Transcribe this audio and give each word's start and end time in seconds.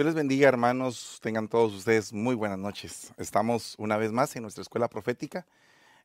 Dios 0.00 0.06
les 0.06 0.14
bendiga, 0.14 0.48
hermanos. 0.48 1.18
Tengan 1.22 1.46
todos 1.46 1.74
ustedes 1.74 2.10
muy 2.10 2.34
buenas 2.34 2.58
noches. 2.58 3.12
Estamos 3.18 3.74
una 3.76 3.98
vez 3.98 4.12
más 4.12 4.34
en 4.34 4.40
nuestra 4.40 4.62
escuela 4.62 4.88
profética. 4.88 5.46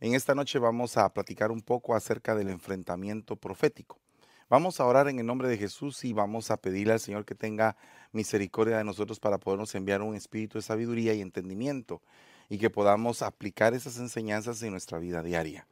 En 0.02 0.16
esta 0.16 0.36
noche 0.36 0.60
vamos 0.60 0.98
a 0.98 1.08
platicar 1.14 1.50
un 1.50 1.62
poco 1.62 1.96
acerca 1.96 2.36
del 2.36 2.50
enfrentamiento 2.50 3.38
profético. 3.38 3.98
Vamos 4.50 4.82
a 4.82 4.86
orar 4.86 5.08
en 5.08 5.20
el 5.20 5.26
nombre 5.26 5.48
de 5.48 5.58
Jesús 5.58 6.04
y 6.04 6.12
vamos 6.12 6.52
a 6.52 6.58
pedirle 6.58 6.92
al 6.92 7.00
Señor 7.00 7.24
que 7.24 7.36
tenga 7.36 7.78
misericordia 8.12 8.80
de 8.80 8.84
nosotros 8.84 9.22
para 9.22 9.38
podernos 9.38 9.74
enviar 9.76 10.02
un 10.02 10.14
espíritu 10.14 10.58
de 10.58 10.64
sabiduría 10.64 11.14
y 11.14 11.22
entendimiento 11.22 12.02
y 12.50 12.58
que 12.58 12.70
podamos 12.70 13.22
aplicar 13.22 13.74
esas 13.74 13.98
enseñanzas 13.98 14.62
en 14.62 14.72
nuestra 14.72 15.00
vida 15.00 15.24
diaria. 15.24 15.68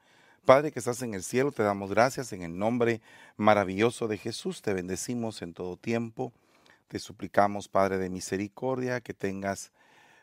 Padre 0.46 0.72
que 0.72 0.80
estás 0.80 1.02
en 1.02 1.14
el 1.14 1.24
cielo, 1.24 1.52
te 1.52 1.64
damos 1.64 1.90
gracias 1.90 2.32
en 2.32 2.44
el 2.44 2.58
nombre 2.58 3.02
maravilloso 3.36 4.08
de 4.08 4.18
Jesús. 4.18 4.62
Te 4.62 4.74
bendecimos 4.74 5.42
en 5.42 5.54
todo 5.54 5.76
tiempo 5.76 6.32
te 6.88 7.00
suplicamos, 7.00 7.68
Padre 7.68 7.98
de 7.98 8.10
misericordia, 8.10 9.02
que 9.02 9.14
tengas 9.14 9.72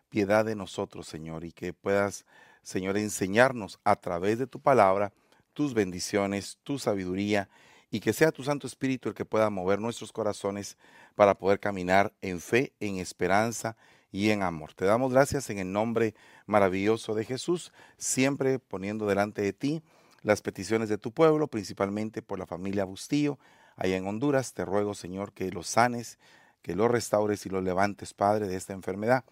piedad 0.09 0.45
de 0.45 0.57
nosotros, 0.57 1.07
Señor, 1.07 1.45
y 1.45 1.53
que 1.53 1.73
puedas, 1.73 2.27
Señor, 2.63 2.97
enseñarnos 2.97 3.79
a 3.85 3.97
través 3.97 4.39
de 4.39 4.47
tu 4.47 4.61
palabra 4.61 5.13
tus 5.53 5.75
bendiciones, 5.75 6.59
tu 6.63 6.79
sabiduría, 6.79 7.49
y 7.91 8.01
que 8.01 8.13
sea 8.13 8.31
tu 8.31 8.45
Santo 8.45 8.67
Espíritu 8.67 9.09
el 9.09 9.15
que 9.15 9.25
pueda 9.25 9.51
mover 9.51 9.81
nuestros 9.81 10.13
corazones 10.13 10.77
para 11.17 11.35
poder 11.35 11.59
caminar 11.59 12.13
en 12.21 12.41
fe, 12.41 12.73
en 12.79 12.99
esperanza 12.99 13.77
y 14.13 14.31
en 14.31 14.43
amor. 14.43 14.75
Te 14.75 14.85
damos 14.85 15.13
gracias 15.13 15.51
en 15.51 15.59
el 15.59 15.73
nombre 15.73 16.15
maravilloso 16.47 17.15
de 17.15 17.25
Jesús, 17.25 17.73
siempre 17.97 18.59
poniendo 18.59 19.07
delante 19.07 19.43
de 19.43 19.53
ti 19.53 19.83
las 20.23 20.43
peticiones 20.43 20.89
de 20.89 20.99
tu 20.99 21.13
pueblo, 21.13 21.49
principalmente 21.49 22.23
por 22.23 22.39
la 22.39 22.47
familia 22.47 22.85
Bustillo, 22.85 23.39
allá 23.77 23.97
en 23.97 24.07
Honduras. 24.07 24.53
Te 24.53 24.65
ruego, 24.65 24.95
Señor, 24.95 25.33
que 25.33 25.51
los 25.51 25.67
sanes, 25.67 26.19
que 26.63 26.75
lo 26.75 26.89
restaures 26.89 27.47
y 27.47 27.49
lo 27.49 27.61
levantes, 27.61 28.15
Padre, 28.15 28.47
de 28.47 28.57
esta 28.57 28.73
enfermedad. 28.73 29.25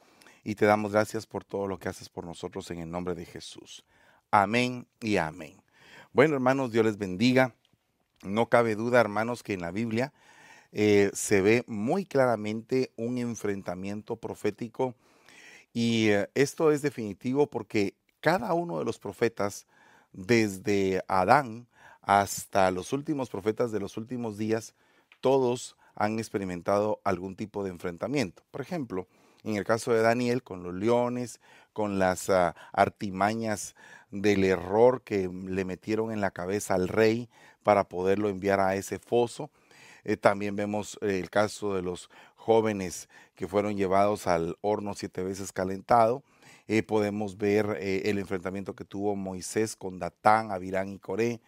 Y 0.44 0.54
te 0.54 0.66
damos 0.66 0.92
gracias 0.92 1.26
por 1.26 1.44
todo 1.44 1.66
lo 1.66 1.78
que 1.78 1.88
haces 1.88 2.08
por 2.08 2.24
nosotros 2.24 2.70
en 2.70 2.78
el 2.78 2.90
nombre 2.90 3.14
de 3.14 3.26
Jesús. 3.26 3.84
Amén 4.30 4.86
y 5.00 5.16
amén. 5.16 5.62
Bueno, 6.12 6.34
hermanos, 6.34 6.72
Dios 6.72 6.84
les 6.84 6.98
bendiga. 6.98 7.54
No 8.22 8.48
cabe 8.48 8.74
duda, 8.74 9.00
hermanos, 9.00 9.42
que 9.42 9.52
en 9.52 9.60
la 9.60 9.70
Biblia 9.70 10.12
eh, 10.72 11.10
se 11.14 11.40
ve 11.40 11.64
muy 11.66 12.04
claramente 12.04 12.92
un 12.96 13.18
enfrentamiento 13.18 14.16
profético. 14.16 14.94
Y 15.72 16.08
eh, 16.08 16.28
esto 16.34 16.72
es 16.72 16.82
definitivo 16.82 17.46
porque 17.46 17.94
cada 18.20 18.52
uno 18.54 18.78
de 18.78 18.84
los 18.84 18.98
profetas, 18.98 19.66
desde 20.12 21.02
Adán 21.08 21.68
hasta 22.02 22.70
los 22.70 22.92
últimos 22.92 23.28
profetas 23.28 23.70
de 23.70 23.80
los 23.80 23.96
últimos 23.96 24.38
días, 24.38 24.74
todos 25.20 25.76
han 25.98 26.18
experimentado 26.18 27.00
algún 27.04 27.36
tipo 27.36 27.64
de 27.64 27.70
enfrentamiento. 27.70 28.42
Por 28.50 28.60
ejemplo, 28.60 29.08
en 29.44 29.56
el 29.56 29.64
caso 29.64 29.92
de 29.92 30.00
Daniel, 30.00 30.42
con 30.42 30.62
los 30.62 30.74
leones, 30.74 31.40
con 31.72 31.98
las 31.98 32.30
ah, 32.30 32.54
artimañas 32.72 33.74
del 34.10 34.44
error 34.44 35.02
que 35.02 35.28
le 35.28 35.64
metieron 35.64 36.12
en 36.12 36.20
la 36.20 36.30
cabeza 36.30 36.74
al 36.74 36.88
rey 36.88 37.28
para 37.62 37.84
poderlo 37.84 38.28
enviar 38.28 38.60
a 38.60 38.76
ese 38.76 38.98
foso. 38.98 39.50
Eh, 40.04 40.16
también 40.16 40.56
vemos 40.56 40.98
el 41.02 41.28
caso 41.30 41.74
de 41.74 41.82
los 41.82 42.08
jóvenes 42.36 43.08
que 43.34 43.48
fueron 43.48 43.76
llevados 43.76 44.26
al 44.26 44.56
horno 44.60 44.94
siete 44.94 45.22
veces 45.22 45.52
calentado. 45.52 46.22
Eh, 46.68 46.82
podemos 46.82 47.38
ver 47.38 47.76
eh, 47.80 48.02
el 48.06 48.18
enfrentamiento 48.18 48.74
que 48.74 48.84
tuvo 48.84 49.16
Moisés 49.16 49.74
con 49.74 49.98
Datán, 49.98 50.52
Abirán 50.52 50.88
y 50.88 50.98
Coré. 50.98 51.40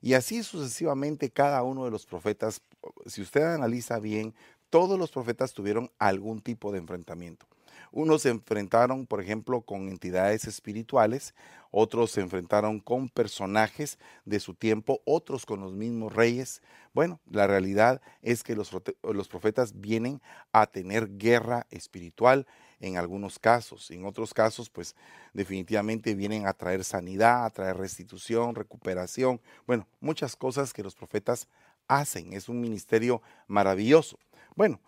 Y 0.00 0.14
así 0.14 0.42
sucesivamente 0.42 1.30
cada 1.30 1.62
uno 1.62 1.84
de 1.84 1.90
los 1.90 2.06
profetas, 2.06 2.60
si 3.06 3.22
usted 3.22 3.42
analiza 3.42 3.98
bien, 3.98 4.34
todos 4.70 4.98
los 4.98 5.10
profetas 5.10 5.52
tuvieron 5.52 5.90
algún 5.98 6.40
tipo 6.40 6.72
de 6.72 6.78
enfrentamiento. 6.78 7.46
Unos 7.90 8.22
se 8.22 8.28
enfrentaron, 8.28 9.06
por 9.06 9.20
ejemplo, 9.20 9.62
con 9.62 9.88
entidades 9.88 10.46
espirituales, 10.46 11.34
otros 11.70 12.10
se 12.10 12.20
enfrentaron 12.20 12.80
con 12.80 13.08
personajes 13.08 13.98
de 14.24 14.40
su 14.40 14.54
tiempo, 14.54 15.00
otros 15.04 15.46
con 15.46 15.60
los 15.60 15.74
mismos 15.74 16.12
reyes. 16.12 16.62
Bueno, 16.92 17.20
la 17.30 17.46
realidad 17.46 18.02
es 18.22 18.42
que 18.42 18.54
los, 18.54 18.70
los 19.02 19.28
profetas 19.28 19.80
vienen 19.80 20.20
a 20.52 20.66
tener 20.66 21.16
guerra 21.16 21.66
espiritual 21.70 22.46
en 22.80 22.96
algunos 22.96 23.38
casos. 23.38 23.90
En 23.90 24.04
otros 24.04 24.32
casos, 24.34 24.70
pues 24.70 24.94
definitivamente 25.32 26.14
vienen 26.14 26.46
a 26.46 26.52
traer 26.52 26.84
sanidad, 26.84 27.44
a 27.44 27.50
traer 27.50 27.76
restitución, 27.76 28.54
recuperación. 28.54 29.40
Bueno, 29.66 29.86
muchas 30.00 30.36
cosas 30.36 30.72
que 30.72 30.82
los 30.82 30.94
profetas 30.94 31.48
hacen. 31.86 32.32
Es 32.32 32.48
un 32.48 32.60
ministerio 32.60 33.22
maravilloso. 33.46 34.18
Bueno, 34.54 34.80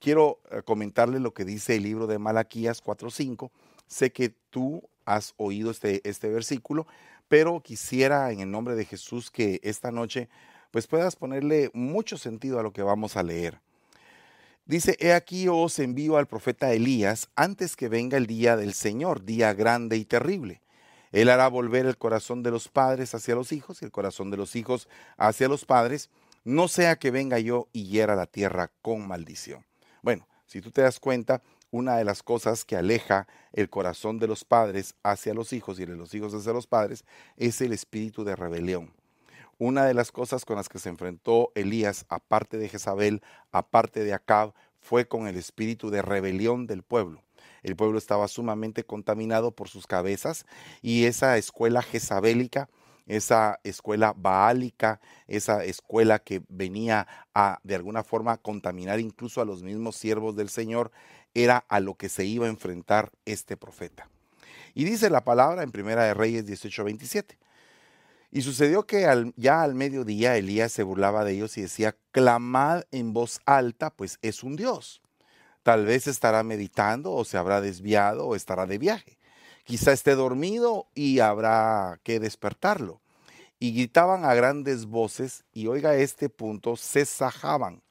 quiero 0.00 0.40
eh, 0.50 0.62
comentarle 0.62 1.20
lo 1.20 1.34
que 1.34 1.44
dice 1.44 1.76
el 1.76 1.82
libro 1.82 2.06
de 2.06 2.18
Malaquías 2.18 2.82
4.5. 2.82 3.50
Sé 3.86 4.12
que 4.12 4.30
tú 4.50 4.82
has 5.04 5.34
oído 5.36 5.70
este, 5.70 6.00
este 6.08 6.28
versículo, 6.28 6.86
pero 7.28 7.60
quisiera 7.60 8.30
en 8.32 8.40
el 8.40 8.50
nombre 8.50 8.74
de 8.74 8.84
Jesús 8.84 9.30
que 9.30 9.60
esta 9.62 9.90
noche 9.90 10.28
pues 10.70 10.86
puedas 10.86 11.14
ponerle 11.14 11.70
mucho 11.72 12.18
sentido 12.18 12.58
a 12.58 12.62
lo 12.62 12.72
que 12.72 12.82
vamos 12.82 13.16
a 13.16 13.22
leer. 13.22 13.60
Dice, 14.66 14.96
he 14.98 15.12
aquí 15.12 15.46
os 15.48 15.78
envío 15.78 16.16
al 16.16 16.26
profeta 16.26 16.72
Elías 16.72 17.28
antes 17.36 17.76
que 17.76 17.88
venga 17.88 18.16
el 18.16 18.26
día 18.26 18.56
del 18.56 18.72
Señor, 18.72 19.24
día 19.24 19.52
grande 19.52 19.98
y 19.98 20.06
terrible. 20.06 20.62
Él 21.12 21.28
hará 21.28 21.48
volver 21.48 21.84
el 21.84 21.98
corazón 21.98 22.42
de 22.42 22.50
los 22.50 22.68
padres 22.68 23.14
hacia 23.14 23.34
los 23.34 23.52
hijos 23.52 23.82
y 23.82 23.84
el 23.84 23.92
corazón 23.92 24.30
de 24.30 24.38
los 24.38 24.56
hijos 24.56 24.88
hacia 25.18 25.48
los 25.48 25.66
padres, 25.66 26.08
no 26.44 26.68
sea 26.68 26.96
que 26.96 27.10
venga 27.10 27.38
yo 27.38 27.68
y 27.72 27.84
hiera 27.84 28.16
la 28.16 28.26
tierra 28.26 28.70
con 28.80 29.06
maldición. 29.06 29.64
Bueno, 30.02 30.26
si 30.46 30.62
tú 30.62 30.70
te 30.70 30.82
das 30.82 30.98
cuenta, 30.98 31.42
una 31.70 31.96
de 31.96 32.04
las 32.04 32.22
cosas 32.22 32.64
que 32.64 32.76
aleja 32.76 33.26
el 33.52 33.68
corazón 33.68 34.18
de 34.18 34.28
los 34.28 34.44
padres 34.44 34.94
hacia 35.02 35.34
los 35.34 35.52
hijos 35.52 35.78
y 35.78 35.84
de 35.84 35.94
los 35.96 36.14
hijos 36.14 36.32
hacia 36.32 36.52
los 36.52 36.66
padres 36.66 37.04
es 37.36 37.60
el 37.60 37.72
espíritu 37.72 38.24
de 38.24 38.34
rebelión. 38.34 38.92
Una 39.58 39.84
de 39.84 39.94
las 39.94 40.12
cosas 40.12 40.44
con 40.44 40.56
las 40.56 40.68
que 40.68 40.78
se 40.78 40.88
enfrentó 40.88 41.52
Elías, 41.54 42.06
aparte 42.08 42.58
de 42.58 42.68
Jezabel, 42.68 43.22
aparte 43.52 44.02
de 44.04 44.12
Acab, 44.12 44.52
fue 44.80 45.06
con 45.06 45.26
el 45.26 45.36
espíritu 45.36 45.90
de 45.90 46.02
rebelión 46.02 46.66
del 46.66 46.82
pueblo. 46.82 47.22
El 47.62 47.76
pueblo 47.76 47.98
estaba 47.98 48.28
sumamente 48.28 48.84
contaminado 48.84 49.52
por 49.52 49.68
sus 49.68 49.86
cabezas 49.86 50.44
y 50.82 51.04
esa 51.04 51.38
escuela 51.38 51.82
jezabélica, 51.82 52.68
esa 53.06 53.60
escuela 53.64 54.14
baálica, 54.16 55.00
esa 55.26 55.64
escuela 55.64 56.18
que 56.18 56.42
venía 56.48 57.06
a 57.34 57.60
de 57.62 57.74
alguna 57.74 58.04
forma 58.04 58.36
contaminar 58.36 59.00
incluso 59.00 59.40
a 59.40 59.44
los 59.44 59.62
mismos 59.62 59.96
siervos 59.96 60.36
del 60.36 60.50
Señor, 60.50 60.90
era 61.32 61.64
a 61.68 61.80
lo 61.80 61.94
que 61.94 62.08
se 62.08 62.24
iba 62.24 62.46
a 62.46 62.50
enfrentar 62.50 63.10
este 63.24 63.56
profeta. 63.56 64.08
Y 64.74 64.84
dice 64.84 65.08
la 65.08 65.24
palabra 65.24 65.62
en 65.62 65.72
Primera 65.72 66.04
de 66.04 66.14
Reyes 66.14 66.46
18:27. 66.46 67.38
Y 68.34 68.42
sucedió 68.42 68.84
que 68.84 69.06
ya 69.36 69.62
al 69.62 69.76
mediodía 69.76 70.36
Elías 70.36 70.72
se 70.72 70.82
burlaba 70.82 71.24
de 71.24 71.34
ellos 71.34 71.56
y 71.56 71.62
decía, 71.62 71.96
clamad 72.10 72.82
en 72.90 73.12
voz 73.12 73.40
alta, 73.46 73.90
pues 73.90 74.18
es 74.22 74.42
un 74.42 74.56
Dios. 74.56 75.02
Tal 75.62 75.86
vez 75.86 76.08
estará 76.08 76.42
meditando 76.42 77.12
o 77.12 77.24
se 77.24 77.38
habrá 77.38 77.60
desviado 77.60 78.26
o 78.26 78.34
estará 78.34 78.66
de 78.66 78.78
viaje. 78.78 79.18
Quizá 79.62 79.92
esté 79.92 80.16
dormido 80.16 80.88
y 80.96 81.20
habrá 81.20 82.00
que 82.02 82.18
despertarlo. 82.18 83.00
Y 83.60 83.72
gritaban 83.72 84.24
a 84.24 84.34
grandes 84.34 84.86
voces 84.86 85.44
y 85.52 85.68
oiga 85.68 85.94
este 85.94 86.28
punto, 86.28 86.74
se 86.74 87.04
sajaban, 87.04 87.84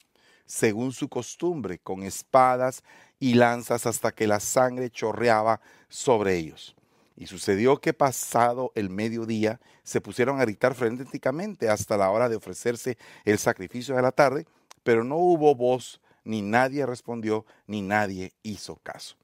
según 0.44 0.92
su 0.92 1.08
costumbre, 1.08 1.78
con 1.78 2.02
espadas 2.02 2.82
y 3.18 3.32
lanzas 3.32 3.86
hasta 3.86 4.12
que 4.12 4.26
la 4.26 4.40
sangre 4.40 4.90
chorreaba 4.90 5.62
sobre 5.88 6.36
ellos. 6.36 6.76
Y 7.16 7.26
sucedió 7.26 7.80
que 7.80 7.92
pasado 7.92 8.72
el 8.74 8.90
mediodía 8.90 9.60
se 9.82 10.00
pusieron 10.00 10.40
a 10.40 10.44
gritar 10.44 10.74
frenéticamente 10.74 11.68
hasta 11.68 11.96
la 11.96 12.10
hora 12.10 12.28
de 12.28 12.36
ofrecerse 12.36 12.98
el 13.24 13.38
sacrificio 13.38 13.94
de 13.94 14.02
la 14.02 14.12
tarde, 14.12 14.46
pero 14.82 15.04
no 15.04 15.16
hubo 15.16 15.54
voz, 15.54 16.00
ni 16.24 16.42
nadie 16.42 16.86
respondió, 16.86 17.46
ni 17.66 17.82
nadie 17.82 18.32
hizo 18.42 18.76
caso. 18.76 19.16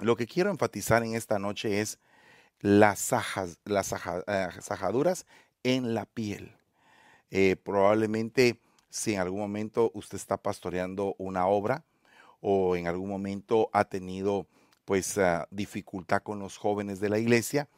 Lo 0.00 0.16
que 0.16 0.26
quiero 0.26 0.50
enfatizar 0.50 1.02
en 1.02 1.14
esta 1.14 1.38
noche 1.38 1.80
es 1.80 1.98
las, 2.60 3.10
las 3.64 3.92
eh, 3.92 4.48
sajaduras 4.60 5.26
en 5.62 5.94
la 5.94 6.06
piel. 6.06 6.56
Eh, 7.30 7.56
probablemente 7.56 8.60
si 8.90 9.14
en 9.14 9.20
algún 9.20 9.40
momento 9.40 9.90
usted 9.94 10.16
está 10.16 10.36
pastoreando 10.36 11.14
una 11.18 11.46
obra 11.46 11.84
o 12.40 12.76
en 12.76 12.86
algún 12.86 13.08
momento 13.08 13.70
ha 13.72 13.84
tenido 13.84 14.46
pues 14.84 15.18
ah, 15.18 15.46
dificultad 15.50 16.22
con 16.22 16.38
los 16.38 16.56
jóvenes 16.56 17.00
de 17.00 17.08
la 17.08 17.18
iglesia 17.18 17.68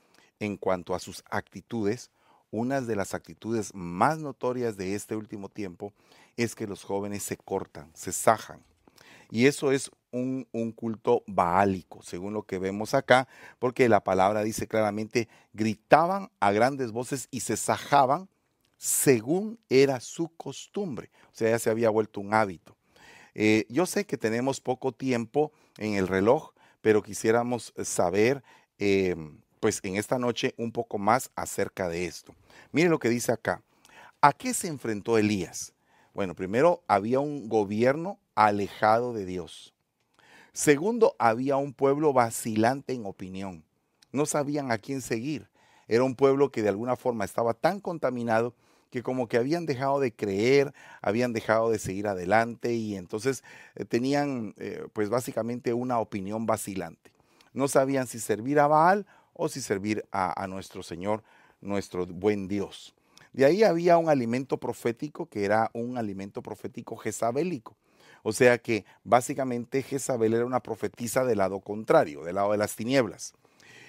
en 0.40 0.56
cuanto 0.56 0.94
a 0.94 1.00
sus 1.00 1.22
actitudes. 1.30 2.10
Una 2.50 2.80
de 2.80 2.96
las 2.96 3.14
actitudes 3.14 3.74
más 3.74 4.18
notorias 4.18 4.76
de 4.76 4.94
este 4.94 5.16
último 5.16 5.48
tiempo 5.48 5.92
es 6.36 6.54
que 6.54 6.66
los 6.66 6.84
jóvenes 6.84 7.22
se 7.22 7.36
cortan, 7.36 7.90
se 7.94 8.12
sajan. 8.12 8.62
Y 9.30 9.46
eso 9.46 9.72
es 9.72 9.90
un, 10.12 10.46
un, 10.52 10.70
culto 10.70 11.24
baálico, 11.26 12.02
según 12.02 12.34
lo 12.34 12.44
que 12.44 12.58
vemos 12.58 12.94
acá, 12.94 13.26
porque 13.58 13.88
la 13.88 14.04
palabra 14.04 14.44
dice 14.44 14.68
claramente, 14.68 15.28
gritaban 15.52 16.30
a 16.38 16.52
grandes 16.52 16.92
voces 16.92 17.26
y 17.32 17.40
se 17.40 17.56
sajaban 17.56 18.28
según 18.76 19.58
era 19.68 19.98
su 20.00 20.28
costumbre. 20.36 21.10
O 21.32 21.34
sea, 21.34 21.50
ya 21.50 21.58
se 21.58 21.70
había 21.70 21.90
vuelto 21.90 22.20
un 22.20 22.34
hábito. 22.34 22.76
Eh, 23.34 23.66
yo 23.68 23.86
sé 23.86 24.04
que 24.04 24.16
tenemos 24.16 24.60
poco 24.60 24.92
tiempo 24.92 25.52
en 25.78 25.94
el 25.94 26.06
reloj, 26.06 26.52
pero 26.84 27.02
quisiéramos 27.02 27.72
saber, 27.82 28.44
em, 28.76 29.40
pues 29.58 29.80
en 29.84 29.96
esta 29.96 30.18
noche, 30.18 30.52
un 30.58 30.70
poco 30.70 30.98
más 30.98 31.30
acerca 31.34 31.88
de 31.88 32.04
esto. 32.04 32.34
Mire 32.72 32.90
lo 32.90 32.98
que 32.98 33.08
dice 33.08 33.32
acá. 33.32 33.62
¿A 34.20 34.34
qué 34.34 34.52
se 34.52 34.68
enfrentó 34.68 35.16
Elías? 35.16 35.72
Bueno, 36.12 36.34
primero 36.34 36.84
había 36.86 37.20
un 37.20 37.48
gobierno 37.48 38.18
alejado 38.34 39.14
de 39.14 39.24
Dios. 39.24 39.72
Segundo, 40.52 41.16
había 41.18 41.56
un 41.56 41.72
pueblo 41.72 42.12
vacilante 42.12 42.92
en 42.92 43.06
opinión. 43.06 43.64
No 44.12 44.26
sabían 44.26 44.70
a 44.70 44.76
quién 44.76 45.00
seguir. 45.00 45.48
Era 45.88 46.04
un 46.04 46.14
pueblo 46.14 46.50
que 46.50 46.60
de 46.60 46.68
alguna 46.68 46.96
forma 46.96 47.24
estaba 47.24 47.54
tan 47.54 47.80
contaminado 47.80 48.54
que 48.94 49.02
como 49.02 49.26
que 49.26 49.38
habían 49.38 49.66
dejado 49.66 49.98
de 49.98 50.12
creer, 50.12 50.72
habían 51.02 51.32
dejado 51.32 51.68
de 51.68 51.80
seguir 51.80 52.06
adelante 52.06 52.74
y 52.74 52.94
entonces 52.94 53.42
eh, 53.74 53.84
tenían 53.84 54.54
eh, 54.56 54.86
pues 54.92 55.08
básicamente 55.08 55.74
una 55.74 55.98
opinión 55.98 56.46
vacilante. 56.46 57.10
No 57.54 57.66
sabían 57.66 58.06
si 58.06 58.20
servir 58.20 58.60
a 58.60 58.68
Baal 58.68 59.04
o 59.32 59.48
si 59.48 59.60
servir 59.60 60.04
a, 60.12 60.46
nuestro 60.46 60.84
Señor, 60.84 61.24
nuestro 61.60 62.06
buen 62.06 62.46
Dios. 62.46 62.94
De 63.32 63.44
ahí 63.44 63.64
había 63.64 63.98
un 63.98 64.08
alimento 64.08 64.58
profético 64.58 65.26
que 65.26 65.44
era 65.44 65.72
un 65.72 65.98
alimento 65.98 66.40
profético 66.40 66.94
jezabélico. 66.96 67.74
O 68.22 68.32
sea 68.32 68.58
que 68.58 68.84
básicamente 69.02 69.82
Jezabel 69.82 70.34
era 70.34 70.46
una 70.46 70.60
profetisa 70.60 71.24
del 71.24 71.38
lado 71.38 71.58
contrario, 71.58 72.22
del 72.22 72.36
lado 72.36 72.52
de 72.52 72.58
las 72.58 72.76
tinieblas. 72.76 73.34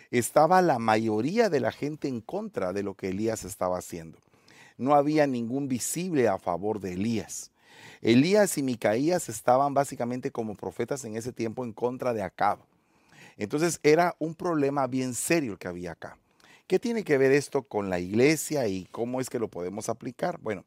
Estaba 0.09 0.63
la 0.63 0.79
mayoría 0.79 1.51
de 1.51 1.59
la 1.59 1.71
gente 1.71 2.07
en 2.07 2.21
contra 2.21 2.73
de 2.73 2.81
lo 2.81 2.95
que 2.95 3.09
Elías 3.09 3.43
estaba 3.45 3.77
haciendo 3.77 4.17
no 4.77 4.95
había 4.95 5.27
ningún 5.27 5.67
visible 5.67 6.27
a 6.27 6.37
favor 6.37 6.79
de 6.79 6.93
Elías. 6.93 7.51
Elías 8.01 8.57
y 8.57 8.63
Micaías 8.63 9.29
estaban 9.29 9.73
básicamente 9.73 10.31
como 10.31 10.55
profetas 10.55 11.05
en 11.05 11.15
ese 11.15 11.31
tiempo 11.31 11.63
en 11.63 11.73
contra 11.73 12.13
de 12.13 12.21
Acab. 12.21 12.59
Entonces 13.37 13.79
era 13.83 14.15
un 14.19 14.35
problema 14.35 14.87
bien 14.87 15.13
serio 15.13 15.53
el 15.53 15.57
que 15.57 15.67
había 15.67 15.91
acá. 15.91 16.17
¿Qué 16.67 16.79
tiene 16.79 17.03
que 17.03 17.17
ver 17.17 17.31
esto 17.31 17.63
con 17.63 17.89
la 17.89 17.99
iglesia 17.99 18.67
y 18.67 18.85
cómo 18.85 19.21
es 19.21 19.29
que 19.29 19.39
lo 19.39 19.49
podemos 19.49 19.89
aplicar? 19.89 20.39
Bueno, 20.39 20.65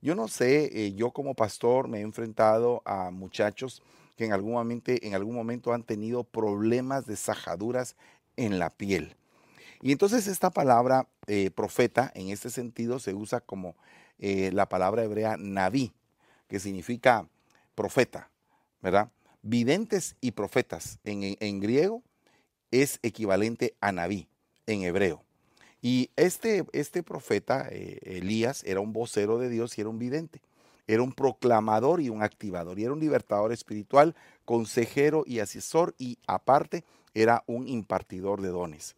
yo 0.00 0.14
no 0.14 0.28
sé, 0.28 0.70
eh, 0.72 0.92
yo 0.94 1.10
como 1.10 1.34
pastor 1.34 1.88
me 1.88 1.98
he 1.98 2.02
enfrentado 2.02 2.82
a 2.84 3.10
muchachos 3.10 3.82
que 4.16 4.26
en 4.26 4.32
algún, 4.32 4.52
momento, 4.52 4.92
en 4.94 5.14
algún 5.14 5.34
momento 5.34 5.72
han 5.72 5.82
tenido 5.82 6.24
problemas 6.24 7.06
de 7.06 7.16
sajaduras 7.16 7.96
en 8.36 8.58
la 8.58 8.70
piel. 8.70 9.16
Y 9.82 9.92
entonces 9.92 10.26
esta 10.26 10.50
palabra 10.50 11.08
eh, 11.26 11.50
profeta 11.50 12.10
en 12.14 12.28
este 12.28 12.50
sentido 12.50 12.98
se 12.98 13.14
usa 13.14 13.40
como 13.40 13.76
eh, 14.18 14.50
la 14.52 14.68
palabra 14.68 15.04
hebrea 15.04 15.36
naví, 15.38 15.92
que 16.48 16.60
significa 16.60 17.26
profeta, 17.74 18.30
¿verdad? 18.82 19.10
Videntes 19.42 20.16
y 20.20 20.32
profetas 20.32 20.98
en, 21.04 21.60
griego 21.60 22.02
es 22.70 22.98
equivalente 23.02 23.74
a 23.80 23.90
naví 23.90 24.28
en 24.66 24.82
hebreo. 24.82 25.24
Y 25.80 26.10
este, 26.16 26.66
este 26.72 27.02
profeta, 27.02 27.66
eh, 27.70 28.00
Elías, 28.02 28.62
era 28.64 28.80
un 28.80 28.92
vocero 28.92 29.38
de 29.38 29.48
Dios 29.48 29.78
y 29.78 29.80
era 29.80 29.88
un 29.88 29.98
vidente. 29.98 30.42
Era 30.86 31.02
un 31.02 31.12
proclamador 31.12 32.02
y 32.02 32.10
un 32.10 32.22
activador. 32.22 32.78
Y 32.78 32.84
era 32.84 32.92
un 32.92 33.00
libertador 33.00 33.50
espiritual, 33.50 34.14
consejero 34.44 35.24
y 35.26 35.38
asesor. 35.38 35.94
Y 35.96 36.18
aparte, 36.26 36.84
era 37.14 37.44
un 37.46 37.66
impartidor 37.66 38.42
de 38.42 38.48
dones 38.48 38.94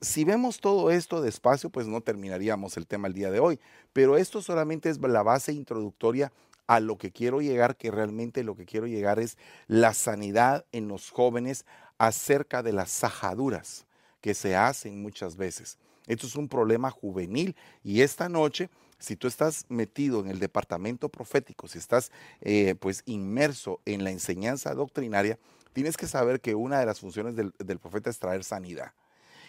si 0.00 0.24
vemos 0.24 0.60
todo 0.60 0.90
esto 0.90 1.20
despacio, 1.20 1.70
pues 1.70 1.86
no 1.86 2.00
terminaríamos 2.00 2.76
el 2.76 2.86
tema 2.86 3.08
el 3.08 3.14
día 3.14 3.30
de 3.30 3.40
hoy. 3.40 3.58
Pero 3.92 4.16
esto 4.16 4.42
solamente 4.42 4.90
es 4.90 5.00
la 5.00 5.22
base 5.22 5.52
introductoria 5.52 6.32
a 6.66 6.80
lo 6.80 6.98
que 6.98 7.12
quiero 7.12 7.40
llegar, 7.40 7.76
que 7.76 7.90
realmente 7.90 8.44
lo 8.44 8.56
que 8.56 8.66
quiero 8.66 8.86
llegar 8.86 9.18
es 9.18 9.38
la 9.68 9.94
sanidad 9.94 10.64
en 10.72 10.88
los 10.88 11.10
jóvenes 11.10 11.64
acerca 11.98 12.62
de 12.62 12.72
las 12.72 12.90
sajaduras 12.90 13.86
que 14.20 14.34
se 14.34 14.56
hacen 14.56 15.00
muchas 15.00 15.36
veces. 15.36 15.78
Esto 16.06 16.26
es 16.26 16.36
un 16.36 16.48
problema 16.48 16.90
juvenil 16.90 17.56
y 17.82 18.02
esta 18.02 18.28
noche, 18.28 18.68
si 18.98 19.16
tú 19.16 19.28
estás 19.28 19.64
metido 19.68 20.20
en 20.20 20.28
el 20.28 20.38
departamento 20.38 21.08
profético, 21.08 21.68
si 21.68 21.78
estás 21.78 22.12
eh, 22.40 22.74
pues 22.78 23.02
inmerso 23.06 23.80
en 23.84 24.04
la 24.04 24.10
enseñanza 24.10 24.74
doctrinaria, 24.74 25.38
tienes 25.72 25.96
que 25.96 26.06
saber 26.06 26.40
que 26.40 26.54
una 26.54 26.80
de 26.80 26.86
las 26.86 27.00
funciones 27.00 27.34
del 27.36 27.78
profeta 27.78 28.10
es 28.10 28.18
traer 28.18 28.44
sanidad. 28.44 28.92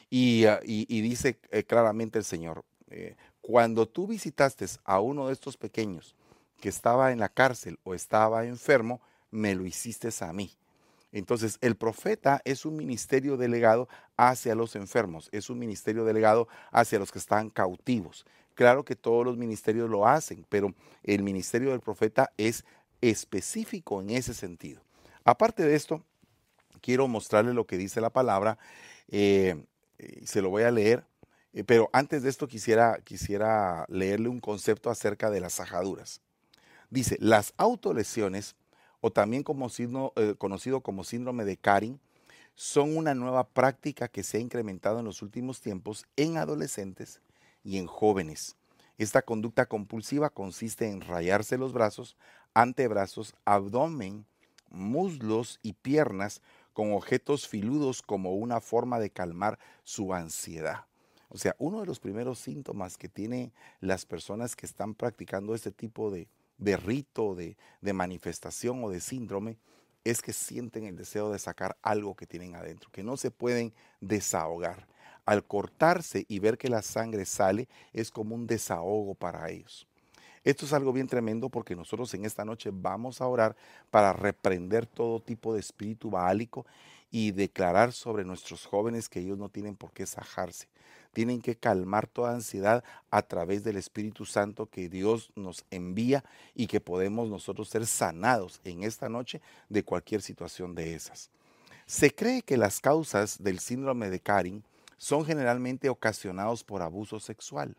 Ah, 0.09 0.59
y, 0.63 1.01
dice 1.01 1.39
eh, 1.51 1.63
claramente 1.63 2.17
el 2.17 2.23
Señor, 2.23 2.63
eh, 2.89 3.15
cuando 3.41 3.87
tú 3.87 4.07
visitaste 4.07 4.65
a 4.85 5.01
uno 5.01 5.27
de 5.27 5.33
estos 5.33 5.57
pequeños 5.57 6.15
que 6.61 6.69
estaba 6.69 7.11
en 7.11 7.19
la 7.19 7.29
cárcel 7.29 7.77
o 7.83 7.93
estaba 7.93 8.45
enfermo, 8.45 9.01
me 9.31 9.53
lo 9.53 9.65
hiciste 9.65 10.09
a 10.21 10.33
mí. 10.33 10.51
Entonces, 11.11 11.57
el 11.61 11.75
profeta 11.75 12.41
es 12.45 12.65
un 12.65 12.75
ministerio 12.75 13.37
delegado 13.37 13.87
hacia 14.17 14.55
los 14.55 14.75
enfermos, 14.75 15.29
es 15.31 15.49
un 15.49 15.59
ministerio 15.59 16.05
delegado 16.05 16.47
hacia 16.71 16.99
los 16.99 17.11
que 17.11 17.19
están 17.19 17.49
cautivos. 17.49 18.25
Claro 18.55 18.83
que 18.83 18.95
todos 18.95 19.25
los 19.25 19.37
ministerios 19.37 19.89
lo 19.89 20.07
hacen, 20.07 20.45
pero 20.49 20.73
el 21.03 21.23
ministerio 21.23 21.71
del 21.71 21.79
profeta 21.79 22.31
es 22.37 22.65
específico 23.01 24.01
en 24.01 24.09
ese 24.09 24.33
sentido. 24.33 24.81
Aparte 25.23 25.63
de 25.63 25.75
esto, 25.75 26.03
quiero 26.81 27.07
mostrarle 27.07 27.53
lo 27.53 27.67
que 27.67 27.77
dice 27.77 28.01
la 28.01 28.09
palabra 28.09 28.57
eh, 29.09 29.63
se 30.25 30.41
lo 30.41 30.49
voy 30.49 30.63
a 30.63 30.71
leer, 30.71 31.05
eh, 31.53 31.63
pero 31.63 31.89
antes 31.93 32.23
de 32.23 32.29
esto 32.29 32.47
quisiera, 32.47 32.99
quisiera 33.03 33.85
leerle 33.89 34.29
un 34.29 34.39
concepto 34.39 34.89
acerca 34.89 35.29
de 35.29 35.39
las 35.39 35.53
sajaduras. 35.53 36.21
Dice, 36.89 37.17
las 37.19 37.53
autolesiones, 37.57 38.55
o 39.01 39.11
también 39.11 39.43
como 39.43 39.67
eh, 40.15 40.35
conocido 40.37 40.81
como 40.81 41.03
síndrome 41.03 41.45
de 41.45 41.57
Karin, 41.57 41.99
son 42.55 42.97
una 42.97 43.13
nueva 43.13 43.47
práctica 43.47 44.07
que 44.07 44.23
se 44.23 44.37
ha 44.37 44.39
incrementado 44.39 44.99
en 44.99 45.05
los 45.05 45.21
últimos 45.21 45.61
tiempos 45.61 46.05
en 46.15 46.37
adolescentes 46.37 47.21
y 47.63 47.77
en 47.77 47.85
jóvenes. 47.85 48.55
Esta 48.97 49.21
conducta 49.21 49.67
compulsiva 49.67 50.31
consiste 50.31 50.89
en 50.89 51.01
rayarse 51.01 51.57
los 51.57 51.71
brazos, 51.73 52.17
antebrazos, 52.55 53.35
abdomen, 53.45 54.25
muslos 54.69 55.59
y 55.61 55.73
piernas 55.73 56.41
con 56.77 56.93
objetos 56.93 57.47
filudos 57.47 58.03
como 58.03 58.35
una 58.35 58.61
forma 58.61 58.99
de 58.99 59.09
calmar 59.09 59.57
su 59.83 60.13
ansiedad. 60.13 60.85
O 61.27 61.39
sea, 61.39 61.55
uno 61.57 61.79
de 61.79 61.87
los 61.87 61.99
primeros 61.99 62.37
síntomas 62.37 62.99
que 62.99 63.09
tienen 63.09 63.51
las 63.79 64.05
personas 64.05 64.55
que 64.55 64.67
están 64.67 64.93
practicando 64.93 65.55
este 65.55 65.71
tipo 65.71 66.11
de, 66.11 66.27
rito, 66.77 67.33
de, 67.33 67.57
de 67.81 67.93
manifestación 67.93 68.83
o 68.83 68.91
de 68.91 68.99
síndrome, 68.99 69.57
es 70.03 70.21
que 70.21 70.33
sienten 70.33 70.83
el 70.83 70.95
deseo 70.95 71.31
de 71.31 71.39
sacar 71.39 71.77
algo 71.81 72.13
que 72.13 72.27
tienen 72.27 72.55
adentro, 72.55 72.91
que 72.91 73.01
no 73.01 73.17
se 73.17 73.31
pueden 73.31 73.73
desahogar. 73.99 74.87
Al 75.25 75.43
cortarse 75.43 76.27
y 76.27 76.37
ver 76.37 76.59
que 76.59 76.69
la 76.69 76.83
sangre 76.83 77.25
sale, 77.25 77.67
es 77.91 78.11
como 78.11 78.35
un 78.35 78.45
desahogo 78.45 79.15
para 79.15 79.49
ellos. 79.49 79.86
Esto 80.47 80.65
es 80.65 80.71
algo 80.71 80.93
bien 80.93 81.07
tremendo 81.07 81.49
porque 81.49 81.75
nosotros 81.75 82.13
en 82.13 82.23
esta 82.23 82.45
noche 82.45 82.69
vamos 82.71 83.19
a 83.19 83.27
orar 83.27 83.57
para 83.91 84.13
reprender 84.13 84.85
todo 84.85 85.19
tipo 85.19 85.53
de 85.53 85.59
espíritu 85.59 86.09
baálico 86.09 86.65
y 87.11 87.31
declarar 87.31 87.91
sobre 87.91 88.23
nuestros 88.23 88.65
jóvenes 88.65 89.09
que 89.09 89.19
ellos 89.19 89.37
no 89.37 89.49
tienen 89.49 89.75
por 89.75 89.91
qué 89.91 90.05
sajarse. 90.05 90.69
Tienen 91.11 91.41
que 91.41 91.57
calmar 91.57 92.07
toda 92.07 92.31
ansiedad 92.31 92.81
a 93.11 93.23
través 93.23 93.65
del 93.65 93.75
Espíritu 93.75 94.23
Santo 94.23 94.67
que 94.67 94.87
Dios 94.87 95.33
nos 95.35 95.65
envía 95.69 96.23
y 96.55 96.67
que 96.67 96.79
podemos 96.79 97.27
nosotros 97.27 97.67
ser 97.67 97.85
sanados 97.85 98.61
en 98.63 98.83
esta 98.83 99.09
noche 99.09 99.41
de 99.67 99.83
cualquier 99.83 100.21
situación 100.21 100.75
de 100.75 100.95
esas. 100.95 101.29
Se 101.85 102.15
cree 102.15 102.41
que 102.41 102.55
las 102.55 102.79
causas 102.79 103.43
del 103.43 103.59
síndrome 103.59 104.09
de 104.09 104.21
Karin 104.21 104.63
son 104.95 105.25
generalmente 105.25 105.89
ocasionados 105.89 106.63
por 106.63 106.81
abuso 106.81 107.19
sexual, 107.19 107.75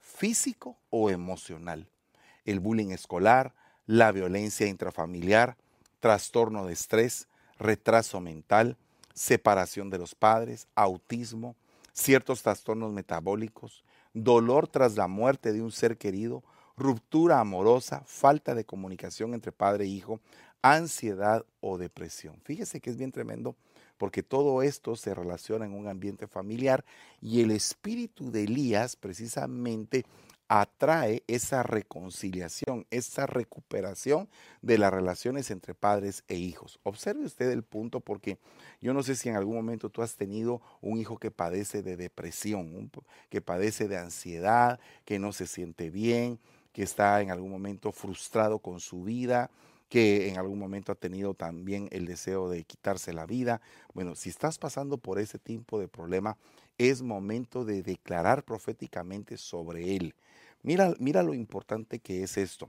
físico 0.00 0.76
o 0.90 1.08
emocional 1.08 1.86
el 2.44 2.60
bullying 2.60 2.90
escolar, 2.90 3.54
la 3.86 4.12
violencia 4.12 4.66
intrafamiliar, 4.66 5.56
trastorno 6.00 6.66
de 6.66 6.72
estrés, 6.72 7.28
retraso 7.58 8.20
mental, 8.20 8.76
separación 9.14 9.90
de 9.90 9.98
los 9.98 10.14
padres, 10.14 10.66
autismo, 10.74 11.56
ciertos 11.92 12.42
trastornos 12.42 12.92
metabólicos, 12.92 13.84
dolor 14.14 14.68
tras 14.68 14.96
la 14.96 15.08
muerte 15.08 15.52
de 15.52 15.62
un 15.62 15.72
ser 15.72 15.98
querido, 15.98 16.42
ruptura 16.76 17.40
amorosa, 17.40 18.02
falta 18.06 18.54
de 18.54 18.64
comunicación 18.64 19.34
entre 19.34 19.52
padre 19.52 19.84
e 19.84 19.88
hijo, 19.88 20.20
ansiedad 20.62 21.44
o 21.60 21.78
depresión. 21.78 22.36
Fíjese 22.44 22.80
que 22.80 22.90
es 22.90 22.96
bien 22.96 23.12
tremendo 23.12 23.56
porque 23.98 24.22
todo 24.22 24.62
esto 24.62 24.96
se 24.96 25.14
relaciona 25.14 25.64
en 25.64 25.74
un 25.74 25.86
ambiente 25.86 26.26
familiar 26.26 26.84
y 27.20 27.40
el 27.40 27.50
espíritu 27.50 28.32
de 28.32 28.44
Elías 28.44 28.96
precisamente 28.96 30.04
atrae 30.54 31.22
esa 31.28 31.62
reconciliación, 31.62 32.86
esa 32.90 33.24
recuperación 33.24 34.28
de 34.60 34.76
las 34.76 34.92
relaciones 34.92 35.50
entre 35.50 35.72
padres 35.72 36.24
e 36.28 36.36
hijos. 36.36 36.78
Observe 36.82 37.24
usted 37.24 37.50
el 37.50 37.62
punto 37.62 38.00
porque 38.00 38.36
yo 38.78 38.92
no 38.92 39.02
sé 39.02 39.16
si 39.16 39.30
en 39.30 39.36
algún 39.36 39.54
momento 39.54 39.88
tú 39.88 40.02
has 40.02 40.14
tenido 40.16 40.60
un 40.82 40.98
hijo 40.98 41.16
que 41.16 41.30
padece 41.30 41.82
de 41.82 41.96
depresión, 41.96 42.90
que 43.30 43.40
padece 43.40 43.88
de 43.88 43.96
ansiedad, 43.96 44.78
que 45.06 45.18
no 45.18 45.32
se 45.32 45.46
siente 45.46 45.88
bien, 45.88 46.38
que 46.74 46.82
está 46.82 47.22
en 47.22 47.30
algún 47.30 47.50
momento 47.50 47.90
frustrado 47.90 48.58
con 48.58 48.78
su 48.78 49.04
vida, 49.04 49.50
que 49.88 50.28
en 50.28 50.36
algún 50.36 50.58
momento 50.58 50.92
ha 50.92 50.96
tenido 50.96 51.32
también 51.32 51.88
el 51.92 52.04
deseo 52.04 52.50
de 52.50 52.64
quitarse 52.64 53.14
la 53.14 53.24
vida. 53.24 53.62
Bueno, 53.94 54.14
si 54.16 54.28
estás 54.28 54.58
pasando 54.58 54.98
por 54.98 55.18
ese 55.18 55.38
tipo 55.38 55.80
de 55.80 55.88
problema, 55.88 56.36
es 56.76 57.00
momento 57.00 57.64
de 57.64 57.82
declarar 57.82 58.44
proféticamente 58.44 59.38
sobre 59.38 59.96
él. 59.96 60.14
Mira, 60.62 60.94
mira 60.98 61.22
lo 61.22 61.34
importante 61.34 61.98
que 61.98 62.22
es 62.22 62.36
esto. 62.36 62.68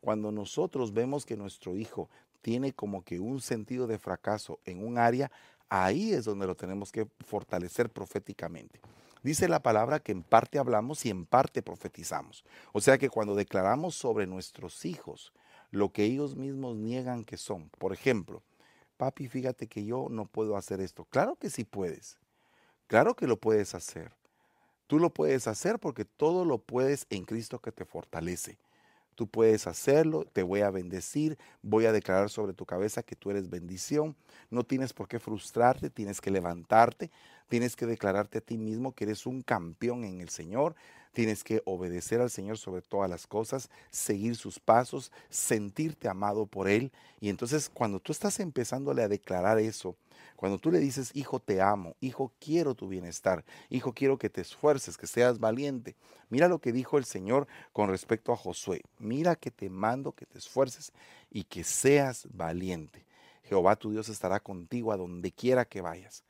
Cuando 0.00 0.32
nosotros 0.32 0.92
vemos 0.92 1.26
que 1.26 1.36
nuestro 1.36 1.76
hijo 1.76 2.08
tiene 2.42 2.72
como 2.72 3.02
que 3.02 3.20
un 3.20 3.40
sentido 3.40 3.86
de 3.86 3.98
fracaso 3.98 4.60
en 4.64 4.86
un 4.86 4.98
área, 4.98 5.30
ahí 5.68 6.12
es 6.12 6.24
donde 6.24 6.46
lo 6.46 6.54
tenemos 6.54 6.92
que 6.92 7.06
fortalecer 7.20 7.90
proféticamente. 7.90 8.80
Dice 9.22 9.48
la 9.48 9.62
palabra 9.62 10.00
que 10.00 10.12
en 10.12 10.22
parte 10.22 10.58
hablamos 10.58 11.06
y 11.06 11.10
en 11.10 11.24
parte 11.24 11.62
profetizamos. 11.62 12.44
O 12.72 12.80
sea 12.80 12.98
que 12.98 13.08
cuando 13.08 13.34
declaramos 13.34 13.94
sobre 13.94 14.26
nuestros 14.26 14.84
hijos 14.84 15.32
lo 15.70 15.90
que 15.90 16.04
ellos 16.04 16.36
mismos 16.36 16.76
niegan 16.76 17.24
que 17.24 17.36
son. 17.36 17.70
Por 17.78 17.92
ejemplo, 17.92 18.42
papi, 18.96 19.28
fíjate 19.28 19.66
que 19.66 19.84
yo 19.84 20.08
no 20.10 20.26
puedo 20.26 20.56
hacer 20.56 20.80
esto. 20.80 21.06
Claro 21.06 21.36
que 21.36 21.50
sí 21.50 21.64
puedes. 21.64 22.18
Claro 22.86 23.14
que 23.16 23.26
lo 23.26 23.38
puedes 23.38 23.74
hacer. 23.74 24.12
Tú 24.86 24.98
lo 24.98 25.10
puedes 25.10 25.46
hacer 25.46 25.78
porque 25.78 26.04
todo 26.04 26.44
lo 26.44 26.58
puedes 26.58 27.06
en 27.10 27.24
Cristo 27.24 27.60
que 27.60 27.72
te 27.72 27.84
fortalece. 27.84 28.58
Tú 29.14 29.28
puedes 29.28 29.66
hacerlo, 29.66 30.24
te 30.24 30.42
voy 30.42 30.62
a 30.62 30.70
bendecir, 30.70 31.38
voy 31.62 31.86
a 31.86 31.92
declarar 31.92 32.30
sobre 32.30 32.52
tu 32.52 32.66
cabeza 32.66 33.02
que 33.02 33.14
tú 33.14 33.30
eres 33.30 33.48
bendición. 33.48 34.16
No 34.50 34.64
tienes 34.64 34.92
por 34.92 35.06
qué 35.06 35.20
frustrarte, 35.20 35.88
tienes 35.88 36.20
que 36.20 36.32
levantarte, 36.32 37.10
tienes 37.48 37.76
que 37.76 37.86
declararte 37.86 38.38
a 38.38 38.40
ti 38.40 38.58
mismo 38.58 38.92
que 38.92 39.04
eres 39.04 39.24
un 39.26 39.42
campeón 39.42 40.04
en 40.04 40.20
el 40.20 40.30
Señor, 40.30 40.74
Tienes 41.14 41.44
que 41.44 41.62
obedecer 41.64 42.20
al 42.20 42.28
Señor 42.28 42.58
sobre 42.58 42.82
todas 42.82 43.08
las 43.08 43.28
cosas, 43.28 43.70
seguir 43.90 44.34
sus 44.34 44.58
pasos, 44.58 45.12
sentirte 45.30 46.08
amado 46.08 46.44
por 46.46 46.68
Él. 46.68 46.90
Y 47.20 47.28
entonces 47.28 47.70
cuando 47.72 48.00
tú 48.00 48.10
estás 48.10 48.40
empezándole 48.40 49.02
a 49.02 49.08
declarar 49.08 49.60
eso, 49.60 49.96
cuando 50.34 50.58
tú 50.58 50.72
le 50.72 50.80
dices, 50.80 51.12
hijo, 51.14 51.38
te 51.38 51.60
amo, 51.60 51.94
hijo, 52.00 52.32
quiero 52.40 52.74
tu 52.74 52.88
bienestar, 52.88 53.44
hijo, 53.70 53.92
quiero 53.92 54.18
que 54.18 54.28
te 54.28 54.40
esfuerces, 54.40 54.96
que 54.96 55.06
seas 55.06 55.38
valiente. 55.38 55.94
Mira 56.30 56.48
lo 56.48 56.58
que 56.58 56.72
dijo 56.72 56.98
el 56.98 57.04
Señor 57.04 57.46
con 57.72 57.88
respecto 57.88 58.32
a 58.32 58.36
Josué. 58.36 58.82
Mira 58.98 59.36
que 59.36 59.52
te 59.52 59.70
mando 59.70 60.12
que 60.12 60.26
te 60.26 60.38
esfuerces 60.38 60.92
y 61.30 61.44
que 61.44 61.62
seas 61.62 62.26
valiente. 62.32 63.06
Jehová 63.44 63.76
tu 63.76 63.92
Dios 63.92 64.08
estará 64.08 64.40
contigo 64.40 64.90
a 64.90 64.96
donde 64.96 65.30
quiera 65.30 65.64
que 65.64 65.80
vayas. 65.80 66.24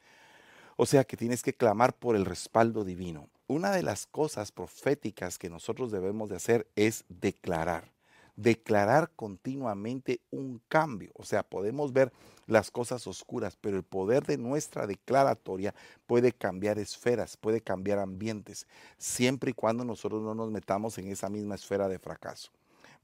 O 0.77 0.87
sea 0.87 1.05
que 1.05 1.17
tienes 1.17 1.43
que 1.43 1.55
clamar 1.55 1.95
por 1.95 2.17
el 2.17 2.25
respaldo 2.25 2.85
divino 2.85 3.29
una 3.47 3.71
de 3.73 3.83
las 3.83 4.07
cosas 4.07 4.53
proféticas 4.53 5.39
que 5.39 5.51
nosotros 5.51 5.91
debemos 5.91 6.29
de 6.29 6.37
hacer 6.37 6.67
es 6.77 7.05
declarar. 7.09 7.93
Declarar 8.37 9.11
continuamente 9.15 10.21
un 10.31 10.61
cambio. 10.69 11.13
O 11.15 11.25
sea, 11.25 11.43
podemos 11.43 11.93
ver 11.93 12.13
las 12.47 12.71
cosas 12.71 13.07
oscuras, 13.07 13.57
pero 13.61 13.77
el 13.77 13.85
poder 13.85 14.25
de 14.25 14.39
nuestra 14.39 14.87
declaratoria 14.87 15.75
puede 16.07 16.33
cambiar 16.33 16.79
esferas, 16.79 17.37
puede 17.37 17.61
cambiar 17.61 18.01
ambientes, 18.01 18.67
siempre 18.99 19.51
y 19.51 19.55
cuando 19.55 19.85
nosotros 19.85 20.23
no 20.23 20.35
nos 20.35 20.51
metamos 20.51 20.99
en 20.99 21.09
esa 21.09 21.29
misma 21.29 21.55
esfera 21.55 21.89
de 21.89 21.99
fracaso. 21.99 22.51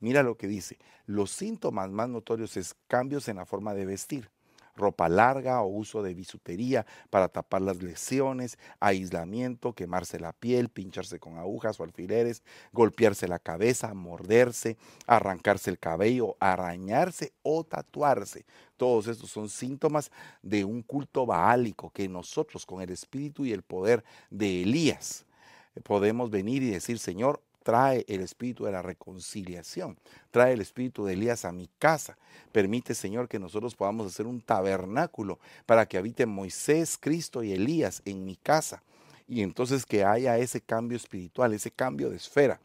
Mira 0.00 0.23
lo 0.23 0.37
que 0.37 0.49
dice. 0.49 0.79
Los 1.07 1.31
síntomas 1.31 1.91
más 1.91 2.09
notorios 2.09 2.57
es 2.57 2.75
cambios 2.89 3.29
en 3.29 3.37
la 3.37 3.45
forma 3.45 3.75
de 3.75 3.85
vestir 3.85 4.31
ropa 4.77 5.09
larga 5.09 5.62
o 5.62 5.67
uso 5.67 6.03
de 6.03 6.15
bisutería 6.15 6.87
para 7.11 7.29
tapar 7.29 7.62
las 7.62 7.83
lesiones, 7.83 8.59
aislamiento, 8.81 9.73
quemarse 9.73 10.19
la 10.19 10.33
piel, 10.33 10.69
pincharse 10.69 11.19
con 11.19 11.39
agujas 11.39 11.79
o 11.81 11.85
alfileres, 11.85 12.43
golpearse 12.73 13.29
la 13.29 13.39
cabeza, 13.39 13.95
morderse, 13.95 14.77
arrancarse 15.07 15.71
el 15.71 15.79
cabello, 15.79 16.37
arañarse 16.41 17.33
o 17.43 17.65
tatuarse. 17.65 18.45
Todos 18.77 19.09
estos 19.09 19.31
son 19.31 19.49
síntomas 19.49 20.11
de 20.43 20.65
un 20.65 20.83
culto 20.83 21.27
baálico 21.27 21.91
que 21.91 22.09
nosotros 22.09 22.65
con 22.65 22.81
el 22.81 22.91
espíritu 22.91 23.45
y 23.45 23.53
el 23.53 23.62
poder 23.62 24.05
de 24.31 24.62
Elías 24.62 25.27
podemos 25.85 26.31
venir 26.31 26.62
y 26.62 26.71
decir, 26.71 26.99
Señor, 26.99 27.41
trae 27.71 28.05
el 28.09 28.21
espíritu 28.21 28.65
de 28.65 28.73
la 28.73 28.83
reconciliación, 28.83 29.97
trae 30.33 30.55
el 30.55 30.61
espíritu 30.61 31.05
de 31.05 31.12
Elías 31.12 31.45
a 31.45 31.53
mi 31.53 31.69
casa. 31.79 32.17
Permite, 32.50 32.97
Señor, 32.97 33.29
que 33.29 33.39
nosotros 33.39 33.77
podamos 33.77 34.09
hacer 34.09 34.27
un 34.27 34.41
tabernáculo 34.41 35.39
para 35.67 35.87
que 35.87 35.97
habite 35.97 36.27
Moisés, 36.27 36.99
Cristo 37.00 37.45
y 37.45 37.53
Elías 37.53 38.03
en 38.05 38.25
mi 38.25 38.35
casa. 38.35 38.83
Y 39.29 39.43
entonces 39.43 39.87
que 39.87 40.05
haya 40.05 40.37
ese 40.37 40.61
cambio 40.61 40.97
espiritual, 40.97 41.55
ese 41.55 41.71
cambio 41.71 42.11
de 42.11 42.17
esfera. 42.17 42.59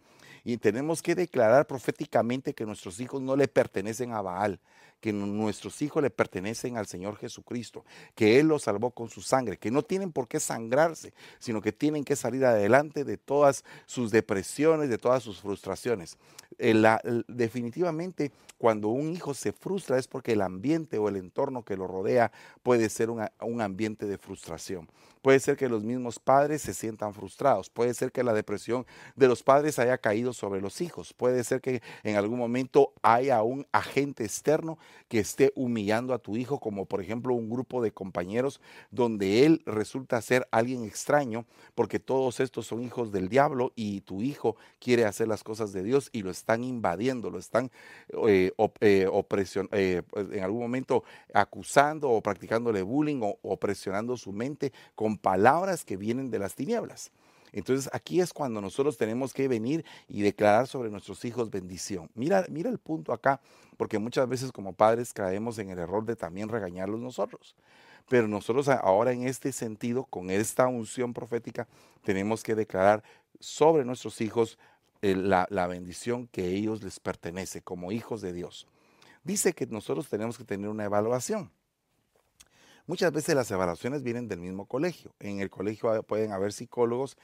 Y 0.44 0.58
tenemos 0.58 1.04
que 1.04 1.14
declarar 1.14 1.68
proféticamente 1.68 2.56
que 2.56 2.66
nuestros 2.66 3.00
hijos 3.00 3.22
no 3.22 3.36
le 3.36 3.48
pertenecen 3.48 4.12
a 4.12 4.24
Baal, 4.24 4.60
que 5.06 5.14
nuestros 5.14 5.84
hijos 5.84 6.02
le 6.02 6.10
pertenecen 6.10 6.78
al 6.78 6.88
Señor 6.88 7.16
Jesucristo, 7.18 7.86
que 8.16 8.40
Él 8.40 8.48
los 8.48 8.64
salvó 8.64 8.90
con 8.90 9.08
su 9.08 9.22
sangre, 9.22 9.56
que 9.56 9.70
no 9.70 9.84
tienen 9.84 10.12
por 10.12 10.28
qué 10.28 10.40
sangrarse, 10.40 11.14
sino 11.38 11.62
que 11.62 11.72
tienen 11.72 12.04
que 12.04 12.16
salir 12.16 12.44
adelante 12.44 13.04
de 13.04 13.16
todas 13.16 13.64
sus 13.86 14.10
depresiones, 14.10 14.90
de 14.90 14.98
todas 14.98 15.22
sus 15.22 15.42
frustraciones. 15.42 16.18
definitivamente, 17.28 18.32
cuando 18.58 18.88
un 18.88 19.12
hijo 19.12 19.36
se 19.36 19.52
frustra 19.52 20.00
es 20.00 20.08
porque 20.08 20.32
el 20.32 20.42
ambiente 20.42 20.98
o 20.98 21.08
el 21.08 21.18
entorno 21.18 21.64
que 21.64 21.78
lo 21.78 21.86
rodea 21.86 22.32
puede 22.64 22.90
ser 22.90 23.12
un 23.12 23.62
ambiente 23.62 24.08
de 24.08 24.18
frustración. 24.18 24.88
Puede 25.26 25.40
ser 25.40 25.58
que 25.58 25.70
los 25.70 25.84
mismos 25.84 26.20
padres 26.20 26.62
se 26.62 26.76
sientan 26.76 27.12
frustrados. 27.12 27.72
Puede 27.72 27.96
ser 27.96 28.12
que 28.12 28.24
la 28.24 28.32
depresión 28.32 28.86
de 29.16 29.28
los 29.28 29.42
padres 29.42 29.80
haya 29.80 29.98
caído 29.98 30.34
sobre 30.34 30.62
los 30.62 30.82
hijos. 30.82 31.14
Puede 31.14 31.44
ser 31.44 31.62
que 31.62 31.82
en 32.04 32.16
algún 32.16 32.38
momento 32.38 32.94
haya 33.02 33.42
un 33.42 33.66
agente 33.72 34.24
externo 34.24 34.78
que 35.08 35.20
esté 35.20 35.52
humillando 35.56 36.14
a 36.14 36.20
tu 36.20 36.38
hijo, 36.38 36.60
como 36.60 36.86
por 36.86 37.02
ejemplo 37.02 37.34
un 37.34 37.50
grupo 37.50 37.82
de 37.82 37.92
compañeros 37.92 38.62
donde 38.92 39.46
él 39.46 39.62
resulta 39.66 40.22
ser 40.22 40.48
alguien 40.52 40.84
extraño, 40.84 41.46
porque 41.75 42.00
todos 42.00 42.40
estos 42.40 42.68
son 42.68 42.84
hijos 42.84 43.12
del 43.12 43.30
diablo 43.30 43.72
y 43.75 44.02
tu 44.02 44.22
hijo 44.22 44.56
quiere 44.80 45.06
hacer 45.06 45.28
las 45.28 45.44
cosas 45.44 45.74
de 45.74 45.84
Dios 45.84 46.10
y 46.12 46.22
lo 46.22 46.32
están 46.32 46.64
invadiendo, 46.64 47.30
lo 47.30 47.40
están 47.40 47.72
eh, 48.28 48.52
eh, 48.82 49.10
eh, 49.12 49.22
pues, 49.28 49.56
en 49.56 50.44
algún 50.44 50.62
momento 50.62 51.04
acusando 51.34 52.10
o 52.10 52.22
practicándole 52.22 52.82
bullying 52.82 53.22
o 53.22 53.38
opresionando 53.42 54.18
su 54.18 54.32
mente 54.32 54.74
con 54.96 55.18
palabras 55.18 55.86
que 55.86 55.98
vienen 55.98 56.30
de 56.32 56.40
las 56.40 56.56
tinieblas. 56.56 57.12
Entonces 57.56 57.90
aquí 57.94 58.20
es 58.20 58.34
cuando 58.34 58.60
nosotros 58.60 58.98
tenemos 58.98 59.34
que 59.34 59.48
venir 59.48 59.86
y 60.10 60.22
declarar 60.22 60.68
sobre 60.68 60.90
nuestros 60.90 61.24
hijos 61.24 61.50
bendición. 61.50 62.10
Mira, 62.14 62.46
mira 62.50 62.70
el 62.70 62.80
punto 62.80 63.14
acá, 63.14 63.40
porque 63.78 63.98
muchas 63.98 64.28
veces 64.28 64.52
como 64.52 64.74
padres 64.74 65.14
caemos 65.14 65.58
en 65.58 65.70
el 65.70 65.80
error 65.80 66.06
de 66.06 66.18
también 66.18 66.50
regañarlos 66.50 67.00
nosotros. 67.00 67.56
Pero 68.10 68.28
nosotros 68.28 68.68
ahora 68.68 69.14
en 69.14 69.26
este 69.26 69.54
sentido, 69.54 70.04
con 70.04 70.30
esta 70.30 70.68
unción 70.68 71.14
profética, 71.14 71.66
tenemos 72.04 72.44
que 72.44 72.56
declarar 72.56 73.04
sobre 73.40 73.86
nuestros 73.86 74.20
hijos 74.20 74.60
eh, 75.02 75.16
la, 75.16 75.48
la 75.50 75.66
bendición 75.68 76.28
que 76.28 76.42
a 76.42 76.48
ellos 76.48 76.84
les 76.84 77.00
pertenece 77.00 77.62
como 77.62 77.94
hijos 77.94 78.20
de 78.20 78.34
Dios. 78.34 78.68
Dice 79.24 79.54
que 79.54 79.66
nosotros 79.66 80.10
tenemos 80.10 80.38
que 80.38 80.44
tener 80.44 80.70
una 80.70 80.84
evaluación. 80.84 81.50
Muchas 82.86 83.12
veces 83.14 83.34
las 83.34 83.50
evaluaciones 83.50 84.04
vienen 84.04 84.28
del 84.28 84.42
mismo 84.42 84.66
colegio. 84.66 85.12
En 85.20 85.40
el 85.40 85.50
colegio 85.50 86.04
pueden 86.04 86.34
haber 86.34 86.54
psicólogos 86.54 87.18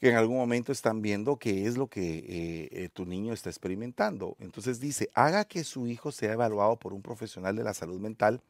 que 0.00 0.10
en 0.10 0.16
algún 0.16 0.36
momento 0.36 0.72
están 0.72 1.00
viendo 1.02 1.36
qué 1.36 1.66
es 1.66 1.76
lo 1.76 1.86
que 1.86 2.18
eh, 2.18 2.68
eh, 2.70 2.88
tu 2.92 3.06
niño 3.06 3.32
está 3.32 3.48
experimentando. 3.50 4.36
Entonces 4.40 4.80
dice, 4.80 5.10
haga 5.14 5.44
que 5.44 5.64
su 5.64 5.86
hijo 5.86 6.12
sea 6.12 6.32
evaluado 6.32 6.76
por 6.76 6.92
un 6.92 7.02
profesional 7.02 7.56
de 7.56 7.64
la 7.64 7.74
salud 7.74 7.98
mental 7.98 8.42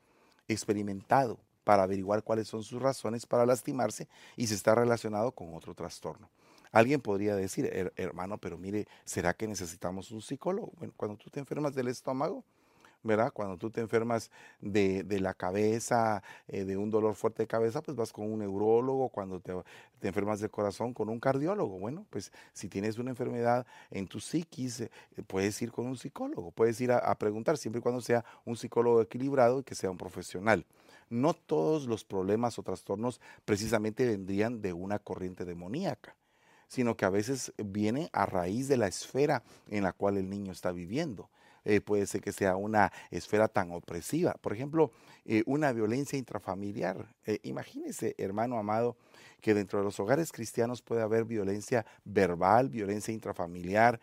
experimentado 0.49 1.39
para 1.65 1.83
averiguar 1.83 2.23
cuáles 2.23 2.49
son 2.49 2.63
sus 2.63 2.81
razones 2.81 3.27
para 3.27 3.47
lastimarse 3.47 4.09
y 4.37 4.47
si 4.47 4.55
está 4.55 4.75
relacionado 4.75 5.33
con 5.33 5.55
otro 5.55 5.75
trastorno. 5.75 6.31
Alguien 6.73 7.01
podría 7.01 7.37
decir, 7.37 7.93
hermano, 7.97 8.39
pero 8.39 8.59
mire, 8.59 8.87
¿será 9.05 9.35
que 9.35 9.49
necesitamos 9.49 10.11
un 10.11 10.21
psicólogo? 10.21 10.73
Bueno, 10.79 10.93
cuando 10.97 11.17
tú 11.17 11.31
te 11.31 11.41
enfermas 11.41 11.75
del 11.75 11.89
estómago, 11.89 12.45
¿verdad? 13.07 13.33
Cuando 13.33 13.57
tú 13.57 13.71
te 13.71 13.81
enfermas 13.81 14.31
de, 14.61 15.05
la 15.21 15.35
cabeza, 15.35 16.23
eh, 16.49 16.65
de 16.65 16.77
un 16.77 16.91
dolor 16.91 17.15
fuerte 17.15 17.45
de 17.45 17.47
cabeza, 17.47 17.83
pues 17.83 17.97
vas 17.97 18.13
con 18.13 18.31
un 18.31 18.41
neurólogo, 18.41 19.09
cuando 19.09 19.41
te, 19.41 19.53
enfermas 20.03 20.41
del 20.41 20.51
corazón, 20.51 20.93
con 20.93 21.09
un 21.09 21.21
cardiólogo. 21.21 21.79
Bueno, 21.79 22.07
pues 22.11 22.33
si 22.53 22.69
tienes 22.69 22.99
una 22.99 23.11
enfermedad 23.11 23.67
en 23.91 24.07
tu 24.07 24.21
psiquis, 24.21 24.81
eh, 24.81 24.91
puedes 25.27 25.61
ir 25.63 25.73
con 25.73 25.87
un 25.87 25.97
psicólogo, 25.97 26.51
puedes 26.51 26.81
ir 26.81 26.93
a, 26.93 27.15
preguntar, 27.19 27.57
siempre 27.57 27.79
y 27.81 27.83
cuando 27.83 28.01
sea 28.01 28.25
un 28.45 28.57
psicólogo 28.57 29.01
equilibrado 29.01 29.61
y 29.61 29.63
que 29.63 29.75
sea 29.75 29.91
un 29.91 29.99
profesional. 29.99 30.65
No 31.09 31.35
todos 31.35 31.87
los 31.87 32.05
problemas 32.05 32.59
o 32.59 32.63
trastornos 32.63 33.21
precisamente 33.45 34.07
vendrían 34.07 34.61
de 34.61 34.73
una 34.73 34.99
corriente 34.99 35.45
demoníaca 35.45 36.17
sino 36.69 36.97
que 36.97 37.05
a 37.05 37.11
veces 37.11 37.53
vienen 37.59 38.09
a 38.13 38.27
raíz 38.27 38.69
de 38.69 38.77
la 38.77 38.89
esfera 38.89 39.43
en 39.71 39.85
la 39.85 39.93
cual 39.93 40.17
el 40.17 40.29
niño 40.29 40.53
está 40.53 40.73
viviendo. 40.73 41.31
Eh, 41.69 41.81
puede 41.81 42.07
ser 42.07 42.21
que 42.21 42.31
sea 42.31 42.55
una 42.55 42.93
esfera 43.11 43.49
tan 43.49 43.73
opresiva. 43.73 44.35
Por 44.41 44.53
ejemplo, 44.53 44.93
eh, 45.25 45.43
una 45.47 45.73
violencia 45.73 46.17
intrafamiliar. 46.17 47.13
Eh, 47.27 47.41
imagínese, 47.43 48.15
hermano 48.19 48.57
amado, 48.57 48.97
que 49.41 49.53
dentro 49.53 49.81
de 49.81 49.85
los 49.85 49.99
hogares 49.99 50.31
cristianos 50.31 50.81
puede 50.81 51.03
haber 51.03 51.25
violencia 51.25 51.85
verbal, 52.05 52.69
violencia 52.69 53.13
intrafamiliar, 53.13 54.01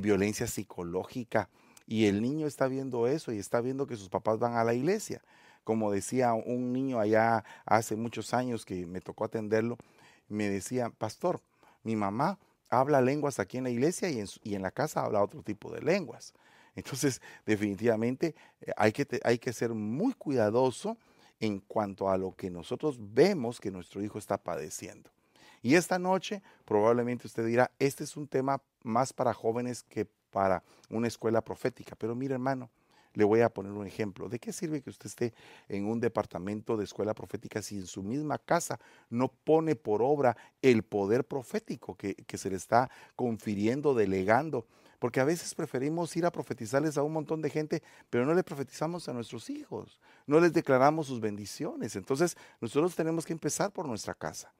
violencia 0.00 0.46
psicológica. 0.46 1.48
y 1.86 2.06
el 2.06 2.22
niño 2.22 2.46
está 2.46 2.66
viendo 2.66 3.06
eso 3.06 3.30
y 3.30 3.38
está 3.38 3.60
viendo 3.60 3.86
que 3.86 3.96
sus 3.96 4.08
papás 4.08 4.38
van 4.38 4.54
a 4.56 4.64
la 4.64 4.72
iglesia. 4.72 5.20
Como 5.64 5.92
decía 5.92 6.32
un 6.32 6.72
niño 6.72 6.98
allá 6.98 7.44
hace 7.66 7.94
muchos 7.94 8.32
años 8.32 8.64
que 8.64 8.86
me 8.86 9.02
tocó 9.02 9.24
atenderlo, 9.24 9.76
me 10.28 10.48
decía, 10.48 10.88
pastor, 10.88 11.42
mi 11.82 11.96
mamá 11.96 12.38
habla 12.70 13.02
lenguas 13.02 13.38
aquí 13.38 13.58
en 13.58 13.64
la 13.64 13.70
iglesia 13.70 14.08
y 14.08 14.20
en, 14.20 14.26
y 14.42 14.54
en 14.54 14.62
la 14.62 14.70
casa 14.70 15.02
habla 15.04 15.22
otro 15.22 15.42
tipo 15.42 15.70
de 15.70 15.82
lenguas. 15.82 16.32
Entonces, 16.76 17.20
definitivamente 17.46 18.34
eh, 18.60 18.72
hay 18.76 18.92
que, 18.92 19.06
hay 19.22 19.38
que 19.38 19.52
ser 19.52 19.74
muy 19.74 20.14
cuidadoso 20.14 20.96
en 21.40 21.60
cuanto 21.60 22.08
a 22.08 22.16
lo 22.16 22.34
que 22.34 22.50
nosotros 22.50 22.96
vemos 22.98 23.60
que 23.60 23.70
nuestro 23.70 24.02
hijo 24.02 24.18
está 24.18 24.38
padeciendo. 24.38 25.10
Y 25.62 25.76
esta 25.76 25.98
noche 25.98 26.42
probablemente 26.64 27.26
usted 27.26 27.46
dirá, 27.46 27.70
este 27.78 28.04
es 28.04 28.16
un 28.16 28.28
tema 28.28 28.60
más 28.82 29.12
para 29.12 29.32
jóvenes 29.32 29.82
que 29.82 30.06
para 30.30 30.62
una 30.90 31.08
escuela 31.08 31.42
profética. 31.42 31.96
Pero 31.96 32.14
mire 32.14 32.34
hermano, 32.34 32.70
le 33.14 33.24
voy 33.24 33.40
a 33.40 33.48
poner 33.48 33.72
un 33.72 33.86
ejemplo. 33.86 34.28
¿De 34.28 34.38
qué 34.38 34.52
sirve 34.52 34.82
que 34.82 34.90
usted 34.90 35.06
esté 35.06 35.34
en 35.68 35.86
un 35.86 36.00
departamento 36.00 36.76
de 36.76 36.84
escuela 36.84 37.14
profética 37.14 37.62
si 37.62 37.76
en 37.76 37.86
su 37.86 38.02
misma 38.02 38.38
casa 38.38 38.78
no 39.08 39.28
pone 39.28 39.76
por 39.76 40.02
obra 40.02 40.36
el 40.60 40.82
poder 40.82 41.24
profético 41.24 41.96
que, 41.96 42.14
que 42.14 42.36
se 42.36 42.50
le 42.50 42.56
está 42.56 42.90
confiriendo, 43.16 43.94
delegando? 43.94 44.66
Porque 45.04 45.20
a 45.20 45.24
veces 45.24 45.54
preferimos 45.54 46.16
ir 46.16 46.24
a 46.24 46.32
profetizarles 46.32 46.96
a 46.96 47.02
un 47.02 47.12
montón 47.12 47.42
de 47.42 47.50
gente, 47.50 47.82
pero 48.08 48.24
no 48.24 48.32
le 48.32 48.42
profetizamos 48.42 49.06
a 49.06 49.12
nuestros 49.12 49.50
hijos, 49.50 50.00
no 50.26 50.40
les 50.40 50.54
declaramos 50.54 51.08
sus 51.08 51.20
bendiciones. 51.20 51.94
Entonces 51.94 52.38
nosotros 52.58 52.96
tenemos 52.96 53.26
que 53.26 53.34
empezar 53.34 53.70
por 53.70 53.86
nuestra 53.86 54.14
casa. 54.14 54.54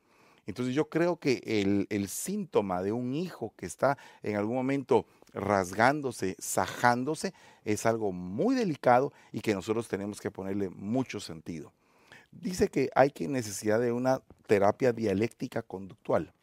Entonces 0.45 0.75
yo 0.75 0.91
creo 0.91 1.17
que 1.17 1.87
el, 1.89 2.09
síntoma 2.11 2.83
de 2.83 2.93
un 2.93 3.15
hijo 3.15 3.55
que 3.57 3.65
está 3.65 3.97
en 4.23 4.37
algún 4.37 4.57
momento 4.57 5.07
rasgándose, 5.33 6.37
sajándose, 6.39 7.33
es 7.65 7.87
algo 7.87 8.13
muy 8.13 8.55
delicado 8.55 9.15
y 9.33 9.41
que 9.41 9.55
nosotros 9.55 9.89
tenemos 9.89 10.21
que 10.21 10.31
ponerle 10.31 10.69
mucho 10.69 11.21
sentido. 11.21 11.73
Dice 12.31 12.69
que 12.69 12.91
hay 12.95 13.13
que 13.13 13.29
necesidad 13.29 13.81
de 13.81 13.93
una 13.93 14.21
terapia 14.47 14.93
dialéctica 14.93 15.63
conductual. 15.63 16.35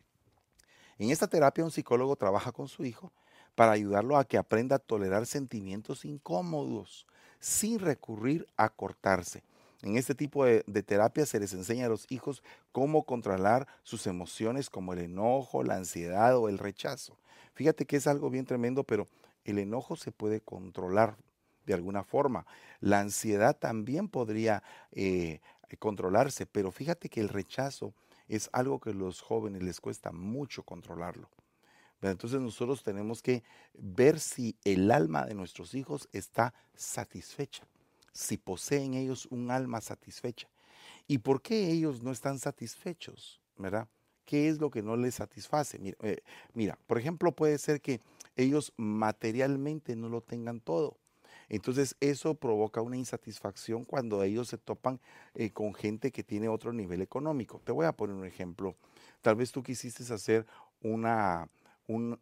En 0.98 1.12
esta 1.12 1.28
terapia 1.28 1.64
un 1.64 1.70
psicólogo 1.70 2.16
trabaja 2.16 2.52
con 2.52 2.68
su 2.68 2.84
hijo 2.84 3.12
para 3.56 3.74
ayudarlo 3.74 4.18
a 4.18 4.26
que 4.26 4.38
aprenda 4.38 4.78
a 4.78 4.80
tolerar 4.80 5.26
sentimientos 5.26 6.06
incómodos 6.06 7.08
sin 7.40 7.80
recurrir 7.80 8.48
a 8.56 8.70
cortarse. 8.70 9.44
En 9.82 9.98
este 9.98 10.14
tipo 10.14 10.46
de, 10.46 10.62
terapia 10.84 11.26
se 11.26 11.40
les 11.40 11.54
enseña 11.54 11.88
a 11.88 11.90
los 11.90 12.06
hijos 12.12 12.44
cómo 12.72 13.04
controlar 13.04 13.68
sus 13.84 14.06
emociones 14.06 14.70
como 14.70 14.94
el 14.94 15.00
enojo, 15.00 15.64
la 15.64 15.76
ansiedad 15.76 16.38
o 16.38 16.50
el 16.50 16.60
rechazo. 16.60 17.18
Fíjate 17.56 17.86
que 17.86 17.96
es 17.96 18.06
algo 18.06 18.30
bien 18.30 18.46
tremendo, 18.46 18.84
pero 18.84 19.08
el 19.44 19.58
enojo 19.58 19.96
se 19.96 20.12
puede 20.12 20.40
controlar 20.40 21.18
de 21.66 21.74
alguna 21.74 22.04
forma. 22.04 22.46
La 22.80 23.00
ansiedad 23.00 23.58
también 23.58 24.08
podría 24.08 24.62
eh, 24.92 25.40
controlarse, 25.80 26.46
pero 26.46 26.72
fíjate 26.72 27.10
que 27.10 27.22
el 27.22 27.30
rechazo 27.30 27.94
es 28.28 28.50
algo 28.54 28.80
que 28.80 28.92
a 28.92 28.94
los 28.94 29.22
jóvenes 29.22 29.64
les 29.64 29.82
cuesta 29.82 30.12
mucho 30.12 30.64
controlarlo. 30.64 31.28
Entonces 32.02 32.42
nosotros 32.42 32.84
tenemos 32.84 33.22
que 33.22 33.44
ver 33.74 34.20
si 34.20 34.56
el 34.64 34.90
alma 34.92 35.26
de 35.26 35.36
nuestros 35.36 35.76
hijos 35.76 36.10
está 36.12 36.54
satisfecha, 36.74 37.64
si 38.12 38.38
poseen 38.38 38.96
ellos 38.96 39.28
un 39.30 39.52
alma 39.52 39.82
satisfecha. 39.82 40.48
¿Y 41.08 41.20
por 41.20 41.42
qué 41.42 41.70
ellos 41.70 42.02
no 42.02 42.12
están 42.12 42.40
satisfechos? 42.40 43.40
¿Verdad? 43.58 43.88
¿Qué 44.26 44.50
es 44.50 44.60
lo 44.60 44.72
que 44.72 44.82
no 44.82 44.96
les 44.96 45.16
satisface? 45.16 45.78
Mira, 45.78 45.98
eh, 46.02 46.22
mira, 46.54 46.78
por 46.88 46.98
ejemplo, 46.98 47.32
puede 47.32 47.58
ser 47.58 47.82
que 47.82 48.00
ellos 48.36 48.74
materialmente 48.78 49.96
no 49.96 50.10
lo 50.10 50.22
tengan 50.22 50.62
todo. 50.62 50.98
Entonces 51.50 51.98
eso 52.00 52.36
provoca 52.36 52.82
una 52.82 52.96
insatisfacción 52.96 53.84
cuando 53.84 54.24
ellos 54.24 54.48
se 54.48 54.58
topan 54.58 55.02
eh, 55.36 55.52
con 55.52 55.74
gente 55.74 56.12
que 56.12 56.24
tiene 56.24 56.48
otro 56.48 56.72
nivel 56.72 57.02
económico. 57.02 57.60
Te 57.66 57.74
voy 57.74 57.86
a 57.86 57.92
poner 57.92 58.16
un 58.16 58.26
ejemplo. 58.26 58.76
Tal 59.22 59.36
vez 59.36 59.52
tú 59.52 59.62
quisiste 59.62 60.02
hacer 60.14 60.46
una, 60.82 61.50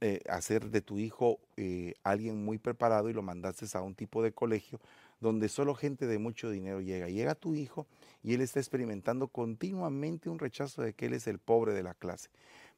eh, 0.01 0.21
hacer 0.29 0.69
de 0.69 0.82
tu 0.82 0.99
hijo 0.99 1.39
eh, 1.58 1.93
alguien 2.03 2.43
muy 2.43 2.58
preparado 2.58 3.10
y 3.10 3.13
lo 3.13 3.21
mandaste 3.21 3.65
a 3.77 3.82
un 3.82 3.95
tipo 3.95 4.23
de 4.23 4.32
colegio 4.32 4.79
donde 5.19 5.49
solo 5.49 5.75
gente 5.75 6.08
de 6.08 6.17
mucho 6.17 6.49
dinero 6.49 6.82
llega. 6.82 7.10
Llega 7.10 7.36
tu 7.36 7.55
hijo 7.55 7.88
y 8.23 8.34
él 8.34 8.41
está 8.41 8.60
experimentando 8.60 9.27
continuamente 9.27 10.29
un 10.29 10.39
rechazo 10.39 10.82
de 10.82 10.93
que 10.93 11.08
él 11.08 11.13
es 11.13 11.27
el 11.27 11.39
pobre 11.39 11.73
de 11.73 11.84
la 11.84 11.93
clase. 11.93 12.29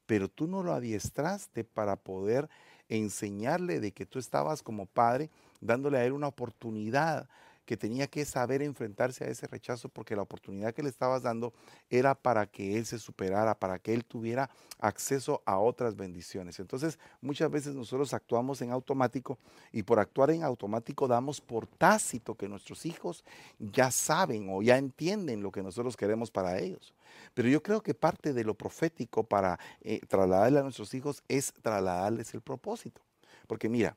Pero 0.06 0.28
tú 0.28 0.48
no 0.48 0.62
lo 0.62 0.72
adiestraste 0.72 1.64
para 1.64 1.96
poder 1.96 2.48
enseñarle 2.88 3.80
de 3.80 3.92
que 3.92 4.06
tú 4.06 4.18
estabas 4.18 4.62
como 4.62 4.86
padre 4.86 5.30
dándole 5.60 5.98
a 5.98 6.04
él 6.04 6.12
una 6.12 6.28
oportunidad 6.28 7.28
que 7.64 7.76
tenía 7.76 8.06
que 8.06 8.24
saber 8.24 8.62
enfrentarse 8.62 9.24
a 9.24 9.28
ese 9.28 9.46
rechazo 9.46 9.88
porque 9.88 10.16
la 10.16 10.22
oportunidad 10.22 10.74
que 10.74 10.82
le 10.82 10.88
estabas 10.88 11.22
dando 11.22 11.52
era 11.90 12.14
para 12.14 12.46
que 12.46 12.76
él 12.76 12.86
se 12.86 12.98
superara, 12.98 13.54
para 13.54 13.78
que 13.78 13.94
él 13.94 14.04
tuviera 14.04 14.50
acceso 14.78 15.42
a 15.44 15.58
otras 15.58 15.96
bendiciones. 15.96 16.58
Entonces, 16.58 16.98
muchas 17.20 17.50
veces 17.50 17.74
nosotros 17.74 18.14
actuamos 18.14 18.62
en 18.62 18.72
automático 18.72 19.38
y 19.70 19.82
por 19.84 20.00
actuar 20.00 20.30
en 20.30 20.42
automático 20.42 21.06
damos 21.06 21.40
por 21.40 21.66
tácito 21.66 22.34
que 22.34 22.48
nuestros 22.48 22.84
hijos 22.86 23.24
ya 23.58 23.90
saben 23.90 24.48
o 24.50 24.62
ya 24.62 24.76
entienden 24.76 25.42
lo 25.42 25.52
que 25.52 25.62
nosotros 25.62 25.96
queremos 25.96 26.30
para 26.30 26.58
ellos. 26.58 26.94
Pero 27.34 27.48
yo 27.48 27.62
creo 27.62 27.82
que 27.82 27.94
parte 27.94 28.32
de 28.32 28.44
lo 28.44 28.54
profético 28.54 29.24
para 29.24 29.58
eh, 29.82 30.00
trasladarle 30.08 30.58
a 30.58 30.62
nuestros 30.62 30.94
hijos 30.94 31.22
es 31.28 31.52
trasladarles 31.62 32.34
el 32.34 32.40
propósito. 32.40 33.00
Porque 33.46 33.68
mira, 33.68 33.96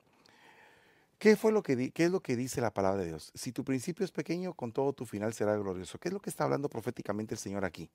¿Qué, 1.18 1.36
fue 1.36 1.52
lo 1.52 1.64
que 1.64 1.92
¿Qué 1.92 2.06
es 2.06 2.12
lo 2.12 2.20
que 2.20 2.36
dice 2.36 2.62
la 2.62 2.74
palabra 2.74 3.02
de 3.02 3.08
Dios? 3.08 3.32
Si 3.34 3.52
tu 3.52 3.64
principio 3.64 4.04
es 4.04 4.12
pequeño, 4.12 4.54
con 4.54 4.72
todo 4.72 4.94
tu 4.94 5.06
final 5.06 5.34
será 5.34 5.56
glorioso. 5.56 5.98
¿Qué 5.98 6.10
es 6.10 6.14
lo 6.14 6.20
que 6.20 6.30
está 6.30 6.44
hablando 6.44 6.70
proféticamente 6.70 7.34
el 7.34 7.40
Señor 7.40 7.64
aquí? 7.66 7.90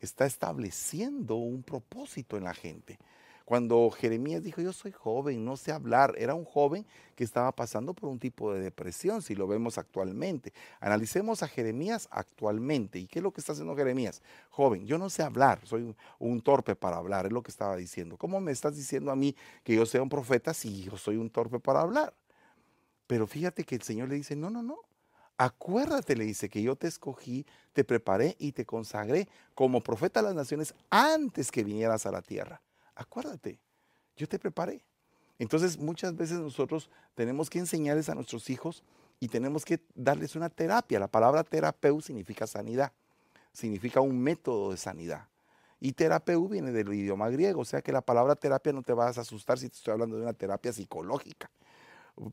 Está 0.00 0.26
estableciendo 0.26 1.36
un 1.36 1.62
propósito 1.62 2.36
en 2.36 2.44
la 2.44 2.54
gente. 2.54 2.98
Cuando 3.48 3.88
Jeremías 3.90 4.42
dijo, 4.42 4.60
yo 4.60 4.74
soy 4.74 4.92
joven, 4.92 5.42
no 5.42 5.56
sé 5.56 5.72
hablar, 5.72 6.14
era 6.18 6.34
un 6.34 6.44
joven 6.44 6.84
que 7.16 7.24
estaba 7.24 7.50
pasando 7.50 7.94
por 7.94 8.10
un 8.10 8.18
tipo 8.18 8.52
de 8.52 8.60
depresión, 8.60 9.22
si 9.22 9.34
lo 9.34 9.46
vemos 9.46 9.78
actualmente. 9.78 10.52
Analicemos 10.80 11.42
a 11.42 11.48
Jeremías 11.48 12.08
actualmente. 12.10 12.98
¿Y 12.98 13.06
qué 13.06 13.20
es 13.20 13.22
lo 13.22 13.32
que 13.32 13.40
está 13.40 13.52
haciendo 13.52 13.74
Jeremías? 13.74 14.20
Joven, 14.50 14.86
yo 14.86 14.98
no 14.98 15.08
sé 15.08 15.22
hablar, 15.22 15.60
soy 15.64 15.84
un, 15.84 15.96
un 16.18 16.42
torpe 16.42 16.76
para 16.76 16.98
hablar, 16.98 17.24
es 17.24 17.32
lo 17.32 17.42
que 17.42 17.50
estaba 17.50 17.74
diciendo. 17.74 18.18
¿Cómo 18.18 18.38
me 18.38 18.52
estás 18.52 18.76
diciendo 18.76 19.10
a 19.10 19.16
mí 19.16 19.34
que 19.64 19.74
yo 19.74 19.86
sea 19.86 20.02
un 20.02 20.10
profeta 20.10 20.52
si 20.52 20.82
yo 20.82 20.98
soy 20.98 21.16
un 21.16 21.30
torpe 21.30 21.58
para 21.58 21.80
hablar? 21.80 22.12
Pero 23.08 23.26
fíjate 23.26 23.64
que 23.64 23.74
el 23.74 23.82
Señor 23.82 24.10
le 24.10 24.16
dice, 24.16 24.36
no, 24.36 24.50
no, 24.50 24.62
no. 24.62 24.78
Acuérdate, 25.38 26.14
le 26.14 26.24
dice, 26.24 26.48
que 26.48 26.62
yo 26.62 26.76
te 26.76 26.86
escogí, 26.86 27.46
te 27.72 27.82
preparé 27.82 28.36
y 28.38 28.52
te 28.52 28.66
consagré 28.66 29.28
como 29.54 29.82
profeta 29.82 30.20
de 30.20 30.26
las 30.26 30.34
naciones 30.34 30.74
antes 30.90 31.50
que 31.50 31.64
vinieras 31.64 32.04
a 32.04 32.12
la 32.12 32.20
tierra. 32.20 32.60
Acuérdate, 32.94 33.58
yo 34.16 34.28
te 34.28 34.38
preparé. 34.38 34.82
Entonces 35.38 35.78
muchas 35.78 36.16
veces 36.16 36.38
nosotros 36.38 36.90
tenemos 37.14 37.48
que 37.48 37.60
enseñarles 37.60 38.10
a 38.10 38.14
nuestros 38.14 38.50
hijos 38.50 38.82
y 39.20 39.28
tenemos 39.28 39.64
que 39.64 39.80
darles 39.94 40.36
una 40.36 40.50
terapia. 40.50 40.98
La 40.98 41.08
palabra 41.08 41.44
terapeu 41.44 42.02
significa 42.02 42.46
sanidad, 42.46 42.92
significa 43.52 44.00
un 44.00 44.20
método 44.20 44.72
de 44.72 44.76
sanidad. 44.76 45.28
Y 45.80 45.92
terapeu 45.92 46.46
viene 46.48 46.72
del 46.72 46.92
idioma 46.92 47.30
griego, 47.30 47.62
o 47.62 47.64
sea 47.64 47.80
que 47.80 47.92
la 47.92 48.02
palabra 48.02 48.34
terapia 48.34 48.72
no 48.72 48.82
te 48.82 48.92
vas 48.92 49.16
a 49.16 49.22
asustar 49.22 49.58
si 49.58 49.68
te 49.70 49.76
estoy 49.76 49.92
hablando 49.92 50.16
de 50.16 50.22
una 50.22 50.34
terapia 50.34 50.72
psicológica 50.72 51.48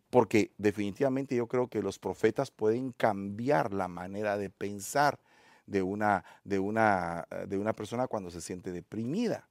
porque 0.10 0.52
definitivamente 0.58 1.36
yo 1.36 1.48
creo 1.48 1.68
que 1.68 1.82
los 1.82 2.00
profetas 2.00 2.52
pueden 2.52 2.92
cambiar 2.92 3.74
la 3.74 3.88
manera 3.88 4.38
de 4.38 4.50
pensar 4.50 5.20
de 5.66 5.82
una, 5.82 6.24
de 6.44 6.60
una, 6.60 7.28
eh, 7.32 7.46
de 7.48 7.58
una 7.58 7.74
persona 7.74 8.08
cuando 8.08 8.30
se 8.30 8.42
siente 8.42 8.72
deprimida. 8.72 9.48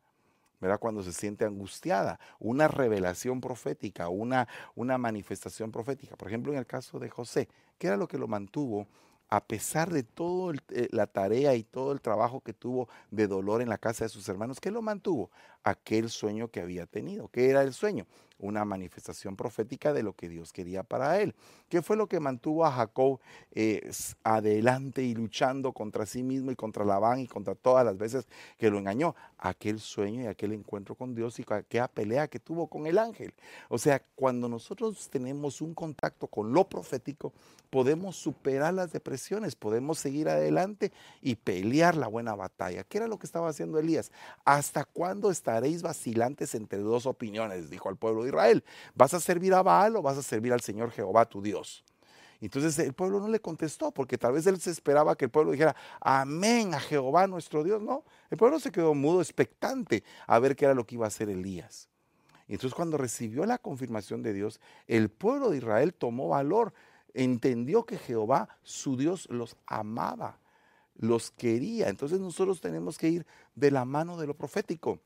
¿verdad? 0.60 0.78
Cuando 0.78 1.02
se 1.02 1.12
siente 1.12 1.44
angustiada, 1.44 2.18
una 2.38 2.68
revelación 2.68 3.40
profética, 3.42 4.08
una, 4.08 4.48
una 4.74 4.96
manifestación 4.96 5.70
profética. 5.70 6.16
Por 6.16 6.28
ejemplo, 6.28 6.52
en 6.52 6.58
el 6.58 6.64
caso 6.64 6.98
de 6.98 7.10
José, 7.10 7.48
¿qué 7.76 7.88
era 7.88 7.98
lo 7.98 8.08
que 8.08 8.16
lo 8.16 8.28
mantuvo 8.28 8.86
a 9.28 9.44
pesar 9.44 9.90
de 9.90 10.02
toda 10.02 10.54
eh, 10.70 10.88
la 10.92 11.06
tarea 11.06 11.54
y 11.54 11.64
todo 11.64 11.92
el 11.92 12.00
trabajo 12.00 12.40
que 12.40 12.52
tuvo 12.52 12.88
de 13.10 13.26
dolor 13.26 13.62
en 13.62 13.68
la 13.68 13.78
casa 13.78 14.04
de 14.04 14.08
sus 14.08 14.28
hermanos, 14.28 14.60
¿qué 14.60 14.70
lo 14.70 14.82
mantuvo? 14.82 15.30
Aquel 15.64 16.10
sueño 16.10 16.48
que 16.48 16.60
había 16.60 16.86
tenido. 16.86 17.28
¿Qué 17.28 17.50
era 17.50 17.62
el 17.62 17.72
sueño? 17.72 18.06
Una 18.38 18.64
manifestación 18.64 19.36
profética 19.36 19.92
de 19.92 20.02
lo 20.02 20.12
que 20.12 20.28
Dios 20.28 20.52
quería 20.52 20.82
para 20.82 21.20
él. 21.20 21.34
¿Qué 21.68 21.82
fue 21.82 21.96
lo 21.96 22.08
que 22.08 22.20
mantuvo 22.20 22.66
a 22.66 22.72
Jacob 22.72 23.18
eh, 23.52 23.90
adelante 24.22 25.02
y 25.02 25.14
luchando 25.14 25.72
contra 25.72 26.04
sí 26.04 26.22
mismo 26.22 26.50
y 26.50 26.56
contra 26.56 26.84
Labán 26.84 27.20
y 27.20 27.26
contra 27.26 27.54
todas 27.54 27.84
las 27.84 27.96
veces 27.96 28.26
que 28.58 28.70
lo 28.70 28.78
engañó? 28.78 29.14
Aquel 29.38 29.80
sueño 29.80 30.22
y 30.22 30.26
aquel 30.26 30.52
encuentro 30.52 30.94
con 30.94 31.14
Dios 31.14 31.38
y 31.38 31.44
aquella 31.48 31.88
pelea 31.88 32.28
que 32.28 32.40
tuvo 32.40 32.66
con 32.66 32.86
el 32.86 32.98
ángel. 32.98 33.32
O 33.68 33.78
sea, 33.78 34.02
cuando 34.14 34.48
nosotros 34.48 35.08
tenemos 35.08 35.60
un 35.60 35.74
contacto 35.74 36.26
con 36.26 36.52
lo 36.52 36.68
profético, 36.68 37.32
podemos 37.70 38.16
superar 38.16 38.72
las 38.72 38.92
depresiones, 38.92 39.56
podemos 39.56 39.98
seguir 39.98 40.28
adelante 40.28 40.92
y 41.20 41.34
pelear 41.34 41.96
la 41.96 42.06
buena 42.06 42.34
batalla. 42.34 42.84
¿Qué 42.84 42.98
era 42.98 43.08
lo 43.08 43.18
que 43.18 43.26
estaba 43.26 43.48
haciendo 43.48 43.78
Elías? 43.78 44.12
¿Hasta 44.44 44.84
cuándo 44.84 45.30
estaréis 45.54 45.82
vacilantes 45.82 46.54
entre 46.56 46.80
dos 46.80 47.06
opiniones? 47.06 47.70
Dijo 47.70 47.88
al 47.88 47.96
pueblo 47.96 48.22
de 48.22 48.30
Israel. 48.30 48.64
¿Vas 48.94 49.14
a 49.14 49.20
servir 49.20 49.54
a 49.54 49.62
Baal 49.62 49.94
o 49.94 50.02
vas 50.02 50.18
a 50.18 50.22
servir 50.22 50.52
al 50.52 50.60
Señor 50.60 50.90
Jehová 50.90 51.26
tu 51.26 51.40
Dios? 51.40 51.84
Entonces 52.40 52.76
el 52.80 52.92
pueblo 52.92 53.20
no 53.20 53.28
le 53.28 53.40
contestó 53.40 53.92
porque 53.92 54.18
tal 54.18 54.32
vez 54.32 54.46
él 54.48 54.60
se 54.60 54.72
esperaba 54.72 55.16
que 55.16 55.26
el 55.26 55.30
pueblo 55.30 55.52
dijera, 55.52 55.76
amén 56.00 56.74
a 56.74 56.80
Jehová 56.80 57.28
nuestro 57.28 57.62
Dios. 57.62 57.80
No, 57.80 58.04
el 58.30 58.36
pueblo 58.36 58.58
se 58.58 58.72
quedó 58.72 58.94
mudo, 58.94 59.20
expectante 59.20 60.02
a 60.26 60.40
ver 60.40 60.56
qué 60.56 60.64
era 60.64 60.74
lo 60.74 60.84
que 60.84 60.96
iba 60.96 61.04
a 61.04 61.08
hacer 61.08 61.30
Elías. 61.30 61.88
Entonces 62.48 62.74
cuando 62.74 62.98
recibió 62.98 63.46
la 63.46 63.58
confirmación 63.58 64.22
de 64.24 64.32
Dios, 64.32 64.60
el 64.88 65.08
pueblo 65.08 65.50
de 65.50 65.58
Israel 65.58 65.94
tomó 65.94 66.28
valor, 66.28 66.74
entendió 67.14 67.86
que 67.86 67.96
Jehová, 67.96 68.48
su 68.64 68.96
Dios, 68.96 69.28
los 69.30 69.56
amaba, 69.66 70.40
los 70.96 71.30
quería. 71.30 71.88
Entonces 71.88 72.18
nosotros 72.18 72.60
tenemos 72.60 72.98
que 72.98 73.08
ir 73.08 73.26
de 73.54 73.70
la 73.70 73.84
mano 73.84 74.18
de 74.18 74.26
lo 74.26 74.34
profético 74.34 74.98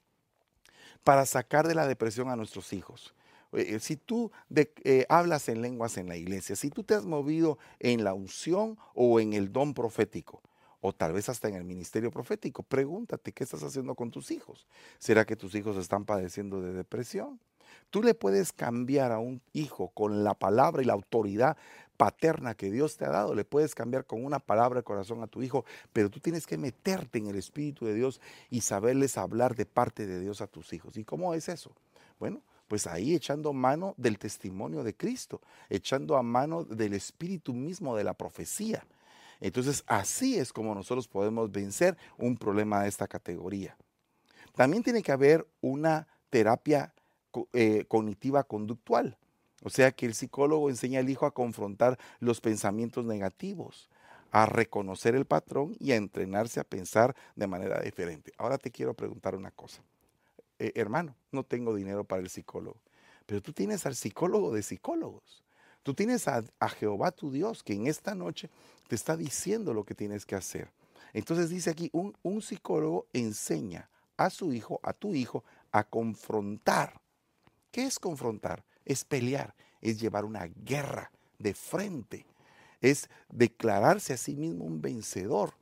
para 1.08 1.24
sacar 1.24 1.66
de 1.66 1.74
la 1.74 1.86
depresión 1.86 2.28
a 2.28 2.36
nuestros 2.36 2.74
hijos. 2.74 3.14
Eh, 3.54 3.76
eh, 3.76 3.80
si 3.80 3.96
tú 3.96 4.30
eh, 4.54 5.06
hablas 5.08 5.48
en 5.48 5.62
lenguas 5.62 5.96
en 5.96 6.06
la 6.06 6.18
iglesia, 6.18 6.54
si 6.54 6.68
tú 6.68 6.84
te 6.84 6.92
has 6.92 7.06
movido 7.06 7.56
en 7.80 8.04
la 8.04 8.12
unción 8.12 8.76
o 8.92 9.18
en 9.18 9.32
el 9.32 9.50
don 9.50 9.72
profético, 9.72 10.42
o 10.82 10.92
tal 10.92 11.14
vez 11.14 11.30
hasta 11.30 11.48
en 11.48 11.54
el 11.54 11.64
ministerio 11.64 12.10
profético, 12.10 12.62
pregúntate 12.62 13.32
qué 13.32 13.42
estás 13.42 13.62
haciendo 13.62 13.94
con 13.94 14.10
tus 14.10 14.30
hijos. 14.30 14.66
¿Será 14.98 15.24
que 15.24 15.34
tus 15.34 15.54
hijos 15.54 15.78
están 15.78 16.04
padeciendo 16.04 16.60
de 16.60 16.74
depresión? 16.74 17.40
Tú 17.88 18.02
le 18.02 18.12
puedes 18.12 18.52
cambiar 18.52 19.10
a 19.10 19.18
un 19.18 19.40
hijo 19.54 19.88
con 19.94 20.24
la 20.24 20.34
palabra 20.34 20.82
y 20.82 20.84
la 20.84 20.92
autoridad 20.92 21.56
paterna 21.98 22.54
que 22.54 22.70
Dios 22.70 22.96
te 22.96 23.04
ha 23.04 23.10
dado, 23.10 23.34
le 23.34 23.44
puedes 23.44 23.74
cambiar 23.74 24.06
con 24.06 24.24
una 24.24 24.38
palabra 24.38 24.80
de 24.80 24.84
corazón 24.84 25.22
a 25.22 25.26
tu 25.26 25.42
hijo, 25.42 25.66
pero 25.92 26.08
tú 26.08 26.20
tienes 26.20 26.46
que 26.46 26.56
meterte 26.56 27.18
en 27.18 27.26
el 27.26 27.36
Espíritu 27.36 27.84
de 27.84 27.94
Dios 27.94 28.22
y 28.48 28.62
saberles 28.62 29.18
hablar 29.18 29.56
de 29.56 29.66
parte 29.66 30.06
de 30.06 30.20
Dios 30.20 30.40
a 30.40 30.46
tus 30.46 30.72
hijos. 30.72 30.96
¿Y 30.96 31.04
cómo 31.04 31.34
es 31.34 31.50
eso? 31.50 31.72
Bueno, 32.18 32.40
pues 32.68 32.86
ahí 32.86 33.14
echando 33.14 33.52
mano 33.52 33.94
del 33.96 34.18
testimonio 34.18 34.84
de 34.84 34.94
Cristo, 34.94 35.42
echando 35.68 36.16
a 36.16 36.22
mano 36.22 36.64
del 36.64 36.94
espíritu 36.94 37.52
mismo 37.52 37.96
de 37.96 38.04
la 38.04 38.14
profecía. 38.14 38.86
Entonces 39.40 39.82
así 39.86 40.38
es 40.38 40.52
como 40.52 40.74
nosotros 40.74 41.08
podemos 41.08 41.50
vencer 41.50 41.96
un 42.16 42.36
problema 42.36 42.82
de 42.82 42.88
esta 42.88 43.08
categoría. 43.08 43.76
También 44.54 44.82
tiene 44.82 45.02
que 45.02 45.12
haber 45.12 45.46
una 45.60 46.06
terapia 46.30 46.94
eh, 47.52 47.84
cognitiva 47.88 48.44
conductual. 48.44 49.17
O 49.62 49.70
sea 49.70 49.92
que 49.92 50.06
el 50.06 50.14
psicólogo 50.14 50.70
enseña 50.70 51.00
al 51.00 51.10
hijo 51.10 51.26
a 51.26 51.34
confrontar 51.34 51.98
los 52.20 52.40
pensamientos 52.40 53.04
negativos, 53.04 53.88
a 54.30 54.46
reconocer 54.46 55.14
el 55.14 55.24
patrón 55.24 55.76
y 55.80 55.92
a 55.92 55.96
entrenarse 55.96 56.60
a 56.60 56.64
pensar 56.64 57.16
de 57.34 57.46
manera 57.46 57.80
diferente. 57.80 58.32
Ahora 58.38 58.58
te 58.58 58.70
quiero 58.70 58.94
preguntar 58.94 59.34
una 59.34 59.50
cosa. 59.50 59.82
Eh, 60.58 60.72
hermano, 60.74 61.14
no 61.32 61.44
tengo 61.44 61.74
dinero 61.74 62.04
para 62.04 62.22
el 62.22 62.28
psicólogo. 62.28 62.80
Pero 63.26 63.42
tú 63.42 63.52
tienes 63.52 63.84
al 63.86 63.94
psicólogo 63.94 64.52
de 64.52 64.62
psicólogos. 64.62 65.44
Tú 65.82 65.94
tienes 65.94 66.28
a, 66.28 66.42
Jehová 66.78 67.12
tu 67.12 67.30
Dios 67.30 67.62
que 67.62 67.72
en 67.72 67.86
esta 67.86 68.14
noche 68.14 68.50
te 68.88 68.94
está 68.94 69.16
diciendo 69.16 69.72
lo 69.72 69.84
que 69.84 69.94
tienes 69.94 70.26
que 70.26 70.34
hacer. 70.34 70.70
Entonces 71.12 71.48
dice 71.48 71.70
aquí, 71.70 71.88
un, 71.92 72.16
un 72.22 72.42
psicólogo 72.42 73.06
enseña 73.12 73.88
a 74.16 74.30
su 74.30 74.52
hijo, 74.52 74.80
a 74.82 74.92
tu 74.92 75.14
hijo, 75.14 75.44
a 75.72 75.84
confrontar. 75.84 77.00
¿Qué 77.70 77.84
es 77.84 77.98
confrontar? 77.98 78.64
Es 78.88 79.04
pelear, 79.04 79.54
es 79.80 80.00
llevar 80.00 80.24
una 80.24 80.46
guerra 80.64 81.12
de 81.38 81.54
frente, 81.54 82.26
es 82.80 83.08
declararse 83.28 84.14
a 84.14 84.16
sí 84.16 84.34
mismo 84.34 84.64
un 84.64 84.82
vencedor. 84.82 85.54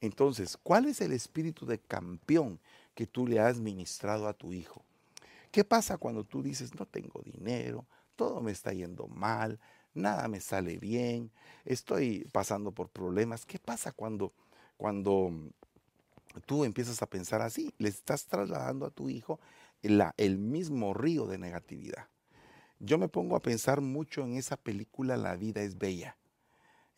Entonces, 0.00 0.58
¿cuál 0.60 0.86
es 0.86 1.00
el 1.00 1.12
espíritu 1.12 1.64
de 1.64 1.78
campeón? 1.78 2.58
que 2.94 3.06
tú 3.06 3.26
le 3.26 3.40
has 3.40 3.58
ministrado 3.58 4.28
a 4.28 4.34
tu 4.34 4.52
hijo. 4.52 4.82
¿Qué 5.50 5.64
pasa 5.64 5.98
cuando 5.98 6.24
tú 6.24 6.42
dices, 6.42 6.74
no 6.74 6.86
tengo 6.86 7.20
dinero, 7.22 7.86
todo 8.16 8.40
me 8.40 8.52
está 8.52 8.72
yendo 8.72 9.06
mal, 9.06 9.58
nada 9.94 10.28
me 10.28 10.40
sale 10.40 10.78
bien, 10.78 11.30
estoy 11.64 12.26
pasando 12.32 12.72
por 12.72 12.88
problemas? 12.88 13.44
¿Qué 13.44 13.58
pasa 13.58 13.92
cuando, 13.92 14.32
cuando 14.76 15.30
tú 16.46 16.64
empiezas 16.64 17.02
a 17.02 17.06
pensar 17.06 17.42
así? 17.42 17.74
Le 17.78 17.88
estás 17.88 18.26
trasladando 18.26 18.86
a 18.86 18.90
tu 18.90 19.08
hijo 19.08 19.40
el 19.82 20.38
mismo 20.38 20.94
río 20.94 21.26
de 21.26 21.38
negatividad. 21.38 22.06
Yo 22.84 22.98
me 22.98 23.06
pongo 23.06 23.36
a 23.36 23.42
pensar 23.42 23.80
mucho 23.80 24.24
en 24.24 24.34
esa 24.34 24.56
película 24.56 25.16
La 25.16 25.36
vida 25.36 25.62
es 25.62 25.78
bella. 25.78 26.16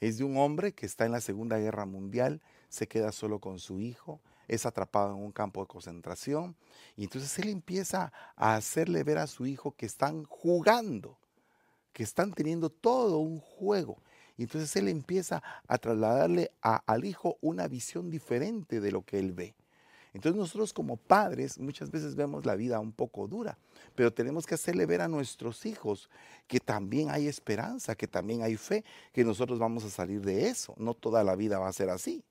Es 0.01 0.17
de 0.17 0.25
un 0.25 0.39
hombre 0.39 0.73
que 0.73 0.87
está 0.87 1.05
en 1.05 1.13
la 1.13 1.21
Segunda 1.21 1.59
Guerra 1.59 1.85
Mundial, 1.85 2.41
se 2.71 2.89
queda 2.89 3.13
solo 3.13 3.39
con 3.39 3.59
su 3.59 3.81
hijo, 3.81 4.23
es 4.49 4.65
atrapado 4.65 5.15
en 5.15 5.23
un 5.23 5.31
campo 5.31 5.61
de 5.61 5.67
concentración 5.67 6.57
y 6.97 7.05
entonces 7.05 7.39
él 7.39 7.51
empieza 7.51 8.15
a 8.35 8.57
hacerle 8.57 9.05
ver 9.05 9.19
a 9.19 9.27
su 9.27 9.45
hijo 9.45 9.73
que 9.77 9.85
están 9.85 10.25
jugando, 10.25 11.19
que 11.93 12.03
están 12.03 12.33
teniendo 12.33 12.71
todo 12.71 13.19
un 13.19 13.39
juego. 13.39 13.99
Y 14.39 14.45
entonces 14.45 14.75
él 14.77 14.89
empieza 14.89 15.43
a 15.69 15.77
trasladarle 15.77 16.51
al 16.63 17.05
hijo 17.05 17.37
una 17.43 17.69
visión 17.69 18.09
diferente 18.09 18.81
de 18.81 18.91
lo 18.91 19.03
que 19.03 19.19
él 19.19 19.33
ve. 19.35 19.55
Entonces 20.15 20.39
nosotros 20.39 20.73
como 20.73 20.97
padres 20.97 21.59
muchas 21.59 21.91
veces 21.91 22.15
vemos 22.15 22.47
la 22.47 22.55
vida 22.55 22.79
un 22.79 22.93
poco 22.93 23.27
dura, 23.27 23.59
pero 23.97 24.13
tenemos 24.13 24.47
que 24.47 24.55
hacerle 24.55 24.87
ver 24.87 25.01
a 25.01 25.09
nuestros 25.09 25.67
hijos 25.67 26.09
que 26.47 26.61
también 26.61 27.11
hay 27.11 27.27
esperanza, 27.27 27.97
que 27.97 28.07
también 28.07 28.43
hay 28.43 28.57
fe, 28.57 28.85
que 29.13 29.25
nosotros 29.25 29.59
vamos 29.59 29.85
a 29.85 29.91
salir 29.91 30.21
de 30.21 30.49
eso. 30.49 30.73
No 30.79 30.95
toda 30.95 31.25
la 31.25 31.35
vida 31.35 31.59
va 31.59 31.69
a 31.69 31.73
ser 31.73 31.91
así. 31.91 32.23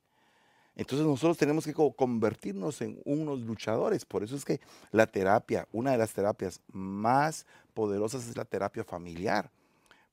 Entonces 0.75 1.05
nosotros 1.05 1.37
tenemos 1.37 1.65
que 1.65 1.73
convertirnos 1.73 2.81
en 2.81 2.99
unos 3.05 3.41
luchadores. 3.41 4.05
Por 4.05 4.23
eso 4.23 4.35
es 4.35 4.45
que 4.45 4.61
la 4.91 5.05
terapia, 5.05 5.67
una 5.71 5.91
de 5.91 5.97
las 5.97 6.13
terapias 6.13 6.61
más 6.71 7.45
poderosas 7.73 8.27
es 8.27 8.37
la 8.37 8.45
terapia 8.45 8.83
familiar. 8.83 9.51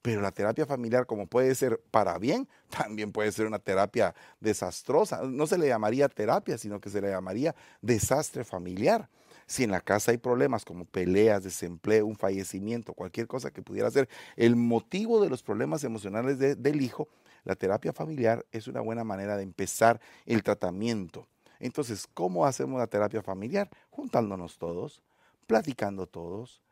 Pero 0.03 0.23
la 0.23 0.33
terapia 0.33 0.65
familiar, 0.65 1.07
como 1.07 1.27
puede 1.27 1.55
ser 1.55 1.81
para 1.91 2.19
bien, 2.19 2.49
también 2.71 3.13
puede 3.13 3.33
ser 3.33 3.47
una 3.47 3.59
terapia 3.59 4.15
desastrosa. 4.41 5.23
No 5.25 5.47
se 5.47 5.59
le 5.59 5.69
llamaría 5.69 6.09
terapia, 6.09 6.57
sino 6.59 6.81
que 6.81 6.91
se 6.91 7.01
le 7.01 7.11
llamaría 7.11 7.55
desastre 7.83 8.45
familiar. 8.45 9.09
Si 9.47 9.65
en 9.65 9.73
la 9.73 9.81
casa 9.81 10.13
hay 10.13 10.19
problemas 10.19 10.65
como 10.65 10.85
peleas, 10.85 11.43
desempleo, 11.43 12.07
un 12.07 12.17
fallecimiento, 12.17 12.95
cualquier 12.95 13.27
cosa 13.27 13.51
que 13.51 13.63
pudiera 13.63 13.91
ser 13.91 14.09
el 14.37 14.55
motivo 14.55 15.21
de 15.21 15.29
los 15.29 15.43
problemas 15.43 15.83
emocionales 15.83 16.39
del 16.39 16.81
hijo, 16.81 17.09
la 17.45 17.57
terapia 17.57 17.93
familiar 17.93 18.47
es 18.53 18.69
una 18.69 18.81
buena 18.81 19.03
manera 19.03 19.37
de 19.37 19.43
empezar 19.43 20.01
el 20.27 20.43
tratamiento. 20.45 21.27
Entonces, 21.59 22.07
¿cómo 22.15 22.47
hacemos 22.47 22.79
la 22.79 22.87
terapia 22.87 23.23
familiar? 23.23 23.69
Juntándonos 23.91 24.57
todos, 24.57 25.03
platicando 25.47 26.07
todos, 26.07 26.63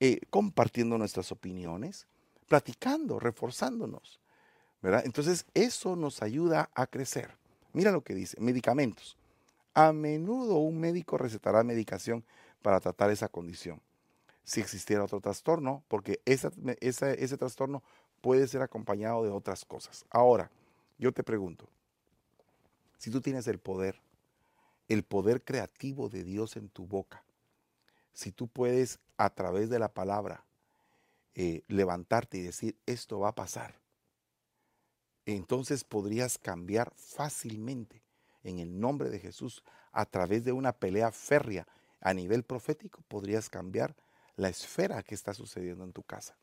eh, 0.00 0.20
compartiendo 0.30 0.98
nuestras 0.98 1.32
opiniones, 1.32 2.06
platicando, 2.48 3.20
reforzándonos. 3.20 4.20
¿verdad? 4.82 5.02
Entonces, 5.04 5.46
eso 5.54 5.96
nos 5.96 6.22
ayuda 6.22 6.70
a 6.74 6.86
crecer. 6.86 7.30
Mira 7.72 7.90
lo 7.90 8.02
que 8.02 8.14
dice, 8.14 8.40
medicamentos. 8.40 9.16
A 9.74 9.92
menudo 9.92 10.56
un 10.56 10.80
médico 10.80 11.18
recetará 11.18 11.62
medicación 11.62 12.24
para 12.62 12.80
tratar 12.80 13.10
esa 13.10 13.28
condición. 13.28 13.80
Si 14.44 14.60
existiera 14.60 15.04
otro 15.04 15.20
trastorno, 15.20 15.82
porque 15.88 16.20
ese 16.24 17.36
trastorno 17.36 17.82
puede 18.20 18.48
ser 18.48 18.62
acompañado 18.62 19.22
de 19.22 19.30
otras 19.30 19.64
cosas. 19.64 20.04
Ahora, 20.10 20.50
yo 20.98 21.12
te 21.12 21.22
pregunto, 21.22 21.68
si 22.96 23.10
tú 23.10 23.20
tienes 23.20 23.46
el 23.46 23.58
poder, 23.58 24.00
el 24.88 25.02
poder 25.02 25.42
creativo 25.42 26.08
de 26.08 26.24
Dios 26.24 26.56
en 26.56 26.68
tu 26.70 26.86
boca, 26.86 27.22
si 28.14 28.32
tú 28.32 28.48
puedes 28.48 28.98
a 29.16 29.30
través 29.30 29.68
de 29.68 29.78
la 29.78 29.88
palabra 29.88 30.42
eh, 31.34 31.62
levantarte 31.68 32.38
y 32.38 32.42
decir, 32.42 32.78
esto 32.86 33.20
va 33.20 33.28
a 33.28 33.34
pasar, 33.34 33.80
entonces 35.26 35.84
podrías 35.84 36.38
cambiar 36.38 36.92
fácilmente 36.96 38.02
en 38.42 38.58
el 38.58 38.80
nombre 38.80 39.10
de 39.10 39.18
Jesús 39.18 39.62
a 39.92 40.06
través 40.06 40.44
de 40.44 40.52
una 40.52 40.72
pelea 40.72 41.12
férrea 41.12 41.66
a 42.00 42.14
nivel 42.14 42.44
profético, 42.44 43.02
podrías 43.08 43.50
cambiar 43.50 43.94
la 44.36 44.48
esfera 44.48 45.02
que 45.02 45.14
está 45.14 45.34
sucediendo 45.34 45.84
en 45.84 45.92
tu 45.92 46.02
casa. 46.02 46.38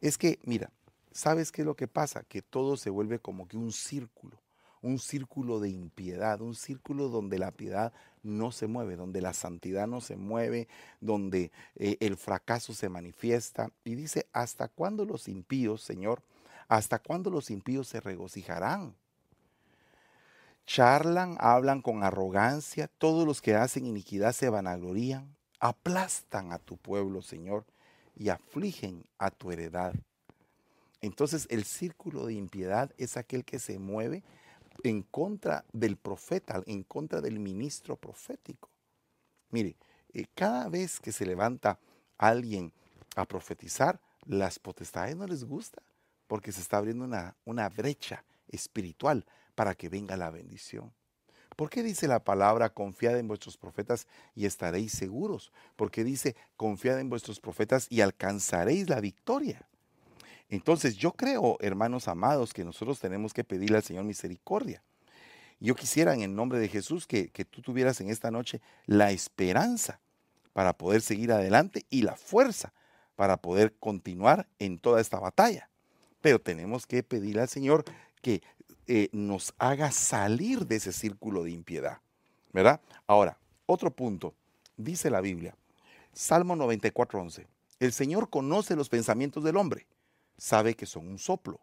Es 0.00 0.16
que, 0.16 0.38
mira, 0.44 0.72
¿sabes 1.10 1.52
qué 1.52 1.62
es 1.62 1.66
lo 1.66 1.76
que 1.76 1.88
pasa? 1.88 2.22
Que 2.22 2.42
todo 2.42 2.76
se 2.76 2.90
vuelve 2.90 3.18
como 3.18 3.46
que 3.46 3.56
un 3.56 3.72
círculo, 3.72 4.40
un 4.82 4.98
círculo 4.98 5.60
de 5.60 5.70
impiedad, 5.70 6.40
un 6.40 6.54
círculo 6.54 7.08
donde 7.08 7.38
la 7.38 7.50
piedad 7.50 7.92
no 8.22 8.52
se 8.52 8.66
mueve, 8.66 8.96
donde 8.96 9.20
la 9.20 9.32
santidad 9.32 9.86
no 9.86 10.00
se 10.00 10.16
mueve, 10.16 10.68
donde 11.00 11.50
eh, 11.76 11.96
el 12.00 12.16
fracaso 12.16 12.74
se 12.74 12.88
manifiesta. 12.88 13.70
Y 13.84 13.94
dice, 13.94 14.26
¿hasta 14.32 14.68
cuándo 14.68 15.04
los 15.04 15.28
impíos, 15.28 15.82
Señor? 15.82 16.22
¿Hasta 16.68 16.98
cuándo 16.98 17.30
los 17.30 17.50
impíos 17.50 17.88
se 17.88 18.00
regocijarán? 18.00 18.94
Charlan, 20.66 21.36
hablan 21.40 21.82
con 21.82 22.04
arrogancia, 22.04 22.88
todos 22.98 23.26
los 23.26 23.40
que 23.40 23.54
hacen 23.54 23.86
iniquidad 23.86 24.32
se 24.32 24.48
vanaglorían, 24.48 25.34
aplastan 25.58 26.52
a 26.52 26.58
tu 26.58 26.76
pueblo, 26.76 27.22
Señor 27.22 27.64
y 28.16 28.28
afligen 28.28 29.04
a 29.18 29.30
tu 29.30 29.50
heredad. 29.50 29.94
Entonces 31.00 31.46
el 31.50 31.64
círculo 31.64 32.26
de 32.26 32.34
impiedad 32.34 32.92
es 32.96 33.16
aquel 33.16 33.44
que 33.44 33.58
se 33.58 33.78
mueve 33.78 34.22
en 34.82 35.02
contra 35.02 35.64
del 35.72 35.96
profeta, 35.96 36.62
en 36.66 36.82
contra 36.82 37.20
del 37.20 37.38
ministro 37.38 37.96
profético. 37.96 38.68
Mire, 39.50 39.76
eh, 40.12 40.26
cada 40.34 40.68
vez 40.68 41.00
que 41.00 41.12
se 41.12 41.26
levanta 41.26 41.78
alguien 42.18 42.72
a 43.16 43.24
profetizar, 43.24 44.00
las 44.26 44.58
potestades 44.58 45.16
no 45.16 45.26
les 45.26 45.44
gusta, 45.44 45.82
porque 46.26 46.52
se 46.52 46.60
está 46.60 46.78
abriendo 46.78 47.04
una, 47.04 47.36
una 47.44 47.68
brecha 47.68 48.24
espiritual 48.48 49.24
para 49.54 49.74
que 49.74 49.88
venga 49.88 50.16
la 50.16 50.30
bendición. 50.30 50.92
¿Por 51.56 51.68
qué 51.68 51.82
dice 51.82 52.08
la 52.08 52.24
palabra 52.24 52.70
confiad 52.70 53.18
en 53.18 53.28
vuestros 53.28 53.56
profetas 53.56 54.06
y 54.34 54.46
estaréis 54.46 54.92
seguros? 54.92 55.52
Porque 55.76 56.04
dice 56.04 56.34
confiad 56.56 56.98
en 57.00 57.10
vuestros 57.10 57.40
profetas 57.40 57.86
y 57.90 58.00
alcanzaréis 58.00 58.88
la 58.88 59.00
victoria. 59.00 59.68
Entonces 60.52 60.98
yo 60.98 61.12
creo, 61.12 61.56
hermanos 61.60 62.08
amados, 62.08 62.52
que 62.52 62.62
nosotros 62.62 63.00
tenemos 63.00 63.32
que 63.32 63.42
pedirle 63.42 63.78
al 63.78 63.82
Señor 63.82 64.04
misericordia. 64.04 64.82
Yo 65.60 65.74
quisiera 65.74 66.12
en 66.12 66.20
el 66.20 66.34
nombre 66.34 66.58
de 66.58 66.68
Jesús 66.68 67.06
que, 67.06 67.30
que 67.30 67.46
tú 67.46 67.62
tuvieras 67.62 68.02
en 68.02 68.10
esta 68.10 68.30
noche 68.30 68.60
la 68.84 69.12
esperanza 69.12 69.98
para 70.52 70.74
poder 70.74 71.00
seguir 71.00 71.32
adelante 71.32 71.86
y 71.88 72.02
la 72.02 72.16
fuerza 72.16 72.74
para 73.16 73.38
poder 73.38 73.72
continuar 73.80 74.46
en 74.58 74.78
toda 74.78 75.00
esta 75.00 75.18
batalla. 75.18 75.70
Pero 76.20 76.38
tenemos 76.38 76.86
que 76.86 77.02
pedirle 77.02 77.40
al 77.40 77.48
Señor 77.48 77.86
que 78.20 78.42
eh, 78.86 79.08
nos 79.12 79.54
haga 79.56 79.90
salir 79.90 80.66
de 80.66 80.76
ese 80.76 80.92
círculo 80.92 81.44
de 81.44 81.52
impiedad. 81.52 82.00
¿Verdad? 82.52 82.78
Ahora, 83.06 83.38
otro 83.64 83.90
punto. 83.90 84.34
Dice 84.76 85.08
la 85.08 85.22
Biblia, 85.22 85.56
Salmo 86.12 86.54
94.11, 86.56 87.46
el 87.80 87.92
Señor 87.94 88.28
conoce 88.28 88.76
los 88.76 88.90
pensamientos 88.90 89.44
del 89.44 89.56
hombre, 89.56 89.86
sabe 90.42 90.74
que 90.74 90.86
son 90.86 91.06
un 91.06 91.20
soplo. 91.20 91.60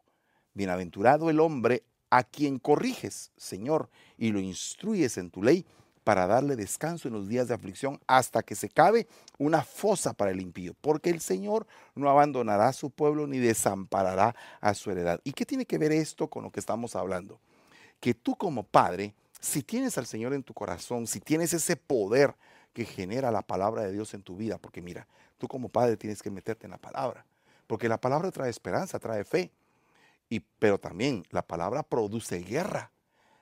Bienaventurado 0.54 1.30
el 1.30 1.42
hombre 1.42 1.84
a 2.10 2.24
quien 2.24 2.60
corriges, 2.60 3.34
Señor, 3.36 3.90
y 4.18 4.32
lo 4.32 4.40
instruyes 4.40 5.18
en 5.18 5.30
tu 5.30 5.44
ley 5.44 5.66
para 6.06 6.28
darle 6.28 6.56
descanso 6.56 7.10
en 7.10 7.14
los 7.14 7.28
días 7.28 7.50
de 7.50 7.54
aflicción 7.54 8.00
hasta 8.08 8.42
que 8.42 8.56
se 8.56 8.70
cabe 8.70 9.06
una 9.38 9.64
fosa 9.64 10.14
para 10.14 10.32
el 10.32 10.40
impío, 10.40 10.76
porque 10.80 11.10
el 11.10 11.20
Señor 11.20 11.68
no 11.94 12.10
abandonará 12.10 12.70
a 12.70 12.74
su 12.74 12.90
pueblo 12.90 13.28
ni 13.28 13.38
desamparará 13.38 14.34
a 14.62 14.74
su 14.74 14.90
heredad. 14.90 15.20
¿Y 15.26 15.34
qué 15.34 15.46
tiene 15.46 15.66
que 15.66 15.78
ver 15.78 15.92
esto 15.92 16.30
con 16.30 16.44
lo 16.44 16.52
que 16.52 16.62
estamos 16.62 16.96
hablando? 16.96 17.42
Que 18.00 18.14
tú 18.14 18.38
como 18.38 18.64
padre, 18.64 19.14
si 19.42 19.62
tienes 19.62 19.98
al 19.98 20.06
Señor 20.06 20.34
en 20.34 20.44
tu 20.44 20.54
corazón, 20.54 21.06
si 21.06 21.20
tienes 21.20 21.54
ese 21.54 21.76
poder 21.76 22.34
que 22.72 22.86
genera 22.86 23.30
la 23.30 23.42
palabra 23.42 23.84
de 23.84 23.92
Dios 23.92 24.14
en 24.14 24.24
tu 24.24 24.38
vida, 24.38 24.58
porque 24.58 24.82
mira, 24.82 25.06
tú 25.38 25.50
como 25.50 25.68
padre 25.68 25.98
tienes 25.98 26.24
que 26.24 26.32
meterte 26.32 26.66
en 26.66 26.72
la 26.72 26.78
palabra, 26.78 27.26
porque 27.70 27.88
la 27.88 28.02
palabra 28.02 28.32
trae 28.32 28.50
esperanza, 28.50 28.98
trae 28.98 29.24
fe, 29.24 29.52
y, 30.28 30.40
pero 30.40 30.80
también 30.80 31.24
la 31.30 31.44
palabra 31.44 31.84
produce 31.84 32.40
guerra. 32.40 32.90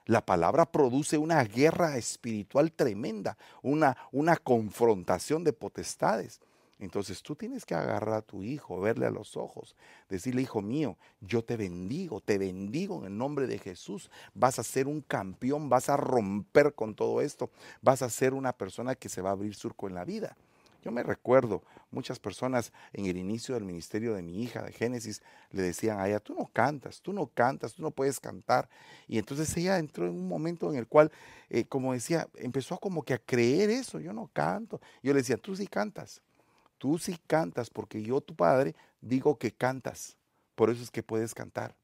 La 0.06 0.26
palabra 0.26 0.66
produce 0.70 1.18
una 1.18 1.42
guerra 1.46 1.96
espiritual 1.96 2.74
tremenda, 2.74 3.38
una, 3.62 3.96
una 4.12 4.36
confrontación 4.36 5.46
de 5.46 5.54
potestades. 5.54 6.42
Entonces 6.78 7.24
tú 7.24 7.38
tienes 7.38 7.66
que 7.66 7.74
agarrar 7.74 8.16
a 8.16 8.22
tu 8.22 8.44
hijo, 8.44 8.82
verle 8.82 9.06
a 9.06 9.12
los 9.12 9.38
ojos, 9.38 9.78
decirle, 10.10 10.42
hijo 10.42 10.62
mío, 10.62 10.98
yo 11.22 11.42
te 11.42 11.56
bendigo, 11.56 12.20
te 12.20 12.38
bendigo 12.38 13.00
en 13.00 13.06
el 13.06 13.18
nombre 13.18 13.48
de 13.48 13.60
Jesús. 13.60 14.12
Vas 14.34 14.60
a 14.60 14.64
ser 14.64 14.88
un 14.88 15.00
campeón, 15.00 15.70
vas 15.70 15.88
a 15.88 15.96
romper 15.96 16.74
con 16.74 16.96
todo 16.96 17.22
esto, 17.22 17.50
vas 17.82 18.02
a 18.02 18.10
ser 18.10 18.34
una 18.34 18.52
persona 18.52 18.94
que 18.94 19.08
se 19.08 19.22
va 19.22 19.30
a 19.30 19.34
abrir 19.34 19.56
surco 19.56 19.88
en 19.88 19.96
la 19.96 20.04
vida. 20.04 20.36
Yo 20.84 20.92
me 20.92 21.04
recuerdo, 21.04 21.64
muchas 21.92 22.20
personas 22.20 22.72
en 22.94 23.06
el 23.08 23.18
inicio 23.18 23.56
del 23.56 23.66
ministerio 23.66 24.14
de 24.14 24.22
mi 24.22 24.42
hija 24.42 24.62
de 24.62 24.72
Génesis 24.72 25.22
le 25.52 25.64
decían 25.64 26.00
a 26.00 26.08
ella, 26.08 26.20
tú 26.20 26.36
no 26.36 26.50
cantas, 26.54 27.02
tú 27.02 27.14
no 27.14 27.28
cantas, 27.28 27.74
tú 27.74 27.82
no 27.82 27.92
puedes 27.92 28.20
cantar. 28.20 28.70
Y 29.08 29.18
entonces 29.18 29.56
ella 29.58 29.80
entró 29.80 30.06
en 30.06 30.12
un 30.12 30.28
momento 30.28 30.72
en 30.72 30.78
el 30.78 30.88
cual, 30.88 31.12
eh, 31.50 31.66
como 31.66 31.94
decía, 31.94 32.28
empezó 32.36 32.78
como 32.78 33.04
que 33.04 33.16
a 33.16 33.20
creer 33.20 33.70
eso, 33.70 34.00
yo 34.00 34.14
no 34.14 34.30
canto. 34.32 34.80
Yo 35.02 35.14
le 35.14 35.20
decía, 35.20 35.38
tú 35.38 35.56
sí 35.56 35.68
cantas, 35.68 36.22
tú 36.78 36.98
sí 37.00 37.18
cantas, 37.28 37.70
porque 37.70 38.02
yo, 38.04 38.22
tu 38.22 38.36
padre, 38.36 38.76
digo 39.02 39.38
que 39.38 39.52
cantas. 39.52 40.16
Por 40.56 40.70
eso 40.70 40.84
es 40.84 40.92
que 40.92 41.04
puedes 41.04 41.34
cantar. 41.34 41.76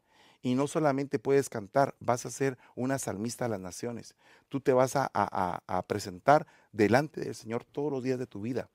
Y 0.42 0.56
no 0.56 0.68
solamente 0.68 1.20
puedes 1.20 1.50
cantar, 1.50 1.96
vas 2.00 2.26
a 2.26 2.32
ser 2.32 2.58
una 2.76 3.00
salmista 3.00 3.46
a 3.46 3.48
las 3.50 3.62
naciones. 3.62 4.14
Tú 4.50 4.60
te 4.60 4.74
vas 4.74 4.94
a 4.96 5.86
presentar 5.88 6.46
delante 6.74 7.22
del 7.22 7.34
Señor 7.34 7.64
todos 7.64 7.92
los 7.92 8.04
días 8.04 8.20
de 8.20 8.28
tu 8.28 8.42
vida 8.42 8.70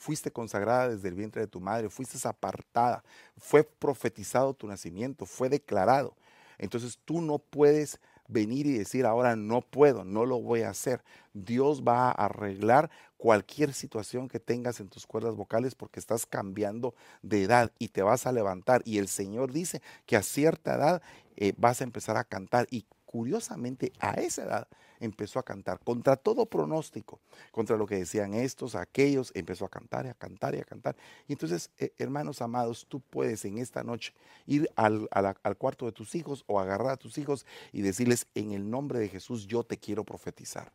fuiste 0.00 0.30
consagrada 0.30 0.88
desde 0.88 1.08
el 1.08 1.14
vientre 1.14 1.42
de 1.42 1.46
tu 1.46 1.60
madre, 1.60 1.90
fuiste 1.90 2.16
apartada, 2.26 3.04
fue 3.36 3.62
profetizado 3.62 4.54
tu 4.54 4.66
nacimiento, 4.66 5.26
fue 5.26 5.50
declarado. 5.50 6.16
Entonces 6.56 6.98
tú 7.04 7.20
no 7.20 7.38
puedes 7.38 8.00
venir 8.26 8.66
y 8.66 8.78
decir 8.78 9.04
ahora 9.04 9.36
no 9.36 9.60
puedo, 9.60 10.04
no 10.04 10.24
lo 10.24 10.40
voy 10.40 10.62
a 10.62 10.70
hacer. 10.70 11.02
Dios 11.34 11.82
va 11.86 12.08
a 12.08 12.12
arreglar 12.12 12.90
cualquier 13.18 13.74
situación 13.74 14.28
que 14.28 14.40
tengas 14.40 14.80
en 14.80 14.88
tus 14.88 15.06
cuerdas 15.06 15.36
vocales 15.36 15.74
porque 15.74 16.00
estás 16.00 16.24
cambiando 16.24 16.94
de 17.20 17.42
edad 17.42 17.70
y 17.78 17.88
te 17.88 18.02
vas 18.02 18.26
a 18.26 18.32
levantar. 18.32 18.80
Y 18.86 18.98
el 18.98 19.08
Señor 19.08 19.52
dice 19.52 19.82
que 20.06 20.16
a 20.16 20.22
cierta 20.22 20.76
edad 20.76 21.02
eh, 21.36 21.52
vas 21.58 21.82
a 21.82 21.84
empezar 21.84 22.16
a 22.16 22.24
cantar 22.24 22.66
y 22.70 22.86
curiosamente 23.10 23.92
a 23.98 24.12
esa 24.12 24.44
edad 24.44 24.68
empezó 25.00 25.40
a 25.40 25.42
cantar 25.42 25.80
contra 25.80 26.14
todo 26.14 26.46
pronóstico, 26.46 27.18
contra 27.50 27.76
lo 27.76 27.84
que 27.84 27.96
decían 27.96 28.34
estos, 28.34 28.76
aquellos, 28.76 29.32
empezó 29.34 29.64
a 29.64 29.68
cantar 29.68 30.06
y 30.06 30.10
a 30.10 30.14
cantar 30.14 30.54
y 30.54 30.58
a 30.58 30.64
cantar. 30.64 30.94
Y 31.26 31.32
entonces, 31.32 31.70
eh, 31.78 31.92
hermanos 31.98 32.40
amados, 32.40 32.86
tú 32.88 33.00
puedes 33.00 33.44
en 33.44 33.58
esta 33.58 33.82
noche 33.82 34.14
ir 34.46 34.70
al, 34.76 35.08
al 35.10 35.56
cuarto 35.56 35.86
de 35.86 35.92
tus 35.92 36.14
hijos 36.14 36.44
o 36.46 36.60
agarrar 36.60 36.90
a 36.90 36.96
tus 36.96 37.18
hijos 37.18 37.46
y 37.72 37.82
decirles, 37.82 38.28
en 38.36 38.52
el 38.52 38.70
nombre 38.70 39.00
de 39.00 39.08
Jesús, 39.08 39.44
yo 39.48 39.64
te 39.64 39.76
quiero 39.76 40.04
profetizar. 40.04 40.72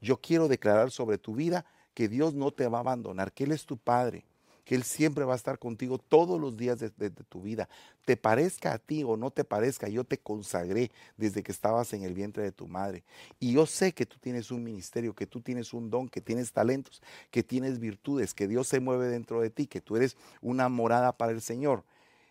Yo 0.00 0.16
quiero 0.16 0.48
declarar 0.48 0.90
sobre 0.90 1.18
tu 1.18 1.34
vida 1.34 1.66
que 1.92 2.08
Dios 2.08 2.32
no 2.32 2.52
te 2.52 2.68
va 2.68 2.78
a 2.78 2.80
abandonar, 2.80 3.32
que 3.32 3.44
Él 3.44 3.52
es 3.52 3.66
tu 3.66 3.76
Padre, 3.76 4.24
que 4.64 4.74
Él 4.74 4.84
siempre 4.84 5.24
va 5.24 5.34
a 5.34 5.36
estar 5.36 5.58
contigo 5.58 5.98
todos 5.98 6.40
los 6.40 6.56
días 6.56 6.78
de, 6.78 7.10
tu 7.10 7.42
vida. 7.42 7.68
Te 8.04 8.16
parezca 8.16 8.72
a 8.72 8.78
ti 8.78 9.04
o 9.04 9.16
no 9.16 9.30
te 9.30 9.44
parezca, 9.44 9.88
yo 9.88 10.04
te 10.04 10.18
consagré 10.18 10.90
desde 11.16 11.42
que 11.42 11.52
estabas 11.52 11.92
en 11.92 12.02
el 12.02 12.14
vientre 12.14 12.42
de 12.42 12.52
tu 12.52 12.66
madre. 12.66 13.04
Y 13.38 13.52
yo 13.52 13.66
sé 13.66 13.92
que 13.92 14.06
tú 14.06 14.18
tienes 14.20 14.50
un 14.50 14.62
ministerio, 14.64 15.14
que 15.14 15.26
tú 15.26 15.40
tienes 15.40 15.72
un 15.72 15.90
don, 15.90 16.08
que 16.08 16.20
tienes 16.20 16.52
talentos, 16.52 17.02
que 17.30 17.42
tienes 17.42 17.78
virtudes, 17.78 18.34
que 18.34 18.48
Dios 18.48 18.68
se 18.68 18.80
mueve 18.80 19.08
dentro 19.08 19.40
de 19.40 19.50
ti, 19.50 19.66
que 19.66 19.80
tú 19.80 19.96
eres 19.96 20.16
una 20.40 20.68
morada 20.68 21.12
para 21.12 21.32
el 21.32 21.40
Señor. 21.40 21.84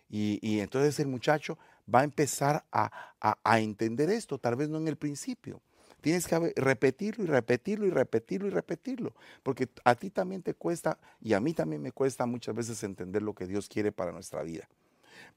Y, 0.08 0.58
entonces 0.58 0.98
el 0.98 1.06
muchacho 1.06 1.56
va 1.92 2.00
a 2.00 2.04
empezar 2.04 2.64
a 2.72 3.60
entender 3.60 4.10
esto, 4.10 4.38
tal 4.38 4.56
vez 4.56 4.68
no 4.68 4.78
en 4.78 4.88
el 4.88 4.96
principio, 4.96 5.60
Tienes 6.00 6.26
que 6.26 6.52
repetirlo 6.56 7.24
y 7.24 7.26
repetirlo 7.26 7.86
y 7.86 7.90
repetirlo 7.90 8.48
y 8.48 8.50
repetirlo, 8.50 9.14
porque 9.42 9.68
a 9.84 9.94
ti 9.94 10.10
también 10.10 10.42
te 10.42 10.54
cuesta 10.54 10.98
y 11.20 11.34
a 11.34 11.40
mí 11.40 11.52
también 11.52 11.82
me 11.82 11.92
cuesta 11.92 12.26
muchas 12.26 12.54
veces 12.54 12.82
entender 12.82 13.22
lo 13.22 13.34
que 13.34 13.46
Dios 13.46 13.68
quiere 13.68 13.92
para 13.92 14.12
nuestra 14.12 14.42
vida. 14.42 14.68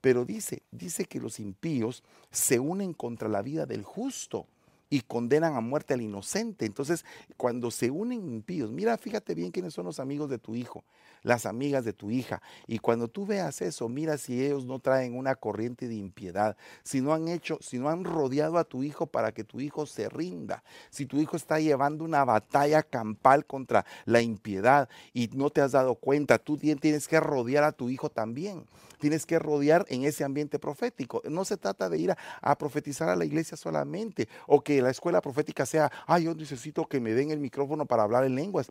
Pero 0.01 0.25
dice, 0.25 0.63
dice 0.71 1.05
que 1.05 1.19
los 1.19 1.39
impíos 1.39 2.03
se 2.31 2.59
unen 2.59 2.93
contra 2.93 3.29
la 3.29 3.41
vida 3.41 3.65
del 3.65 3.83
justo 3.83 4.47
y 4.93 5.01
condenan 5.01 5.55
a 5.55 5.59
muerte 5.59 5.95
al 5.95 6.03
inocente. 6.03 6.67
Entonces, 6.67 7.03
cuando 7.35 7.71
se 7.71 7.89
unen 7.89 8.31
impíos, 8.31 8.71
mira, 8.71 8.95
fíjate 8.95 9.33
bien 9.33 9.49
quiénes 9.49 9.73
son 9.73 9.87
los 9.87 9.99
amigos 9.99 10.29
de 10.29 10.37
tu 10.37 10.53
hijo, 10.53 10.83
las 11.23 11.47
amigas 11.47 11.83
de 11.83 11.93
tu 11.93 12.11
hija. 12.11 12.43
Y 12.67 12.77
cuando 12.77 13.07
tú 13.07 13.25
veas 13.25 13.63
eso, 13.63 13.89
mira 13.89 14.19
si 14.19 14.45
ellos 14.45 14.67
no 14.67 14.77
traen 14.77 15.17
una 15.17 15.33
corriente 15.33 15.87
de 15.87 15.95
impiedad, 15.95 16.55
si 16.83 17.01
no 17.01 17.11
han 17.11 17.27
hecho, 17.27 17.57
si 17.59 17.79
no 17.79 17.89
han 17.89 18.03
rodeado 18.03 18.59
a 18.59 18.65
tu 18.65 18.83
hijo 18.83 19.07
para 19.07 19.31
que 19.31 19.43
tu 19.43 19.61
hijo 19.61 19.87
se 19.87 20.09
rinda, 20.09 20.63
si 20.91 21.07
tu 21.07 21.19
hijo 21.19 21.37
está 21.37 21.59
llevando 21.59 22.03
una 22.03 22.23
batalla 22.23 22.83
campal 22.83 23.47
contra 23.47 23.87
la 24.05 24.21
impiedad 24.21 24.89
y 25.11 25.27
no 25.33 25.49
te 25.49 25.61
has 25.61 25.71
dado 25.71 25.95
cuenta, 25.95 26.37
tú 26.37 26.55
tienes 26.55 27.07
que 27.07 27.19
rodear 27.19 27.63
a 27.63 27.71
tu 27.71 27.89
hijo 27.89 28.11
también 28.11 28.67
tienes 29.03 29.25
que 29.25 29.37
rodear 29.37 29.85
en 29.89 30.05
ese 30.05 30.23
ambiente 30.23 30.59
profético. 30.59 31.21
No 31.29 31.43
se 31.43 31.57
trata 31.57 31.89
de 31.89 31.97
ir 31.97 32.15
a, 32.41 32.57
profetizar 32.57 33.09
a 33.09 33.17
la 33.17 33.25
iglesia 33.25 33.57
solamente 33.57 34.29
o 34.47 34.61
que 34.61 34.77
la 34.83 34.91
escuela 34.91 35.21
profética 35.21 35.65
sea, 35.65 35.91
ay, 36.07 36.25
yo 36.25 36.35
necesito 36.35 36.87
que 36.87 36.99
me 36.99 37.13
den 37.13 37.31
el 37.31 37.39
micrófono 37.39 37.85
para 37.85 38.03
hablar 38.03 38.25
en 38.25 38.35
lenguas. 38.35 38.69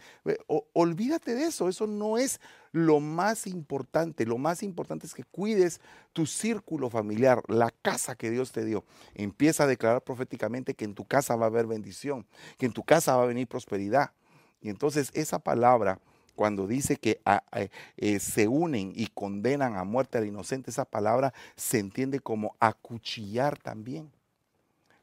olvídate 0.72 1.35
de 1.35 1.44
eso, 1.44 1.68
eso 1.68 1.87
no 1.87 2.18
es 2.18 2.40
lo 2.72 3.01
más 3.01 3.46
importante. 3.46 4.27
Lo 4.27 4.38
más 4.38 4.62
importante 4.62 5.07
es 5.07 5.14
que 5.14 5.25
cuides 5.25 5.81
tu 6.12 6.27
círculo 6.27 6.90
familiar, 6.90 7.42
la 7.48 7.70
casa 7.70 8.14
que 8.14 8.31
Dios 8.31 8.53
te 8.53 8.64
dio. 8.64 8.85
Empieza 9.14 9.64
a 9.64 9.66
declarar 9.66 10.03
proféticamente 10.03 10.75
que 10.75 10.85
en 10.85 10.94
tu 10.94 11.05
casa 11.05 11.37
va 11.37 11.46
a 11.46 11.48
haber 11.48 11.66
bendición, 11.66 12.27
que 12.59 12.66
en 12.66 12.72
tu 12.72 12.83
casa 12.85 13.16
va 13.16 13.25
a 13.25 13.27
venir 13.27 13.46
prosperidad. 13.46 14.12
Y 14.61 14.68
entonces 14.68 15.11
esa 15.14 15.38
palabra 15.38 15.98
cuando 16.35 16.66
dice 16.66 16.96
que 16.96 17.20
ah, 17.25 17.44
eh, 17.53 17.68
eh, 17.96 18.18
se 18.18 18.48
unen 18.48 18.92
y 18.94 19.09
condenan 19.09 19.77
a 19.77 19.85
muerte 19.85 20.18
al 20.18 20.27
inocente, 20.27 20.70
esa 20.70 20.85
palabra 20.85 21.33
se 21.57 21.79
entiende 21.79 22.20
como 22.20 22.57
acuchillar 22.59 23.59
también, 23.59 24.11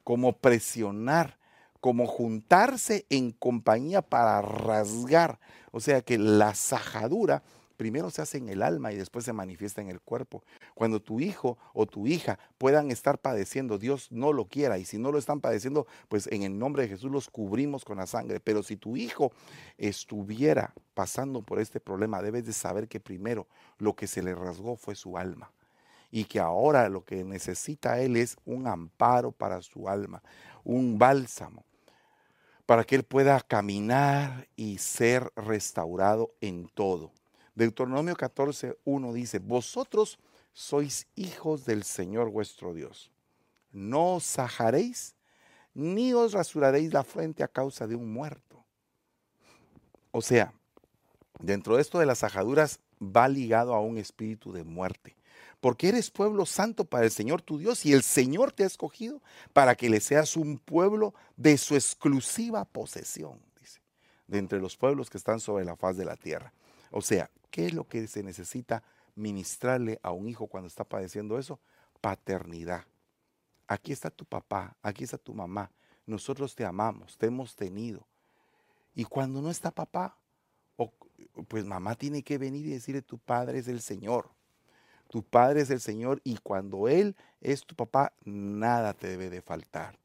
como 0.09 0.33
presionar, 0.33 1.37
como 1.81 2.07
juntarse 2.07 3.05
en 3.11 3.29
compañía 3.29 4.01
para 4.01 4.41
rasgar. 4.41 5.39
O 5.69 5.79
sea 5.79 6.01
que 6.01 6.17
la 6.17 6.55
sajadura 6.55 7.43
primero 7.77 8.09
se 8.09 8.23
hace 8.23 8.39
en 8.39 8.49
el 8.49 8.63
alma 8.63 8.91
y 8.91 8.95
después 8.95 9.23
se 9.23 9.33
manifiesta 9.33 9.81
en 9.83 9.89
el 9.89 10.01
cuerpo. 10.01 10.43
Cuando 10.73 10.99
tu 10.99 11.19
hijo 11.19 11.59
o 11.75 11.85
tu 11.85 12.07
hija 12.07 12.39
puedan 12.57 12.89
estar 12.89 13.19
padeciendo, 13.19 13.77
Dios 13.77 14.11
no 14.11 14.33
lo 14.33 14.45
quiera. 14.45 14.79
Y 14.79 14.85
si 14.85 14.97
no 14.97 15.11
lo 15.11 15.19
están 15.19 15.41
padeciendo, 15.41 15.85
pues 16.07 16.25
en 16.31 16.41
el 16.41 16.57
nombre 16.57 16.81
de 16.81 16.89
Jesús 16.89 17.11
los 17.11 17.29
cubrimos 17.29 17.85
con 17.85 17.97
la 17.97 18.07
sangre. 18.07 18.39
Pero 18.39 18.63
si 18.63 18.77
tu 18.77 18.97
hijo 18.97 19.31
estuviera 19.77 20.73
pasando 20.95 21.43
por 21.43 21.59
este 21.59 21.79
problema, 21.79 22.23
debes 22.23 22.47
de 22.47 22.53
saber 22.53 22.87
que 22.87 22.99
primero 22.99 23.45
lo 23.77 23.95
que 23.95 24.07
se 24.07 24.23
le 24.23 24.33
rasgó 24.33 24.75
fue 24.75 24.95
su 24.95 25.19
alma 25.19 25.51
y 26.11 26.25
que 26.25 26.39
ahora 26.39 26.89
lo 26.89 27.03
que 27.03 27.23
necesita 27.23 27.99
él 27.99 28.17
es 28.17 28.37
un 28.45 28.67
amparo 28.67 29.31
para 29.31 29.61
su 29.61 29.87
alma, 29.87 30.23
un 30.63 30.97
bálsamo, 30.97 31.63
para 32.65 32.83
que 32.83 32.95
él 32.95 33.03
pueda 33.03 33.39
caminar 33.41 34.47
y 34.55 34.77
ser 34.77 35.31
restaurado 35.35 36.33
en 36.41 36.67
todo. 36.67 37.11
Deuteronomio 37.55 38.15
14, 38.15 38.77
1 38.85 39.13
dice, 39.13 39.39
vosotros 39.39 40.19
sois 40.53 41.07
hijos 41.15 41.65
del 41.65 41.83
Señor 41.83 42.29
vuestro 42.29 42.73
Dios. 42.73 43.11
No 43.71 44.15
os 44.15 44.23
sajaréis, 44.23 45.15
ni 45.73 46.13
os 46.13 46.33
rasuraréis 46.33 46.93
la 46.93 47.03
frente 47.03 47.43
a 47.43 47.47
causa 47.47 47.85
de 47.85 47.95
un 47.95 48.11
muerto. 48.11 48.63
O 50.11 50.21
sea, 50.21 50.53
dentro 51.39 51.75
de 51.75 51.81
esto 51.81 51.99
de 51.99 52.07
las 52.07 52.19
sajaduras 52.19 52.79
va 53.01 53.27
ligado 53.27 53.75
a 53.75 53.81
un 53.81 53.97
espíritu 53.97 54.51
de 54.51 54.63
muerte 54.63 55.18
porque 55.59 55.89
eres 55.89 56.09
pueblo 56.09 56.45
santo 56.45 56.85
para 56.85 57.05
el 57.05 57.11
Señor 57.11 57.41
tu 57.41 57.57
Dios 57.57 57.85
y 57.85 57.93
el 57.93 58.03
Señor 58.03 58.51
te 58.51 58.63
ha 58.63 58.67
escogido 58.67 59.21
para 59.53 59.75
que 59.75 59.89
le 59.89 59.99
seas 59.99 60.37
un 60.37 60.57
pueblo 60.57 61.13
de 61.35 61.57
su 61.57 61.75
exclusiva 61.75 62.65
posesión, 62.65 63.39
dice, 63.59 63.81
de 64.27 64.39
entre 64.39 64.59
los 64.59 64.77
pueblos 64.77 65.09
que 65.09 65.17
están 65.17 65.39
sobre 65.39 65.65
la 65.65 65.75
faz 65.75 65.97
de 65.97 66.05
la 66.05 66.15
tierra. 66.15 66.53
O 66.91 67.01
sea, 67.01 67.29
¿qué 67.51 67.67
es 67.67 67.73
lo 67.73 67.87
que 67.87 68.07
se 68.07 68.23
necesita 68.23 68.83
ministrarle 69.15 69.99
a 70.01 70.11
un 70.11 70.27
hijo 70.27 70.47
cuando 70.47 70.67
está 70.67 70.83
padeciendo 70.83 71.37
eso? 71.37 71.59
Paternidad. 72.01 72.85
Aquí 73.67 73.91
está 73.91 74.09
tu 74.09 74.25
papá, 74.25 74.75
aquí 74.81 75.03
está 75.03 75.17
tu 75.17 75.33
mamá. 75.33 75.71
Nosotros 76.05 76.55
te 76.55 76.65
amamos, 76.65 77.17
te 77.17 77.27
hemos 77.27 77.55
tenido. 77.55 78.07
Y 78.95 79.03
cuando 79.03 79.41
no 79.41 79.51
está 79.51 79.69
papá, 79.69 80.17
pues 81.47 81.65
mamá 81.65 81.95
tiene 81.95 82.23
que 82.23 82.37
venir 82.37 82.65
y 82.65 82.71
decirle, 82.71 83.01
tu 83.01 83.17
padre 83.17 83.59
es 83.59 83.67
el 83.67 83.81
Señor. 83.81 84.29
Tu 85.09 85.23
Padre 85.23 85.61
es 85.61 85.71
el 85.71 85.81
Señor 85.81 86.21
y 86.23 86.37
cuando 86.37 86.87
Él 86.87 87.15
es 87.41 87.65
tu 87.65 87.75
papá, 87.75 88.13
nada 88.23 88.93
te 88.93 89.07
debe 89.07 89.31
de 89.31 89.41
faltar. 89.41 89.97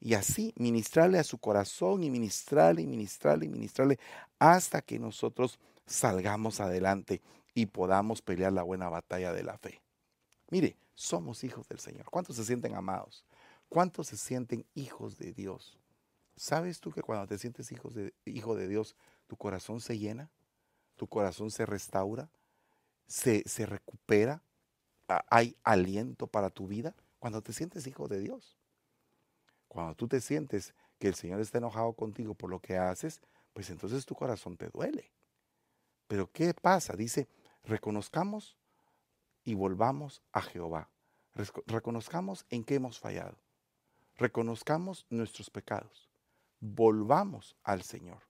Y 0.00 0.14
así 0.14 0.54
ministrarle 0.56 1.18
a 1.18 1.24
su 1.24 1.36
corazón 1.36 2.02
y 2.02 2.10
ministrarle 2.10 2.80
y 2.80 2.86
ministrarle 2.86 3.44
y 3.44 3.48
ministrarle 3.50 3.98
hasta 4.38 4.80
que 4.80 4.98
nosotros 4.98 5.58
salgamos 5.86 6.60
adelante 6.60 7.20
y 7.52 7.66
podamos 7.66 8.22
pelear 8.22 8.54
la 8.54 8.62
buena 8.62 8.88
batalla 8.88 9.34
de 9.34 9.42
la 9.42 9.58
fe. 9.58 9.82
Mire, 10.48 10.74
somos 10.94 11.44
hijos 11.44 11.68
del 11.68 11.78
Señor. 11.78 12.06
¿Cuántos 12.06 12.36
se 12.36 12.44
sienten 12.44 12.74
amados? 12.74 13.26
¿Cuántos 13.68 14.08
se 14.08 14.16
sienten 14.16 14.64
hijos 14.74 15.18
de 15.18 15.32
Dios? 15.34 15.78
¿Sabes 16.34 16.80
tú 16.80 16.92
que 16.92 17.02
cuando 17.02 17.26
te 17.26 17.36
sientes 17.36 17.68
de, 17.68 18.14
hijo 18.24 18.56
de 18.56 18.68
Dios, 18.68 18.96
tu 19.26 19.36
corazón 19.36 19.80
se 19.80 19.98
llena? 19.98 20.30
¿Tu 20.96 21.06
corazón 21.06 21.50
se 21.50 21.66
restaura? 21.66 22.30
Se, 23.10 23.66
recupera, 23.66 24.40
hay 25.28 25.56
aliento 25.64 26.28
para 26.28 26.48
tu 26.48 26.68
vida 26.68 26.94
cuando 27.18 27.42
te 27.42 27.52
sientes 27.52 27.86
hijo 27.88 28.06
de 28.06 28.20
Dios. 28.20 28.56
Cuando 29.66 29.96
tú 29.96 30.06
te 30.06 30.20
sientes 30.20 30.74
que 30.98 31.08
el 31.08 31.16
Señor 31.16 31.40
está 31.40 31.58
enojado 31.58 31.92
contigo 31.92 32.34
por 32.34 32.50
lo 32.50 32.60
que 32.60 32.76
haces, 32.76 33.20
pues 33.52 33.68
entonces 33.70 34.06
tu 34.06 34.14
corazón 34.14 34.56
te 34.56 34.68
duele. 34.68 35.10
Pero 36.06 36.30
¿qué 36.30 36.54
pasa? 36.54 36.94
Dice, 36.94 37.28
reconozcamos 37.64 38.56
y 39.44 39.54
volvamos 39.54 40.22
a 40.32 40.40
Jehová. 40.42 40.88
Reconozcamos 41.66 42.46
en 42.48 42.62
qué 42.62 42.76
hemos 42.76 43.00
fallado. 43.00 43.36
Reconozcamos 44.18 45.04
nuestros 45.10 45.50
pecados. 45.50 46.08
Volvamos 46.60 47.56
al 47.64 47.82
Señor. 47.82 48.22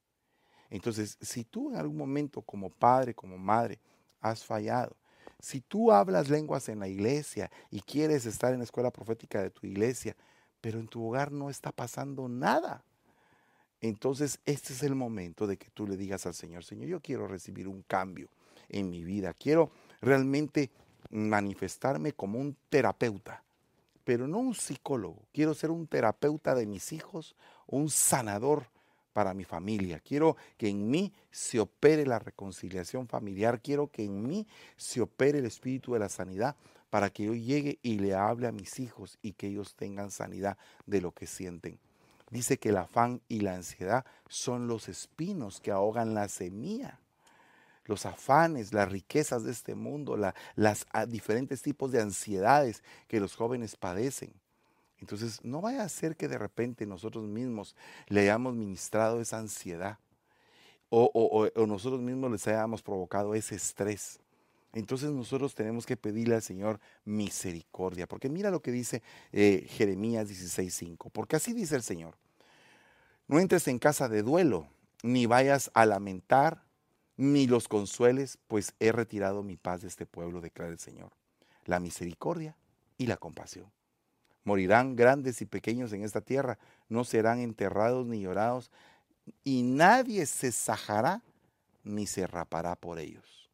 Entonces, 0.70 1.18
si 1.20 1.44
tú 1.44 1.70
en 1.70 1.76
algún 1.76 1.96
momento 1.98 2.40
como 2.42 2.70
padre, 2.70 3.14
como 3.14 3.36
madre, 3.36 3.80
has 4.20 4.44
fallado. 4.44 4.96
Si 5.40 5.60
tú 5.60 5.90
hablas 5.90 6.28
lenguas 6.28 6.68
en 6.68 6.80
la 6.80 6.88
iglesia 6.88 7.50
y 7.70 7.80
quieres 7.80 8.26
estar 8.26 8.52
en 8.52 8.58
la 8.58 8.64
escuela 8.64 8.90
profética 8.90 9.42
de 9.42 9.50
tu 9.50 9.66
iglesia, 9.66 10.16
pero 10.60 10.78
en 10.78 10.88
tu 10.88 11.06
hogar 11.06 11.32
no 11.32 11.48
está 11.48 11.72
pasando 11.72 12.28
nada, 12.28 12.84
entonces 13.80 14.38
este 14.44 14.74
es 14.74 14.82
el 14.82 14.94
momento 14.94 15.46
de 15.46 15.56
que 15.56 15.70
tú 15.70 15.86
le 15.86 15.96
digas 15.96 16.26
al 16.26 16.34
Señor, 16.34 16.64
Señor, 16.64 16.88
yo 16.88 17.00
quiero 17.00 17.26
recibir 17.26 17.66
un 17.66 17.82
cambio 17.82 18.28
en 18.68 18.90
mi 18.90 19.02
vida, 19.02 19.32
quiero 19.32 19.70
realmente 20.02 20.70
manifestarme 21.10 22.12
como 22.12 22.38
un 22.38 22.56
terapeuta, 22.68 23.42
pero 24.04 24.28
no 24.28 24.38
un 24.38 24.54
psicólogo, 24.54 25.22
quiero 25.32 25.54
ser 25.54 25.70
un 25.70 25.86
terapeuta 25.86 26.54
de 26.54 26.66
mis 26.66 26.92
hijos, 26.92 27.34
un 27.66 27.88
sanador 27.88 28.66
para 29.12 29.34
mi 29.34 29.44
familia. 29.44 30.00
Quiero 30.00 30.36
que 30.56 30.68
en 30.68 30.90
mí 30.90 31.12
se 31.30 31.60
opere 31.60 32.06
la 32.06 32.18
reconciliación 32.18 33.08
familiar. 33.08 33.60
Quiero 33.60 33.88
que 33.88 34.04
en 34.04 34.26
mí 34.26 34.46
se 34.76 35.00
opere 35.00 35.38
el 35.38 35.46
espíritu 35.46 35.92
de 35.92 35.98
la 35.98 36.08
sanidad 36.08 36.56
para 36.90 37.10
que 37.10 37.24
yo 37.24 37.34
llegue 37.34 37.78
y 37.82 37.98
le 37.98 38.14
hable 38.14 38.48
a 38.48 38.52
mis 38.52 38.80
hijos 38.80 39.18
y 39.22 39.32
que 39.32 39.46
ellos 39.46 39.74
tengan 39.76 40.10
sanidad 40.10 40.58
de 40.86 41.00
lo 41.00 41.12
que 41.12 41.26
sienten. 41.26 41.78
Dice 42.30 42.58
que 42.58 42.68
el 42.68 42.76
afán 42.76 43.22
y 43.28 43.40
la 43.40 43.54
ansiedad 43.54 44.04
son 44.28 44.68
los 44.68 44.88
espinos 44.88 45.60
que 45.60 45.72
ahogan 45.72 46.14
la 46.14 46.28
semilla. 46.28 47.00
Los 47.84 48.06
afanes, 48.06 48.72
las 48.72 48.90
riquezas 48.90 49.42
de 49.42 49.50
este 49.50 49.74
mundo, 49.74 50.16
las 50.16 50.34
las 50.54 50.86
ah, 50.92 51.06
diferentes 51.06 51.62
tipos 51.62 51.90
de 51.90 52.00
ansiedades 52.00 52.84
que 53.08 53.18
los 53.18 53.34
jóvenes 53.34 53.74
padecen. 53.74 54.32
Entonces, 55.00 55.42
no 55.44 55.60
vaya 55.60 55.82
a 55.82 55.88
ser 55.88 56.16
que 56.16 56.28
de 56.28 56.38
repente 56.38 56.86
nosotros 56.86 57.24
mismos 57.26 57.74
le 58.08 58.20
hayamos 58.20 58.54
ministrado 58.54 59.20
esa 59.20 59.38
ansiedad 59.38 59.98
o, 60.90 61.66
nosotros 61.66 62.00
mismos 62.00 62.30
les 62.32 62.46
hayamos 62.48 62.82
provocado 62.82 63.34
ese 63.34 63.54
estrés. 63.54 64.18
Entonces 64.72 65.10
nosotros 65.10 65.54
tenemos 65.54 65.86
que 65.86 65.96
pedirle 65.96 66.36
al 66.36 66.42
Señor 66.42 66.80
misericordia, 67.04 68.06
porque 68.06 68.28
mira 68.28 68.50
lo 68.50 68.60
que 68.60 68.70
dice 68.70 69.02
eh, 69.32 69.66
Jeremías 69.68 70.28
16:5, 70.28 71.10
porque 71.10 71.36
así 71.36 71.52
dice 71.52 71.76
el 71.76 71.82
Señor, 71.82 72.16
no 73.26 73.40
entres 73.40 73.66
en 73.68 73.78
casa 73.78 74.08
de 74.08 74.22
duelo, 74.22 74.68
ni 75.02 75.26
vayas 75.26 75.70
a 75.74 75.86
lamentar, 75.86 76.62
ni 77.16 77.46
los 77.46 77.68
consueles, 77.68 78.38
pues 78.48 78.74
he 78.78 78.92
retirado 78.92 79.42
mi 79.42 79.56
paz 79.56 79.82
de 79.82 79.88
este 79.88 80.06
pueblo, 80.06 80.40
declara 80.40 80.70
el 80.70 80.78
Señor, 80.78 81.10
la 81.64 81.80
misericordia 81.80 82.56
y 82.96 83.06
la 83.06 83.16
compasión. 83.16 83.70
Morirán 84.44 84.96
grandes 84.96 85.42
y 85.42 85.46
pequeños 85.46 85.92
en 85.92 86.02
esta 86.02 86.20
tierra, 86.20 86.58
no 86.88 87.04
serán 87.04 87.40
enterrados 87.40 88.06
ni 88.06 88.20
llorados, 88.20 88.70
y 89.44 89.62
nadie 89.62 90.26
se 90.26 90.52
sajará 90.52 91.22
ni 91.84 92.06
se 92.06 92.26
rapará 92.26 92.76
por 92.76 92.98
ellos. 92.98 93.50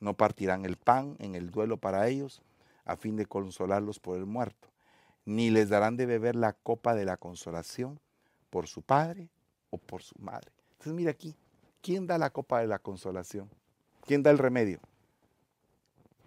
No 0.00 0.14
partirán 0.14 0.64
el 0.64 0.76
pan 0.76 1.16
en 1.18 1.34
el 1.34 1.50
duelo 1.50 1.78
para 1.78 2.08
ellos, 2.08 2.42
a 2.84 2.96
fin 2.96 3.16
de 3.16 3.26
consolarlos 3.26 3.98
por 3.98 4.18
el 4.18 4.26
muerto, 4.26 4.68
ni 5.24 5.50
les 5.50 5.68
darán 5.68 5.96
de 5.96 6.06
beber 6.06 6.36
la 6.36 6.52
copa 6.52 6.94
de 6.94 7.04
la 7.04 7.16
consolación 7.16 7.98
por 8.50 8.66
su 8.66 8.82
padre 8.82 9.30
o 9.70 9.78
por 9.78 10.02
su 10.02 10.18
madre. 10.18 10.52
Entonces 10.72 10.92
mira 10.92 11.10
aquí, 11.10 11.34
¿quién 11.80 12.06
da 12.06 12.18
la 12.18 12.30
copa 12.30 12.60
de 12.60 12.66
la 12.66 12.78
consolación? 12.78 13.48
¿Quién 14.02 14.22
da 14.22 14.30
el 14.30 14.38
remedio? 14.38 14.80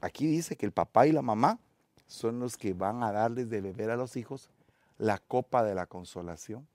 Aquí 0.02 0.26
dice 0.26 0.56
que 0.56 0.66
el 0.66 0.72
papá 0.72 1.08
y 1.08 1.12
la 1.12 1.22
mamá 1.22 1.60
son 2.08 2.40
los 2.40 2.58
que 2.58 2.74
van 2.74 3.04
a 3.04 3.12
darles 3.12 3.50
de 3.50 3.62
beber 3.62 3.90
a 3.90 3.96
los 3.96 4.16
hijos 4.16 4.50
la 4.98 5.20
copa 5.20 5.64
de 5.64 5.76
la 5.76 5.86
consolación. 5.86 6.68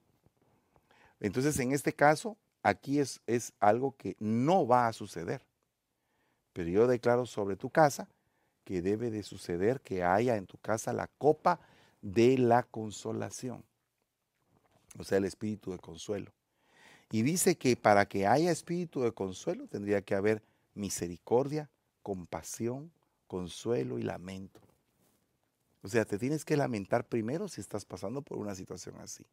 Entonces, 1.19 1.59
en 1.59 1.71
este 1.71 1.93
caso, 1.93 2.37
aquí 2.61 2.99
es, 2.99 3.21
es 3.27 3.53
algo 3.59 3.95
que 3.97 4.15
no 4.19 4.65
va 4.67 4.87
a 4.87 4.93
suceder. 4.93 5.41
Pero 6.53 6.69
yo 6.69 6.87
declaro 6.87 7.25
sobre 7.25 7.55
tu 7.55 7.69
casa 7.69 8.07
que 8.63 8.81
debe 8.81 9.11
de 9.11 9.23
suceder 9.23 9.81
que 9.81 10.03
haya 10.03 10.37
en 10.37 10.45
tu 10.45 10.57
casa 10.57 10.93
la 10.93 11.07
copa 11.17 11.59
de 12.01 12.37
la 12.37 12.63
consolación. 12.63 13.63
O 14.97 15.03
sea, 15.03 15.17
el 15.17 15.25
espíritu 15.25 15.71
de 15.71 15.79
consuelo. 15.79 16.31
Y 17.11 17.23
dice 17.23 17.57
que 17.57 17.75
para 17.75 18.05
que 18.07 18.27
haya 18.27 18.51
espíritu 18.51 19.01
de 19.01 19.11
consuelo 19.11 19.67
tendría 19.67 20.01
que 20.01 20.15
haber 20.15 20.43
misericordia, 20.75 21.69
compasión, 22.01 22.91
consuelo 23.27 23.99
y 23.99 24.03
lamento. 24.03 24.61
O 25.83 25.89
sea, 25.89 26.05
te 26.05 26.17
tienes 26.17 26.45
que 26.45 26.57
lamentar 26.57 27.05
primero 27.05 27.47
si 27.49 27.59
estás 27.61 27.83
pasando 27.83 28.21
por 28.21 28.37
una 28.37 28.55
situación 28.55 28.95
así. 29.01 29.25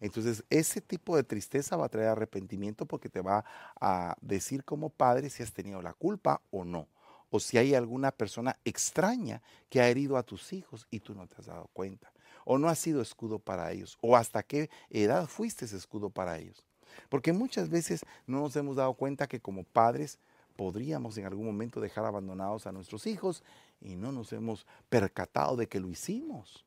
Entonces, 0.00 0.44
ese 0.50 0.80
tipo 0.80 1.14
de 1.14 1.22
tristeza 1.22 1.76
va 1.76 1.86
a 1.86 1.88
traer 1.88 2.08
arrepentimiento 2.08 2.86
porque 2.86 3.08
te 3.08 3.20
va 3.20 3.44
a 3.80 4.16
decir 4.20 4.64
como 4.64 4.90
padre 4.90 5.30
si 5.30 5.42
has 5.42 5.52
tenido 5.52 5.80
la 5.80 5.92
culpa 5.92 6.40
o 6.50 6.64
no. 6.64 6.88
O 7.30 7.38
si 7.38 7.58
hay 7.58 7.74
alguna 7.74 8.10
persona 8.10 8.58
extraña 8.64 9.40
que 9.68 9.80
ha 9.80 9.88
herido 9.88 10.16
a 10.16 10.24
tus 10.24 10.52
hijos 10.52 10.88
y 10.90 11.00
tú 11.00 11.14
no 11.14 11.28
te 11.28 11.36
has 11.38 11.46
dado 11.46 11.68
cuenta. 11.72 12.10
O 12.44 12.58
no 12.58 12.68
has 12.68 12.78
sido 12.78 13.00
escudo 13.00 13.38
para 13.38 13.70
ellos. 13.70 13.96
O 14.00 14.16
hasta 14.16 14.42
qué 14.42 14.70
edad 14.88 15.28
fuiste 15.28 15.66
escudo 15.66 16.10
para 16.10 16.38
ellos. 16.38 16.66
Porque 17.08 17.32
muchas 17.32 17.68
veces 17.68 18.00
no 18.26 18.40
nos 18.40 18.56
hemos 18.56 18.74
dado 18.74 18.94
cuenta 18.94 19.28
que 19.28 19.38
como 19.38 19.62
padres 19.62 20.18
podríamos 20.56 21.16
en 21.16 21.26
algún 21.26 21.46
momento 21.46 21.80
dejar 21.80 22.04
abandonados 22.04 22.66
a 22.66 22.72
nuestros 22.72 23.06
hijos 23.06 23.44
y 23.80 23.96
no 23.96 24.12
nos 24.12 24.32
hemos 24.32 24.66
percatado 24.88 25.56
de 25.56 25.68
que 25.68 25.80
lo 25.80 25.88
hicimos. 25.88 26.64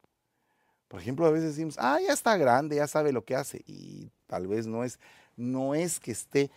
Por 0.87 1.01
ejemplo, 1.01 1.25
a 1.25 1.31
veces 1.31 1.55
decimos, 1.55 1.75
ah, 1.79 1.99
ya 2.05 2.13
está 2.13 2.37
grande, 2.37 2.75
ya 2.75 2.87
sabe 2.87 3.11
lo 3.11 3.25
que 3.25 3.35
hace. 3.35 3.63
Y 3.65 4.11
tal 4.27 4.47
vez 4.47 4.67
no 4.67 4.83
es, 4.83 4.99
no 5.35 5.73
es 5.73 5.99
que 5.99 6.11
esté 6.11 6.51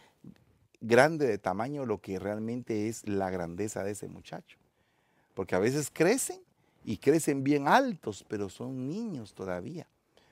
grande 0.80 1.26
de 1.26 1.38
tamaño 1.38 1.86
lo 1.86 2.00
que 2.00 2.18
realmente 2.18 2.88
es 2.88 3.06
la 3.08 3.30
grandeza 3.30 3.82
de 3.82 3.92
ese 3.92 4.08
muchacho. 4.08 4.58
Porque 5.34 5.54
a 5.54 5.58
veces 5.58 5.90
crecen 5.92 6.40
y 6.84 6.98
crecen 6.98 7.44
bien 7.44 7.68
altos, 7.68 8.24
pero 8.28 8.48
son 8.48 8.88
niños 8.88 9.34
todavía, 9.34 9.86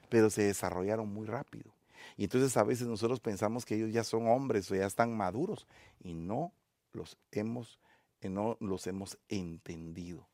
pero 0.09 0.31
se 0.31 0.43
desarrollaron 0.45 1.13
muy 1.13 1.27
rápido. 1.27 1.73
Y 2.17 2.25
entonces 2.25 2.57
a 2.57 2.63
veces 2.63 2.87
nosotros 2.87 3.21
pensamos 3.21 3.65
que 3.65 3.75
ellos 3.75 3.93
ya 3.93 4.05
son 4.05 4.29
hombres 4.29 4.71
o 4.71 4.75
ya 4.75 4.87
están 4.87 5.17
maduros 5.17 5.67
y 6.03 6.15
no 6.15 6.53
los 6.93 7.17
hemos, 7.33 7.79
no 8.29 8.57
los 8.61 8.87
hemos 8.87 9.19
entendido. 9.29 10.27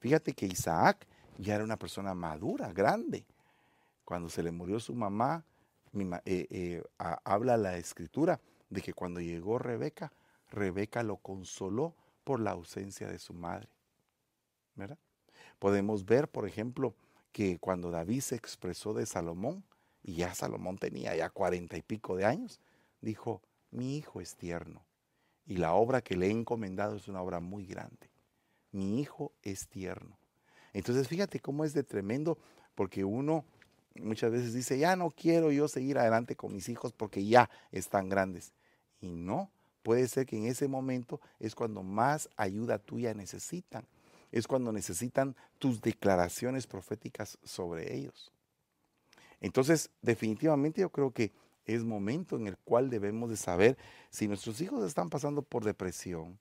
Fíjate 0.00 0.32
que 0.32 0.46
Isaac 0.46 1.06
ya 1.38 1.54
era 1.54 1.64
una 1.64 1.78
persona 1.78 2.14
madura, 2.14 2.72
grande. 2.72 3.24
Cuando 4.04 4.28
se 4.28 4.42
le 4.42 4.52
murió 4.52 4.78
su 4.80 4.94
mamá, 4.94 5.44
eh, 6.24 6.46
eh, 6.50 6.82
habla 6.98 7.56
la 7.56 7.76
escritura 7.76 8.40
de 8.68 8.82
que 8.82 8.92
cuando 8.92 9.20
llegó 9.20 9.58
Rebeca, 9.58 10.12
Rebeca 10.50 11.02
lo 11.02 11.16
consoló 11.16 11.94
por 12.24 12.40
la 12.40 12.52
ausencia 12.52 13.08
de 13.08 13.18
su 13.18 13.32
madre. 13.32 13.68
¿Verdad? 14.74 14.98
Podemos 15.58 16.04
ver, 16.04 16.28
por 16.28 16.46
ejemplo, 16.46 16.94
que 17.32 17.58
cuando 17.58 17.90
David 17.90 18.20
se 18.20 18.36
expresó 18.36 18.92
de 18.94 19.06
Salomón, 19.06 19.64
y 20.02 20.16
ya 20.16 20.34
Salomón 20.34 20.78
tenía 20.78 21.16
ya 21.16 21.30
cuarenta 21.30 21.76
y 21.76 21.82
pico 21.82 22.16
de 22.16 22.24
años, 22.24 22.60
dijo, 23.00 23.40
mi 23.70 23.96
hijo 23.96 24.20
es 24.20 24.36
tierno, 24.36 24.84
y 25.46 25.56
la 25.56 25.74
obra 25.74 26.00
que 26.00 26.16
le 26.16 26.26
he 26.26 26.30
encomendado 26.30 26.96
es 26.96 27.08
una 27.08 27.22
obra 27.22 27.40
muy 27.40 27.66
grande. 27.66 28.10
Mi 28.72 29.00
hijo 29.00 29.32
es 29.42 29.68
tierno. 29.68 30.16
Entonces 30.72 31.08
fíjate 31.08 31.40
cómo 31.40 31.64
es 31.64 31.74
de 31.74 31.84
tremendo, 31.84 32.38
porque 32.74 33.04
uno 33.04 33.44
muchas 33.96 34.32
veces 34.32 34.52
dice, 34.52 34.78
ya 34.78 34.96
no 34.96 35.10
quiero 35.10 35.52
yo 35.52 35.68
seguir 35.68 35.98
adelante 35.98 36.34
con 36.34 36.52
mis 36.52 36.68
hijos 36.68 36.92
porque 36.92 37.24
ya 37.24 37.48
están 37.70 38.08
grandes. 38.08 38.52
Y 39.00 39.08
no, 39.10 39.50
puede 39.82 40.08
ser 40.08 40.26
que 40.26 40.36
en 40.36 40.46
ese 40.46 40.66
momento 40.66 41.20
es 41.38 41.54
cuando 41.54 41.82
más 41.82 42.28
ayuda 42.36 42.78
tuya 42.78 43.14
necesitan. 43.14 43.86
Es 44.32 44.48
cuando 44.48 44.72
necesitan 44.72 45.36
tus 45.58 45.80
declaraciones 45.80 46.66
proféticas 46.66 47.38
sobre 47.44 47.94
ellos. 47.94 48.32
Entonces, 49.40 49.90
definitivamente 50.02 50.80
yo 50.80 50.88
creo 50.90 51.12
que 51.12 51.30
es 51.64 51.84
momento 51.84 52.36
en 52.36 52.46
el 52.46 52.56
cual 52.58 52.90
debemos 52.90 53.30
de 53.30 53.36
saber 53.36 53.78
si 54.10 54.28
nuestros 54.28 54.60
hijos 54.60 54.84
están 54.84 55.10
pasando 55.10 55.42
por 55.42 55.64
depresión, 55.64 56.38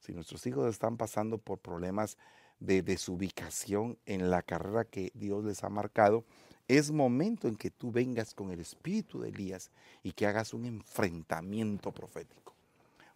si 0.00 0.12
nuestros 0.12 0.46
hijos 0.46 0.68
están 0.68 0.96
pasando 0.96 1.38
por 1.38 1.58
problemas 1.58 2.16
de 2.60 2.82
desubicación 2.82 3.98
en 4.06 4.30
la 4.30 4.42
carrera 4.42 4.84
que 4.84 5.10
Dios 5.14 5.44
les 5.44 5.62
ha 5.62 5.68
marcado, 5.68 6.24
es 6.68 6.90
momento 6.90 7.46
en 7.48 7.56
que 7.56 7.70
tú 7.70 7.92
vengas 7.92 8.34
con 8.34 8.50
el 8.50 8.60
espíritu 8.60 9.20
de 9.20 9.28
Elías 9.28 9.70
y 10.02 10.12
que 10.12 10.26
hagas 10.26 10.52
un 10.52 10.64
enfrentamiento 10.64 11.92
profético. 11.92 12.54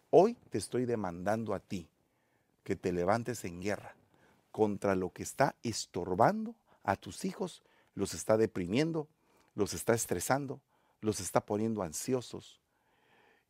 Hoy 0.09 0.37
te 0.49 0.57
estoy 0.57 0.85
demandando 0.85 1.53
a 1.53 1.59
ti 1.59 1.89
que 2.63 2.75
te 2.75 2.91
levantes 2.91 3.43
en 3.43 3.61
guerra 3.61 3.95
contra 4.51 4.95
lo 4.95 5.11
que 5.11 5.23
está 5.23 5.55
estorbando 5.63 6.55
a 6.83 6.95
tus 6.95 7.25
hijos, 7.25 7.63
los 7.95 8.13
está 8.13 8.37
deprimiendo, 8.37 9.07
los 9.55 9.73
está 9.73 9.93
estresando, 9.93 10.61
los 11.01 11.19
está 11.19 11.45
poniendo 11.45 11.83
ansiosos. 11.83 12.61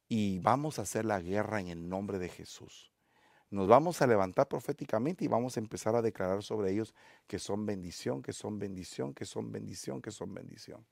Y 0.07 0.39
vamos 0.39 0.79
a 0.79 0.81
hacer 0.81 1.05
la 1.05 1.21
guerra 1.21 1.61
en 1.61 1.67
el 1.67 1.87
nombre 1.87 2.19
de 2.19 2.29
Jesús 2.29 2.91
nos 3.51 3.67
vamos 3.67 4.01
a 4.01 4.07
levantar 4.07 4.47
proféticamente 4.47 5.25
y 5.25 5.27
vamos 5.27 5.57
a 5.57 5.59
empezar 5.59 5.93
a 5.93 6.01
declarar 6.01 6.41
sobre 6.41 6.71
ellos 6.71 6.95
que 7.27 7.37
son 7.37 7.65
bendición, 7.65 8.21
que 8.21 8.31
son 8.31 8.57
bendición, 8.57 9.13
que 9.13 9.25
son 9.25 9.51
bendición, 9.51 10.01
que 10.01 10.11
son 10.11 10.33
bendición. 10.33 10.85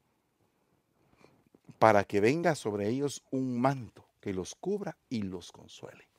Para 1.80 2.04
que 2.04 2.20
venga 2.20 2.56
sobre 2.56 2.90
ellos 2.90 3.24
un 3.32 3.60
manto 3.62 4.06
que 4.20 4.34
los 4.34 4.56
cubra 4.56 4.98
y 5.08 5.22
los 5.22 5.54
consuele. 5.54 6.10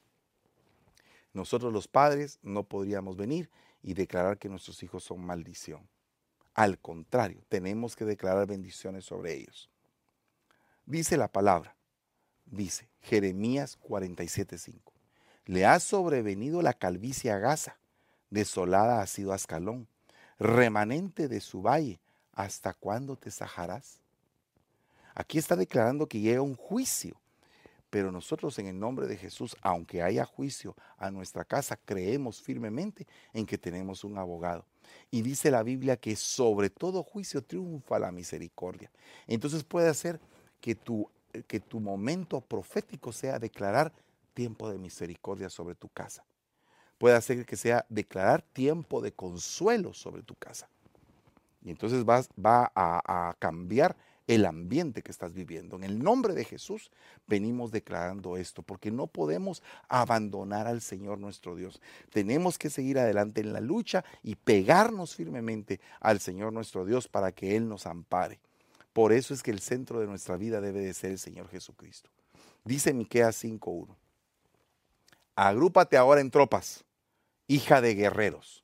Nosotros 1.35 1.75
los 1.75 1.89
padres 1.89 2.39
no 2.43 2.65
podríamos 2.65 3.19
venir 3.19 3.51
y 3.83 3.93
declarar 3.93 4.39
que 4.39 4.49
nuestros 4.49 4.83
hijos 4.83 5.05
son 5.05 5.21
maldición. 5.21 5.87
Al 6.55 6.79
contrario, 6.79 7.43
tenemos 7.51 7.97
que 7.97 8.07
declarar 8.07 8.47
bendiciones 8.47 9.05
sobre 9.05 9.35
ellos. 9.35 9.69
Dice 10.87 11.17
la 11.17 11.29
palabra, 11.29 11.77
dice 12.47 12.89
Jeremías 13.01 13.79
47:5 13.81 14.91
le 15.51 15.67
ha 15.67 15.81
sobrevenido 15.81 16.63
la 16.63 16.75
calvicie 16.75 17.33
a 17.33 17.39
Gaza, 17.39 17.77
desolada 18.31 19.03
ha 19.03 19.07
sido 19.09 19.33
Ascalón, 19.33 19.89
remanente 20.39 21.27
de 21.27 21.41
su 21.41 21.61
valle, 21.61 22.01
¿hasta 22.33 22.73
cuándo 22.73 23.17
te 23.17 23.33
sajarás? 23.33 23.99
Aquí 25.13 25.39
está 25.39 25.57
declarando 25.57 26.07
que 26.07 26.21
llega 26.21 26.41
un 26.41 26.55
juicio, 26.55 27.21
pero 27.91 28.13
nosotros 28.13 28.61
en 28.61 28.69
el 28.69 28.79
nombre 28.79 29.09
de 29.09 29.17
Jesús, 29.17 29.57
aunque 29.61 30.03
haya 30.03 30.25
juicio 30.25 30.77
a 30.97 31.11
nuestra 31.11 31.45
casa, 31.45 31.77
creemos 31.85 32.41
firmemente 32.41 33.09
en 33.33 33.45
que 33.45 33.59
tenemos 33.59 34.05
un 34.05 34.19
abogado. 34.19 34.65
Y 35.11 35.23
dice 35.23 35.51
la 35.51 35.65
Biblia 35.65 35.97
que 35.97 36.15
sobre 36.15 36.71
todo 36.71 37.03
juicio 37.03 37.43
triunfa 37.43 37.99
la 37.99 38.13
misericordia. 38.13 38.91
Entonces 39.27 39.65
puede 39.65 39.89
hacer 39.89 40.21
que 40.61 40.75
tu, 40.75 41.11
que 41.47 41.61
tu 41.61 41.81
momento 41.81 42.41
profético 42.41 43.13
sea 43.13 43.39
declarar 43.39 43.93
tiempo 44.35 44.71
de 44.71 44.79
misericordia 44.79 45.51
sobre 45.51 45.75
tu 45.75 45.89
casa. 45.89 46.25
Puede 46.99 47.17
hacer 47.17 47.47
que 47.47 47.57
sea 47.57 47.87
declarar 47.89 48.43
tiempo 48.43 49.01
de 49.01 49.13
consuelo 49.13 49.95
sobre 49.95 50.23
tu 50.23 50.35
casa. 50.35 50.69
Y 51.63 51.71
entonces 51.71 52.05
vas, 52.05 52.29
va 52.39 52.71
a, 52.75 53.29
a 53.31 53.35
cambiar 53.35 53.97
el 54.35 54.47
ambiente 54.47 55.03
que 55.03 55.11
estás 55.11 55.35
viviendo. 55.35 55.77
En 55.77 55.83
el 55.83 55.99
nombre 55.99 56.35
de 56.35 56.45
Jesús 56.45 56.91
venimos 57.27 57.73
declarando 57.73 58.37
esto, 58.37 58.63
porque 58.63 58.91
no 58.91 59.09
podemos 59.09 59.63
abandonar 59.89 60.67
al 60.67 60.81
Señor 60.83 61.19
nuestro 61.19 61.57
Dios. 61.57 61.81
Tenemos 62.13 62.57
que 62.57 62.71
seguir 62.71 62.99
adelante 62.99 63.41
en 63.41 63.53
la 63.53 63.61
lucha 63.61 64.05
y 64.23 64.37
pegarnos 64.37 65.17
firmemente 65.17 65.81
al 66.01 66.21
Señor 66.21 66.53
nuestro 66.53 66.85
Dios 66.85 67.09
para 67.09 67.33
que 67.33 67.57
Él 67.57 67.69
nos 67.69 67.87
ampare. 67.87 68.41
Por 68.93 69.13
eso 69.13 69.35
es 69.35 69.43
que 69.43 69.51
el 69.51 69.61
centro 69.61 70.01
de 70.01 70.07
nuestra 70.07 70.37
vida 70.37 70.61
debe 70.61 70.81
de 70.81 70.95
ser 70.95 71.13
el 71.13 71.19
Señor 71.19 71.49
Jesucristo. 71.49 72.11
Dice 72.65 72.93
Miqueas 72.93 73.43
5:1 73.43 73.97
agrúpate 75.37 75.97
ahora 75.97 76.21
en 76.21 76.31
tropas, 76.31 76.85
hija 77.47 77.81
de 77.81 77.95
guerreros. 77.95 78.63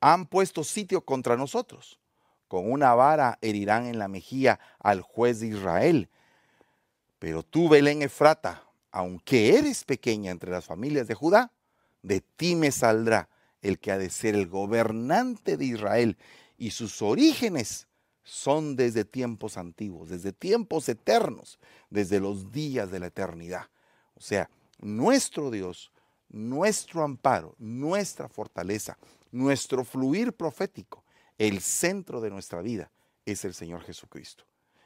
Han 0.00 0.26
puesto 0.26 0.64
sitio 0.64 1.02
contra 1.02 1.36
nosotros. 1.36 1.98
Con 2.46 2.70
una 2.70 2.94
vara 2.94 3.38
herirán 3.42 3.86
en 3.86 3.98
la 3.98 4.08
mejilla 4.08 4.58
al 4.78 5.02
juez 5.02 5.40
de 5.40 5.48
Israel. 5.48 6.08
Pero 7.18 7.42
tú, 7.42 7.68
Belén 7.68 8.00
Efrata, 8.00 8.64
aunque 8.90 9.58
eres 9.58 9.84
pequeña 9.84 10.30
entre 10.30 10.50
las 10.50 10.64
familias 10.64 11.08
de 11.08 11.14
Judá, 11.14 11.52
de 12.02 12.22
ti 12.22 12.54
me 12.54 12.70
saldrá 12.70 13.28
el 13.60 13.78
que 13.78 13.92
ha 13.92 13.98
de 13.98 14.08
ser 14.08 14.34
el 14.34 14.46
gobernante 14.46 15.56
de 15.56 15.64
Israel, 15.66 16.16
y 16.56 16.70
sus 16.70 17.02
orígenes 17.02 17.87
son 18.28 18.76
desde 18.76 19.04
tiempos 19.04 19.56
antiguos, 19.56 20.10
desde 20.10 20.32
tiempos 20.32 20.88
eternos, 20.88 21.58
desde 21.90 22.20
los 22.20 22.52
días 22.52 22.90
de 22.90 23.00
la 23.00 23.06
eternidad. 23.06 23.68
O 24.14 24.20
sea, 24.20 24.50
nuestro 24.80 25.50
Dios 25.50 25.92
nuestro 26.28 27.02
amparo, 27.02 27.54
nuestra 27.58 28.28
fortaleza, 28.28 28.98
nuestro 29.32 29.84
fluir 29.84 30.32
profético, 30.32 31.04
el 31.38 31.60
centro 31.60 32.20
de 32.20 32.30
nuestra 32.30 32.60
vida 32.60 32.90
es 33.24 33.44
el 33.44 33.54
Señor 33.54 33.82
Jesucristo. 33.82 34.44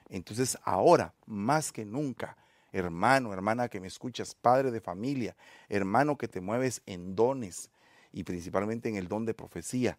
Entonces 0.09 0.59
ahora, 0.65 1.15
más 1.27 1.73
que 1.73 1.85
nunca, 1.85 2.37
hermano, 2.73 3.33
hermana 3.33 3.69
que 3.69 3.81
me 3.81 3.89
escuchas, 3.89 4.35
padre 4.35 4.71
de 4.71 4.81
familia, 4.81 5.37
hermano 5.69 6.19
que 6.19 6.29
te 6.29 6.41
mueves 6.41 6.83
en 6.87 7.15
dones 7.15 7.71
y 8.13 8.25
principalmente 8.25 8.89
en 8.89 8.97
el 8.97 9.09
don 9.09 9.25
de 9.25 9.35
profecía, 9.35 9.99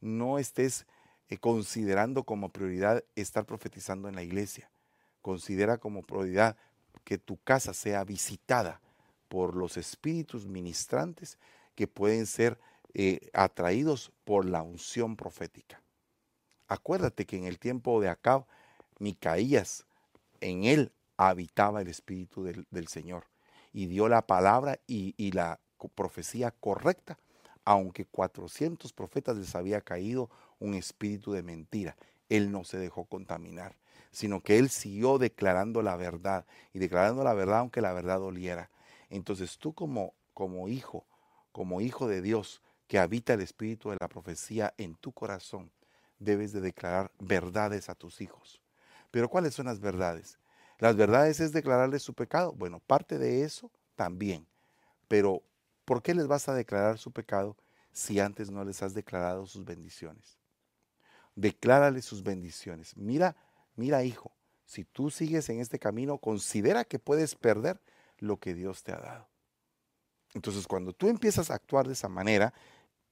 no 0.00 0.38
estés 0.38 0.86
eh, 1.28 1.38
considerando 1.38 2.24
como 2.24 2.50
prioridad 2.50 3.04
estar 3.14 3.44
profetizando 3.46 4.08
en 4.08 4.14
la 4.14 4.22
iglesia. 4.22 4.70
Considera 5.22 5.78
como 5.78 6.02
prioridad 6.02 6.56
que 7.04 7.18
tu 7.18 7.36
casa 7.38 7.74
sea 7.74 8.04
visitada 8.04 8.80
por 9.28 9.56
los 9.56 9.76
espíritus 9.76 10.46
ministrantes 10.46 11.38
que 11.74 11.88
pueden 11.88 12.26
ser 12.26 12.58
eh, 12.94 13.28
atraídos 13.32 14.12
por 14.24 14.44
la 14.46 14.62
unción 14.62 15.16
profética. 15.16 15.82
Acuérdate 16.68 17.26
que 17.26 17.36
en 17.36 17.44
el 17.44 17.58
tiempo 17.58 18.00
de 18.00 18.08
Acab, 18.08 18.46
Micaías, 18.98 19.84
en 20.40 20.64
él 20.64 20.92
habitaba 21.16 21.80
el 21.80 21.88
Espíritu 21.88 22.44
del, 22.44 22.88
Señor 22.88 23.24
y 23.72 23.86
dio 23.86 24.08
la 24.08 24.26
palabra 24.26 24.78
y, 24.86 25.14
y 25.16 25.32
la 25.32 25.60
profecía 25.94 26.50
correcta, 26.50 27.18
aunque 27.64 28.04
400 28.04 28.92
profetas 28.92 29.36
les 29.36 29.54
había 29.54 29.80
caído 29.80 30.30
un 30.58 30.74
espíritu 30.74 31.32
de 31.32 31.42
mentira. 31.42 31.96
Él 32.28 32.50
no 32.50 32.64
se 32.64 32.78
dejó 32.78 33.04
contaminar, 33.04 33.76
sino 34.10 34.40
que 34.40 34.58
él 34.58 34.70
siguió 34.70 35.18
declarando 35.18 35.82
la 35.82 35.96
verdad 35.96 36.46
y 36.72 36.78
declarando 36.78 37.22
la 37.24 37.34
verdad 37.34 37.60
aunque 37.60 37.80
la 37.80 37.92
verdad 37.92 38.18
doliera. 38.18 38.70
Entonces 39.10 39.58
tú 39.58 39.72
como 39.72 40.14
como 40.36 40.68
hijo, 40.68 41.06
como 41.50 41.80
hijo 41.80 42.06
de 42.08 42.20
Dios, 42.20 42.60
que 42.88 42.98
habita 42.98 43.32
el 43.32 43.40
espíritu 43.40 43.88
de 43.88 43.96
la 43.98 44.06
profecía 44.06 44.74
en 44.76 44.94
tu 44.94 45.10
corazón, 45.10 45.72
debes 46.18 46.52
de 46.52 46.60
declarar 46.60 47.10
verdades 47.18 47.88
a 47.88 47.94
tus 47.94 48.20
hijos. 48.20 48.60
Pero 49.10 49.30
¿cuáles 49.30 49.54
son 49.54 49.64
las 49.64 49.80
verdades? 49.80 50.38
Las 50.78 50.94
verdades 50.94 51.40
es 51.40 51.52
declararles 51.52 52.02
su 52.02 52.12
pecado. 52.12 52.52
Bueno, 52.52 52.80
parte 52.80 53.16
de 53.16 53.44
eso 53.44 53.70
también. 53.94 54.46
Pero 55.08 55.42
¿por 55.86 56.02
qué 56.02 56.12
les 56.12 56.26
vas 56.26 56.50
a 56.50 56.54
declarar 56.54 56.98
su 56.98 57.12
pecado 57.12 57.56
si 57.92 58.20
antes 58.20 58.50
no 58.50 58.62
les 58.62 58.82
has 58.82 58.92
declarado 58.92 59.46
sus 59.46 59.64
bendiciones? 59.64 60.36
Declárales 61.36 62.04
sus 62.04 62.22
bendiciones. 62.22 62.96
Mira, 62.96 63.36
mira 63.76 64.02
hijo, 64.02 64.32
si 64.66 64.84
tú 64.84 65.10
sigues 65.10 65.48
en 65.48 65.60
este 65.60 65.78
camino, 65.78 66.18
considera 66.18 66.84
que 66.84 66.98
puedes 66.98 67.36
perder 67.36 67.80
lo 68.18 68.38
que 68.38 68.54
Dios 68.54 68.82
te 68.82 68.92
ha 68.92 68.98
dado. 68.98 69.28
Entonces, 70.34 70.66
cuando 70.66 70.92
tú 70.92 71.08
empiezas 71.08 71.50
a 71.50 71.54
actuar 71.54 71.86
de 71.86 71.94
esa 71.94 72.08
manera, 72.08 72.52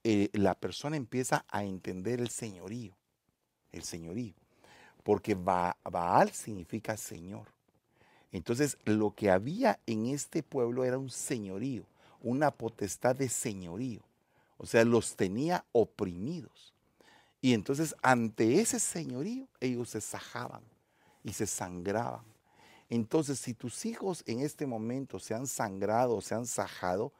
eh, 0.02 0.28
la 0.32 0.54
persona 0.54 0.96
empieza 0.96 1.46
a 1.48 1.64
entender 1.64 2.20
el 2.20 2.28
señorío, 2.28 2.94
el 3.72 3.82
señorío, 3.82 4.34
porque 5.02 5.34
Baal 5.34 6.30
significa 6.32 6.96
señor. 6.96 7.48
Entonces, 8.32 8.76
lo 8.84 9.14
que 9.14 9.30
había 9.30 9.78
en 9.86 10.06
este 10.06 10.42
pueblo 10.42 10.84
era 10.84 10.98
un 10.98 11.08
señorío, 11.08 11.86
una 12.20 12.50
potestad 12.50 13.14
de 13.14 13.28
señorío. 13.28 14.02
O 14.58 14.66
sea, 14.66 14.84
los 14.84 15.14
tenía 15.16 15.64
oprimidos. 15.72 16.73
Y 17.44 17.52
entonces, 17.52 17.94
ante 18.00 18.58
ese 18.62 18.80
señorío, 18.80 19.46
ellos 19.60 19.90
se 19.90 20.00
sajaban 20.00 20.62
y 21.22 21.34
se 21.34 21.46
sangraban. 21.46 22.24
Entonces, 22.88 23.38
si 23.38 23.52
tus 23.52 23.84
hijos 23.84 24.22
en 24.24 24.40
este 24.40 24.66
momento 24.66 25.18
se 25.18 25.34
han 25.34 25.46
sangrado, 25.46 26.22
se 26.22 26.34
han 26.34 26.46
sajado, 26.46 27.12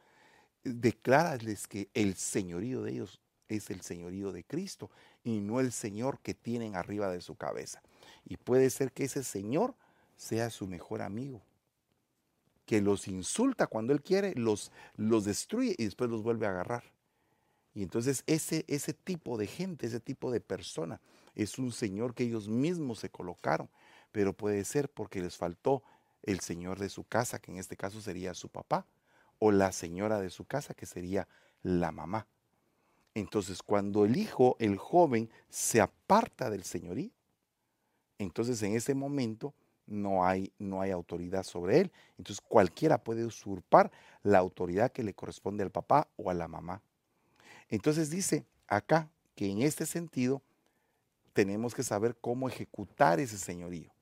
declárales 0.63 1.69
que 1.69 1.91
el 1.93 2.15
señorío 2.15 2.81
de 2.81 2.93
ellos 2.93 3.21
es 3.49 3.69
el 3.69 3.83
señorío 3.83 4.33
de 4.33 4.45
Cristo 4.45 4.91
y 5.25 5.41
no 5.41 5.61
el 5.61 5.73
Señor 5.73 6.19
que 6.21 6.33
tienen 6.33 6.75
arriba 6.75 7.11
de 7.11 7.21
su 7.21 7.35
cabeza. 7.35 7.83
Y 8.25 8.39
puede 8.39 8.71
ser 8.71 8.93
que 8.93 9.05
ese 9.05 9.25
Señor 9.25 9.75
sea 10.17 10.49
su 10.49 10.67
mejor 10.67 11.03
amigo, 11.03 11.43
que 12.65 12.81
los 12.81 13.09
insulta 13.09 13.67
cuando 13.67 13.93
Él 13.93 14.01
quiere, 14.01 14.33
los, 14.37 14.73
los 14.97 15.27
destruye 15.27 15.75
y 15.77 15.85
después 15.85 16.09
los 16.09 16.23
vuelve 16.23 16.47
a 16.47 16.51
agarrar. 16.53 16.95
Y 17.75 17.83
entonces 17.83 18.23
ese, 18.27 18.65
ese 18.69 18.95
tipo 18.95 19.37
de 19.37 19.47
gente, 19.47 19.87
ese 19.87 20.01
tipo 20.01 20.31
de 20.31 20.41
persona, 20.41 21.01
es 21.35 21.59
un 21.59 21.73
Señor 21.73 22.15
que 22.15 22.25
ellos 22.25 22.49
mismos 22.49 23.01
se 23.01 23.11
colocaron, 23.11 23.69
pero 24.13 24.33
puede 24.33 24.65
ser 24.65 24.89
porque 24.89 25.21
les 25.21 25.37
faltó 25.37 25.83
el 26.23 26.41
Señor 26.41 26.79
de 26.79 26.89
su 26.89 27.05
casa, 27.05 27.41
que 27.41 27.51
en 27.51 27.59
este 27.59 27.77
caso 27.77 28.01
sería 28.01 28.33
su 28.35 28.49
papá, 28.49 28.87
o 29.39 29.51
la 29.51 29.73
señora 29.73 30.21
de 30.21 30.31
su 30.31 30.45
casa, 30.45 30.75
que 30.75 30.87
sería 30.87 31.29
la 31.63 31.91
mamá. 31.91 32.27
Entonces, 33.15 33.63
cuando 33.63 34.05
el 34.05 34.17
hijo, 34.17 34.57
el 34.59 34.79
joven, 34.79 35.29
se 35.49 35.81
aparta 35.81 36.51
del 36.51 36.65
señorío, 36.65 37.11
entonces 38.19 38.63
en 38.63 38.75
ese 38.75 38.95
momento 38.95 39.55
no 39.87 40.25
hay, 40.25 40.53
no 40.59 40.81
hay 40.81 40.91
autoridad 40.91 41.43
sobre 41.43 41.81
él. 41.81 41.93
Entonces 42.17 42.41
cualquiera 42.41 43.03
puede 43.03 43.25
usurpar 43.25 43.91
la 44.23 44.39
autoridad 44.39 44.93
que 44.93 45.03
le 45.03 45.15
corresponde 45.15 45.63
al 45.63 45.71
papá 45.71 46.09
o 46.17 46.31
a 46.31 46.35
la 46.35 46.49
mamá. 46.49 46.83
Entonces 47.69 48.11
dice 48.11 48.47
acá 48.67 49.11
que 49.35 49.51
en 49.51 49.63
este 49.63 49.87
sentido 49.87 50.43
tenemos 51.33 51.75
que 51.75 51.83
saber 51.83 52.17
cómo 52.21 52.49
ejecutar 52.49 53.21
ese 53.21 53.39
señorío, 53.39 53.93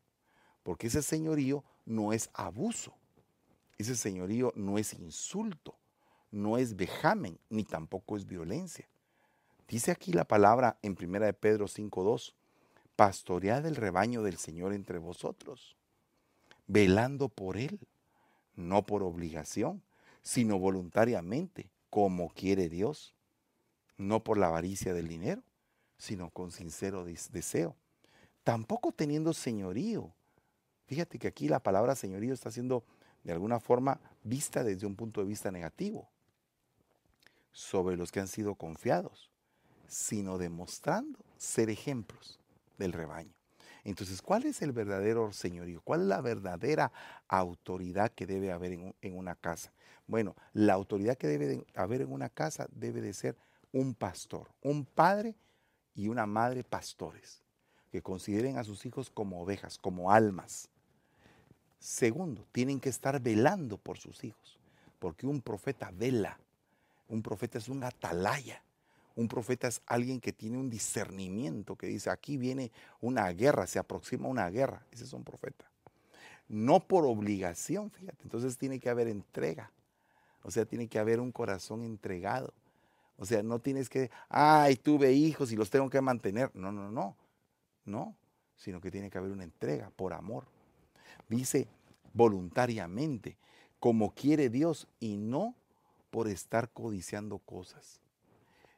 porque 0.62 0.88
ese 0.88 1.02
señorío 1.02 1.64
no 1.86 2.12
es 2.12 2.30
abuso, 2.34 2.94
ese 3.78 3.96
señorío 3.96 4.52
no 4.54 4.78
es 4.78 4.92
insulto, 4.94 5.76
no 6.30 6.58
es 6.58 6.76
vejamen, 6.76 7.38
ni 7.48 7.64
tampoco 7.64 8.16
es 8.16 8.26
violencia. 8.26 8.86
Dice 9.68 9.90
aquí 9.90 10.12
la 10.12 10.24
palabra 10.24 10.78
en 10.82 10.96
1 11.00 11.20
de 11.20 11.32
Pedro 11.32 11.66
5.2, 11.66 12.34
pastoread 12.96 13.64
el 13.66 13.76
rebaño 13.76 14.22
del 14.22 14.36
Señor 14.36 14.74
entre 14.74 14.98
vosotros, 14.98 15.76
velando 16.66 17.28
por 17.28 17.56
él, 17.56 17.80
no 18.54 18.84
por 18.84 19.02
obligación, 19.02 19.82
sino 20.22 20.58
voluntariamente, 20.58 21.70
como 21.88 22.28
quiere 22.28 22.68
Dios, 22.68 23.14
no 24.03 24.22
por 24.22 24.38
la 24.38 24.48
avaricia 24.48 24.92
del 24.94 25.09
dinero, 25.09 25.42
sino 25.96 26.30
con 26.30 26.50
sincero 26.50 27.05
deseo, 27.05 27.76
tampoco 28.44 28.92
teniendo 28.92 29.32
señorío. 29.32 30.12
Fíjate 30.86 31.18
que 31.18 31.28
aquí 31.28 31.48
la 31.48 31.62
palabra 31.62 31.94
señorío 31.94 32.34
está 32.34 32.50
siendo 32.50 32.84
de 33.24 33.32
alguna 33.32 33.61
forma 33.61 34.00
vista 34.24 34.64
desde 34.64 34.86
un 34.86 34.96
punto 34.96 35.20
de 35.20 35.28
vista 35.28 35.50
negativo 35.50 36.11
sobre 37.53 37.96
los 37.96 38.11
que 38.11 38.20
han 38.20 38.28
sido 38.28 38.55
confiados, 38.55 39.30
sino 39.86 40.38
demostrando 40.38 41.18
ser 41.36 41.70
ejemplos 41.70 42.40
del 42.78 42.92
rebaño. 42.92 43.34
Entonces, 43.84 44.22
¿cuál 44.22 44.44
es 44.44 44.62
el 44.62 44.72
verdadero 44.72 45.32
señorío? 45.32 45.80
¿Cuál 45.82 46.03
es 46.03 46.07
la 46.07 46.20
verdadera 46.20 46.92
autoridad 47.28 48.12
que 48.12 48.26
debe 48.26 48.53
haber 48.53 48.72
en, 48.72 49.16
una 49.16 49.34
casa? 49.34 49.72
Bueno, 50.07 50.36
la 50.53 50.74
autoridad 50.74 51.16
que 51.16 51.26
debe 51.26 51.66
haber 51.74 52.03
en 52.03 52.12
una 52.12 52.28
casa 52.28 52.68
debe 52.70 53.00
de 53.00 53.12
ser 53.12 53.36
un 53.72 53.94
pastor, 53.94 54.50
un 54.62 54.84
padre 54.84 55.34
y 55.94 56.08
una 56.08 56.26
madre 56.26 56.64
pastores, 56.64 57.42
que 57.90 58.02
consideren 58.02 58.58
a 58.58 58.64
sus 58.64 58.86
hijos 58.86 59.10
como 59.10 59.42
ovejas, 59.42 59.78
como 59.78 60.10
almas, 60.10 60.68
Segundo, 61.82 62.46
tienen 62.52 62.78
que 62.78 62.90
estar 62.90 63.20
velando 63.20 63.76
por 63.76 63.98
sus 63.98 64.22
hijos, 64.22 64.56
porque 65.00 65.26
un 65.26 65.40
profeta 65.40 65.90
vela. 65.92 66.38
Un 67.08 67.22
profeta 67.22 67.58
es 67.58 67.68
un 67.68 67.82
atalaya. 67.82 68.62
Un 69.16 69.26
profeta 69.26 69.66
es 69.66 69.82
alguien 69.86 70.20
que 70.20 70.32
tiene 70.32 70.58
un 70.58 70.70
discernimiento, 70.70 71.74
que 71.74 71.88
dice, 71.88 72.08
aquí 72.08 72.36
viene 72.36 72.70
una 73.00 73.28
guerra, 73.30 73.66
se 73.66 73.80
aproxima 73.80 74.28
una 74.28 74.48
guerra. 74.48 74.86
Ese 74.92 75.02
es 75.02 75.12
un 75.12 75.24
profeta. 75.24 75.64
No 76.46 76.86
por 76.86 77.04
obligación, 77.04 77.90
fíjate. 77.90 78.22
Entonces 78.22 78.56
tiene 78.56 78.78
que 78.78 78.88
haber 78.88 79.08
entrega. 79.08 79.72
O 80.44 80.52
sea, 80.52 80.64
tiene 80.64 80.86
que 80.86 81.00
haber 81.00 81.18
un 81.18 81.32
corazón 81.32 81.82
entregado. 81.82 82.54
O 83.22 83.24
sea, 83.24 83.40
no 83.44 83.60
tienes 83.60 83.88
que, 83.88 84.10
ay, 84.28 84.74
tuve 84.74 85.12
hijos 85.12 85.52
y 85.52 85.56
los 85.56 85.70
tengo 85.70 85.88
que 85.88 86.00
mantener. 86.00 86.50
No, 86.54 86.72
no, 86.72 86.90
no. 86.90 87.16
No, 87.84 88.16
sino 88.56 88.80
que 88.80 88.90
tiene 88.90 89.10
que 89.10 89.18
haber 89.18 89.30
una 89.30 89.44
entrega 89.44 89.92
por 89.94 90.12
amor. 90.12 90.44
Dice 91.28 91.68
voluntariamente, 92.14 93.36
como 93.78 94.12
quiere 94.12 94.50
Dios, 94.50 94.88
y 94.98 95.18
no 95.18 95.54
por 96.10 96.26
estar 96.26 96.68
codiciando 96.70 97.38
cosas, 97.38 98.00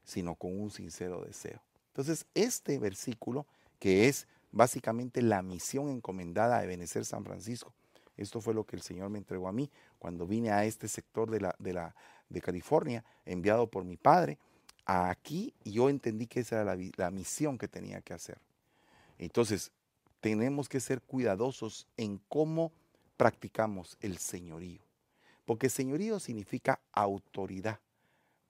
sino 0.04 0.34
con 0.34 0.60
un 0.60 0.70
sincero 0.70 1.24
deseo. 1.24 1.62
Entonces, 1.86 2.26
este 2.34 2.78
versículo, 2.78 3.46
que 3.78 4.08
es 4.08 4.28
básicamente 4.52 5.22
la 5.22 5.40
misión 5.40 5.88
encomendada 5.88 6.58
a 6.58 6.64
Ebenezer 6.64 7.06
San 7.06 7.24
Francisco, 7.24 7.72
esto 8.18 8.42
fue 8.42 8.52
lo 8.52 8.64
que 8.64 8.76
el 8.76 8.82
Señor 8.82 9.08
me 9.08 9.18
entregó 9.18 9.48
a 9.48 9.52
mí 9.52 9.70
cuando 9.98 10.26
vine 10.26 10.50
a 10.50 10.66
este 10.66 10.86
sector 10.86 11.30
de, 11.30 11.40
la, 11.40 11.56
de, 11.58 11.72
la, 11.72 11.94
de 12.28 12.40
California, 12.40 13.04
enviado 13.24 13.66
por 13.68 13.84
mi 13.84 13.96
padre, 13.96 14.38
aquí 14.84 15.54
yo 15.64 15.88
entendí 15.88 16.26
que 16.26 16.40
esa 16.40 16.62
era 16.62 16.76
la, 16.76 16.90
la 16.96 17.10
misión 17.10 17.58
que 17.58 17.68
tenía 17.68 18.00
que 18.00 18.14
hacer. 18.14 18.38
Entonces, 19.18 19.70
tenemos 20.20 20.68
que 20.68 20.80
ser 20.80 21.02
cuidadosos 21.02 21.86
en 21.96 22.18
cómo 22.28 22.72
practicamos 23.16 23.96
el 24.00 24.18
señorío. 24.18 24.80
Porque 25.44 25.68
señorío 25.68 26.18
significa 26.18 26.80
autoridad, 26.92 27.78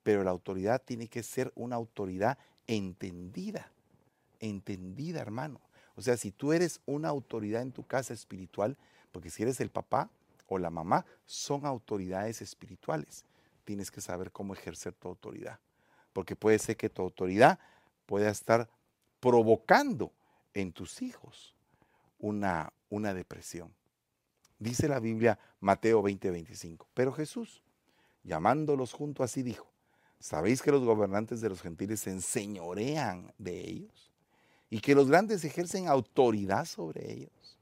pero 0.03 0.23
la 0.23 0.31
autoridad 0.31 0.81
tiene 0.83 1.07
que 1.07 1.23
ser 1.23 1.51
una 1.55 1.75
autoridad 1.75 2.37
entendida, 2.67 3.71
entendida 4.39 5.21
hermano. 5.21 5.59
O 5.95 6.01
sea, 6.01 6.17
si 6.17 6.31
tú 6.31 6.53
eres 6.53 6.81
una 6.85 7.09
autoridad 7.09 7.61
en 7.61 7.71
tu 7.71 7.85
casa 7.85 8.13
espiritual, 8.13 8.77
porque 9.11 9.29
si 9.29 9.43
eres 9.43 9.59
el 9.59 9.69
papá 9.69 10.09
o 10.47 10.57
la 10.59 10.69
mamá, 10.69 11.05
son 11.25 11.65
autoridades 11.65 12.41
espirituales. 12.41 13.25
Tienes 13.65 13.91
que 13.91 13.99
saber 13.99 14.31
cómo 14.31 14.53
ejercer 14.53 14.93
tu 14.93 15.09
autoridad. 15.09 15.59
Porque 16.13 16.35
puede 16.35 16.59
ser 16.59 16.77
que 16.77 16.89
tu 16.89 17.01
autoridad 17.01 17.59
pueda 18.05 18.29
estar 18.29 18.69
provocando 19.19 20.13
en 20.53 20.71
tus 20.71 21.01
hijos 21.01 21.55
una, 22.19 22.71
una 22.89 23.13
depresión. 23.13 23.73
Dice 24.59 24.87
la 24.87 24.99
Biblia 24.99 25.37
Mateo 25.59 26.01
20:25. 26.01 26.87
Pero 26.93 27.11
Jesús, 27.11 27.61
llamándolos 28.23 28.93
junto 28.93 29.23
así, 29.23 29.43
dijo, 29.43 29.67
¿sabéis 30.19 30.61
que 30.61 30.71
los 30.71 30.83
gobernantes 30.83 31.41
de 31.41 31.49
los 31.49 31.61
gentiles 31.61 31.99
se 32.01 32.11
enseñorean 32.11 33.33
de 33.37 33.59
ellos? 33.59 34.11
Y 34.69 34.79
que 34.79 34.95
los 34.95 35.09
grandes 35.09 35.43
ejercen 35.43 35.87
autoridad 35.87 36.65
sobre 36.65 37.11
ellos. 37.11 37.59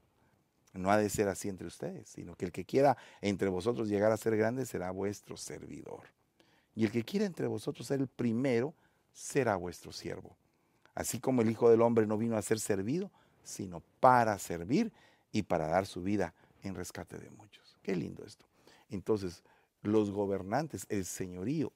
No 0.74 0.90
ha 0.90 0.98
de 0.98 1.08
ser 1.08 1.28
así 1.28 1.48
entre 1.48 1.66
ustedes, 1.66 2.08
sino 2.08 2.34
que 2.34 2.44
el 2.46 2.52
que 2.52 2.64
quiera 2.64 2.96
entre 3.20 3.48
vosotros 3.48 3.88
llegar 3.88 4.12
a 4.12 4.16
ser 4.16 4.36
grande 4.36 4.66
será 4.66 4.90
vuestro 4.90 5.36
servidor. 5.36 6.02
Y 6.74 6.84
el 6.84 6.90
que 6.90 7.04
quiera 7.04 7.24
entre 7.24 7.46
vosotros 7.46 7.86
ser 7.86 8.00
el 8.00 8.08
primero 8.08 8.74
será 9.12 9.56
vuestro 9.56 9.92
siervo. 9.92 10.36
Así 10.94 11.20
como 11.20 11.42
el 11.42 11.50
Hijo 11.50 11.70
del 11.70 11.82
Hombre 11.82 12.06
no 12.06 12.18
vino 12.18 12.36
a 12.36 12.42
ser 12.42 12.58
servido, 12.58 13.10
sino 13.44 13.82
para 14.00 14.38
servir 14.38 14.92
y 15.30 15.42
para 15.42 15.68
dar 15.68 15.86
su 15.86 16.02
vida 16.02 16.34
en 16.62 16.74
rescate 16.74 17.18
de 17.18 17.30
muchos. 17.30 17.76
Qué 17.82 17.94
lindo 17.94 18.24
esto. 18.24 18.46
Entonces, 18.90 19.42
los 19.82 20.10
gobernantes, 20.10 20.86
el 20.88 21.04
señorío, 21.04 21.72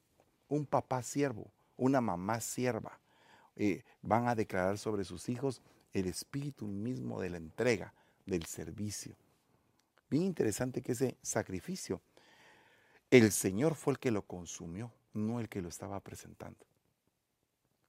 un 0.48 0.66
papá 0.66 1.02
siervo, 1.02 1.50
una 1.76 2.00
mamá 2.00 2.40
sierva, 2.40 2.98
eh, 3.56 3.84
van 4.02 4.28
a 4.28 4.34
declarar 4.34 4.78
sobre 4.78 5.04
sus 5.04 5.28
hijos 5.28 5.62
el 5.92 6.06
espíritu 6.06 6.66
mismo 6.66 7.20
de 7.20 7.30
la 7.30 7.36
entrega, 7.36 7.92
del 8.28 8.44
servicio. 8.46 9.16
Bien 10.10 10.22
interesante 10.22 10.82
que 10.82 10.92
ese 10.92 11.16
sacrificio, 11.22 12.00
el 13.10 13.32
Señor 13.32 13.74
fue 13.74 13.94
el 13.94 13.98
que 13.98 14.10
lo 14.10 14.22
consumió, 14.22 14.92
no 15.12 15.40
el 15.40 15.48
que 15.48 15.62
lo 15.62 15.68
estaba 15.68 16.00
presentando. 16.00 16.64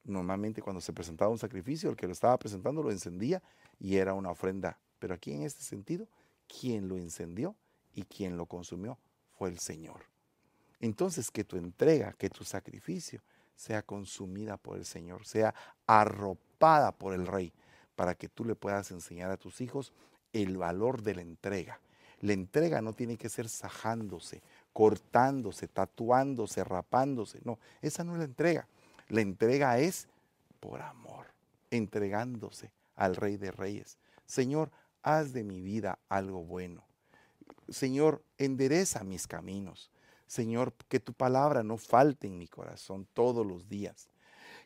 Normalmente 0.03 0.61
cuando 0.61 0.81
se 0.81 0.93
presentaba 0.93 1.31
un 1.31 1.37
sacrificio, 1.37 1.89
el 1.89 1.95
que 1.95 2.07
lo 2.07 2.13
estaba 2.13 2.37
presentando 2.37 2.81
lo 2.81 2.91
encendía 2.91 3.41
y 3.79 3.97
era 3.97 4.13
una 4.13 4.31
ofrenda. 4.31 4.79
Pero 4.97 5.13
aquí 5.13 5.31
en 5.33 5.43
este 5.43 5.63
sentido, 5.63 6.07
quien 6.47 6.87
lo 6.87 6.97
encendió 6.97 7.55
y 7.93 8.03
quien 8.03 8.37
lo 8.37 8.45
consumió 8.45 8.97
fue 9.37 9.49
el 9.49 9.59
Señor. 9.59 10.05
Entonces 10.79 11.31
que 11.31 11.43
tu 11.43 11.57
entrega, 11.57 12.13
que 12.13 12.29
tu 12.29 12.43
sacrificio 12.43 13.21
sea 13.55 13.81
consumida 13.81 14.57
por 14.57 14.77
el 14.77 14.85
Señor, 14.85 15.25
sea 15.25 15.53
arropada 15.85 16.93
por 16.93 17.13
el 17.13 17.27
Rey, 17.27 17.53
para 17.95 18.15
que 18.15 18.29
tú 18.29 18.45
le 18.45 18.55
puedas 18.55 18.91
enseñar 18.91 19.29
a 19.29 19.37
tus 19.37 19.59
hijos 19.59 19.93
el 20.33 20.57
valor 20.57 21.01
de 21.01 21.15
la 21.15 21.21
entrega. 21.21 21.79
La 22.21 22.33
entrega 22.33 22.81
no 22.81 22.93
tiene 22.93 23.17
que 23.17 23.29
ser 23.29 23.47
sajándose, 23.47 24.41
cortándose, 24.73 25.67
tatuándose, 25.67 26.63
rapándose. 26.63 27.39
No, 27.43 27.59
esa 27.81 28.03
no 28.03 28.13
es 28.13 28.19
la 28.19 28.25
entrega. 28.25 28.67
La 29.07 29.21
entrega 29.21 29.79
es 29.79 30.07
por 30.59 30.81
amor, 30.81 31.27
entregándose 31.71 32.71
al 32.95 33.15
Rey 33.15 33.37
de 33.37 33.51
Reyes. 33.51 33.97
Señor, 34.25 34.71
haz 35.01 35.33
de 35.33 35.43
mi 35.43 35.61
vida 35.61 35.99
algo 36.09 36.43
bueno. 36.43 36.83
Señor, 37.69 38.21
endereza 38.37 39.03
mis 39.03 39.27
caminos. 39.27 39.89
Señor, 40.27 40.73
que 40.89 40.99
tu 40.99 41.13
palabra 41.13 41.63
no 41.63 41.77
falte 41.77 42.27
en 42.27 42.37
mi 42.37 42.47
corazón 42.47 43.07
todos 43.13 43.45
los 43.45 43.67
días. 43.67 44.09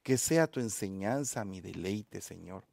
Que 0.01 0.17
sea 0.17 0.47
tu 0.47 0.59
enseñanza 0.59 1.45
mi 1.45 1.61
deleite, 1.61 2.19
Señor. 2.19 2.63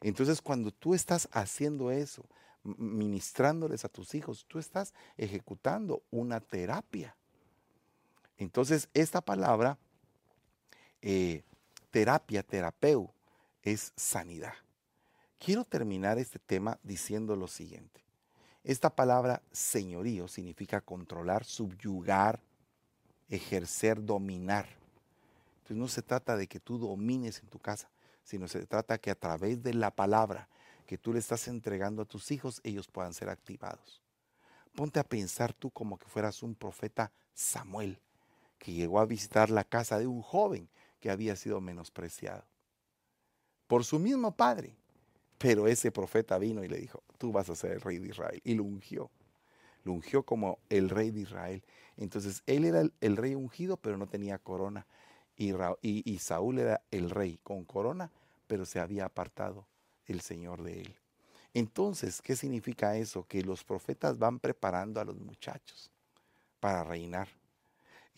Entonces, 0.00 0.40
cuando 0.40 0.70
tú 0.70 0.94
estás 0.94 1.28
haciendo 1.32 1.90
eso, 1.90 2.24
ministrándoles 2.62 3.84
a 3.84 3.88
tus 3.88 4.14
hijos, 4.14 4.44
tú 4.48 4.58
estás 4.58 4.92
ejecutando 5.16 6.02
una 6.10 6.40
terapia. 6.40 7.16
Entonces, 8.38 8.88
esta 8.92 9.20
palabra, 9.20 9.78
eh, 11.02 11.42
terapia, 11.90 12.42
terapeu, 12.42 13.10
es 13.62 13.92
sanidad. 13.96 14.54
Quiero 15.38 15.64
terminar 15.64 16.18
este 16.18 16.38
tema 16.38 16.78
diciendo 16.82 17.36
lo 17.36 17.46
siguiente. 17.46 18.00
Esta 18.64 18.90
palabra 18.90 19.42
señorío 19.52 20.26
significa 20.26 20.80
controlar, 20.80 21.44
subyugar, 21.44 22.40
ejercer, 23.28 24.04
dominar. 24.04 24.66
Entonces 25.58 25.76
no 25.76 25.88
se 25.88 26.02
trata 26.02 26.36
de 26.36 26.46
que 26.46 26.60
tú 26.60 26.78
domines 26.78 27.40
en 27.40 27.48
tu 27.48 27.58
casa, 27.58 27.88
sino 28.26 28.48
se 28.48 28.66
trata 28.66 28.98
que 28.98 29.10
a 29.10 29.14
través 29.14 29.62
de 29.62 29.72
la 29.72 29.90
palabra 29.90 30.48
que 30.84 30.98
tú 30.98 31.14
le 31.14 31.20
estás 31.20 31.48
entregando 31.48 32.02
a 32.02 32.06
tus 32.06 32.30
hijos, 32.30 32.60
ellos 32.64 32.88
puedan 32.88 33.14
ser 33.14 33.30
activados. 33.30 34.02
Ponte 34.74 35.00
a 35.00 35.04
pensar 35.04 35.54
tú 35.54 35.70
como 35.70 35.96
que 35.96 36.06
fueras 36.06 36.42
un 36.42 36.54
profeta 36.54 37.10
Samuel, 37.32 37.98
que 38.58 38.72
llegó 38.72 39.00
a 39.00 39.06
visitar 39.06 39.48
la 39.48 39.64
casa 39.64 39.98
de 39.98 40.06
un 40.06 40.20
joven 40.20 40.68
que 41.00 41.10
había 41.10 41.36
sido 41.36 41.60
menospreciado 41.60 42.44
por 43.66 43.84
su 43.84 43.98
mismo 43.98 44.34
padre. 44.34 44.76
Pero 45.38 45.68
ese 45.68 45.92
profeta 45.92 46.38
vino 46.38 46.64
y 46.64 46.68
le 46.68 46.78
dijo, 46.78 47.02
tú 47.18 47.30
vas 47.30 47.50
a 47.50 47.56
ser 47.56 47.72
el 47.72 47.80
rey 47.80 47.98
de 47.98 48.08
Israel. 48.08 48.40
Y 48.42 48.54
lo 48.54 48.64
ungió. 48.64 49.10
Lo 49.84 49.92
ungió 49.92 50.24
como 50.24 50.58
el 50.68 50.88
rey 50.88 51.10
de 51.10 51.20
Israel. 51.20 51.62
Entonces 51.96 52.42
él 52.46 52.64
era 52.64 52.82
el, 53.00 53.16
rey 53.16 53.34
ungido, 53.34 53.76
pero 53.76 53.96
no 53.98 54.06
tenía 54.06 54.38
corona. 54.38 54.86
Y, 55.36 56.18
Saúl 56.18 56.58
era 56.58 56.80
el 56.90 57.10
rey 57.10 57.38
con 57.42 57.64
corona, 57.64 58.10
pero 58.46 58.64
se 58.64 58.80
había 58.80 59.04
apartado 59.04 59.66
el 60.06 60.20
Señor 60.20 60.62
de 60.62 60.80
él. 60.80 60.96
Entonces, 61.52 62.22
¿qué 62.22 62.36
significa 62.36 62.96
eso? 62.96 63.26
Que 63.26 63.42
los 63.42 63.64
profetas 63.64 64.18
van 64.18 64.38
preparando 64.38 65.00
a 65.00 65.04
los 65.04 65.18
muchachos 65.18 65.90
para 66.60 66.84
reinar. 66.84 67.28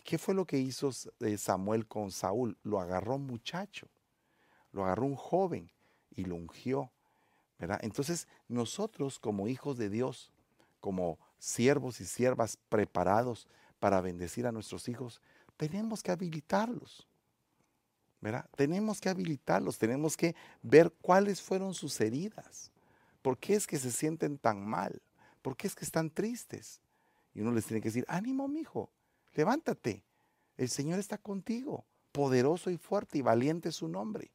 ¿Qué 0.04 0.18
fue 0.18 0.34
lo 0.34 0.46
que 0.46 0.58
hizo 0.58 0.90
eh, 1.20 1.36
Samuel 1.36 1.86
con 1.86 2.10
Saúl? 2.10 2.56
Lo 2.62 2.80
agarró 2.80 3.18
muchacho, 3.18 3.88
lo 4.72 4.84
agarró 4.84 5.06
un 5.06 5.16
joven 5.16 5.70
y 6.14 6.24
lo 6.24 6.36
ungió. 6.36 6.90
¿verdad? 7.58 7.80
Entonces, 7.82 8.28
nosotros 8.46 9.18
como 9.18 9.48
hijos 9.48 9.76
de 9.76 9.90
Dios, 9.90 10.32
como 10.80 11.18
siervos 11.38 12.00
y 12.00 12.04
siervas 12.04 12.56
preparados 12.68 13.48
para 13.80 14.00
bendecir 14.00 14.46
a 14.46 14.52
nuestros 14.52 14.88
hijos, 14.88 15.20
tenemos 15.58 16.02
que 16.02 16.10
habilitarlos. 16.10 17.06
Tenemos 18.56 19.00
que 19.00 19.10
habilitarlos, 19.10 19.78
tenemos 19.78 20.16
que 20.16 20.34
ver 20.62 20.92
cuáles 21.02 21.42
fueron 21.42 21.74
sus 21.74 22.00
heridas. 22.00 22.72
¿Por 23.20 23.38
qué 23.38 23.54
es 23.54 23.66
que 23.66 23.78
se 23.78 23.92
sienten 23.92 24.38
tan 24.38 24.64
mal? 24.64 25.02
¿Por 25.42 25.56
qué 25.56 25.66
es 25.66 25.74
que 25.74 25.84
están 25.84 26.10
tristes? 26.10 26.80
Y 27.34 27.40
uno 27.40 27.52
les 27.52 27.66
tiene 27.66 27.80
que 27.80 27.88
decir, 27.88 28.04
ánimo, 28.08 28.48
mijo, 28.48 28.90
levántate. 29.34 30.02
El 30.56 30.68
Señor 30.68 30.98
está 30.98 31.18
contigo, 31.18 31.84
poderoso 32.10 32.70
y 32.70 32.76
fuerte 32.76 33.18
y 33.18 33.22
valiente 33.22 33.68
es 33.68 33.76
su 33.76 33.88
nombre. 33.88 34.30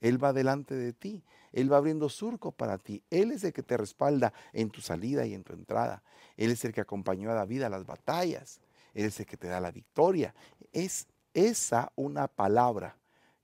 Él 0.00 0.22
va 0.22 0.32
delante 0.32 0.74
de 0.74 0.92
ti, 0.92 1.22
Él 1.52 1.72
va 1.72 1.76
abriendo 1.76 2.08
surco 2.08 2.50
para 2.50 2.76
ti. 2.76 3.02
Él 3.08 3.30
es 3.30 3.44
el 3.44 3.52
que 3.52 3.62
te 3.62 3.76
respalda 3.76 4.32
en 4.52 4.70
tu 4.70 4.80
salida 4.80 5.24
y 5.24 5.32
en 5.32 5.44
tu 5.44 5.52
entrada. 5.52 6.02
Él 6.36 6.50
es 6.50 6.64
el 6.64 6.72
que 6.72 6.80
acompañó 6.80 7.30
a 7.30 7.34
David 7.34 7.62
a 7.62 7.68
las 7.68 7.86
batallas. 7.86 8.60
Él 8.94 9.06
es 9.06 9.18
el 9.20 9.26
que 9.26 9.36
te 9.36 9.48
da 9.48 9.60
la 9.60 9.70
victoria. 9.70 10.34
Es 10.72 11.06
esa 11.34 11.92
una 11.96 12.28
palabra 12.28 12.96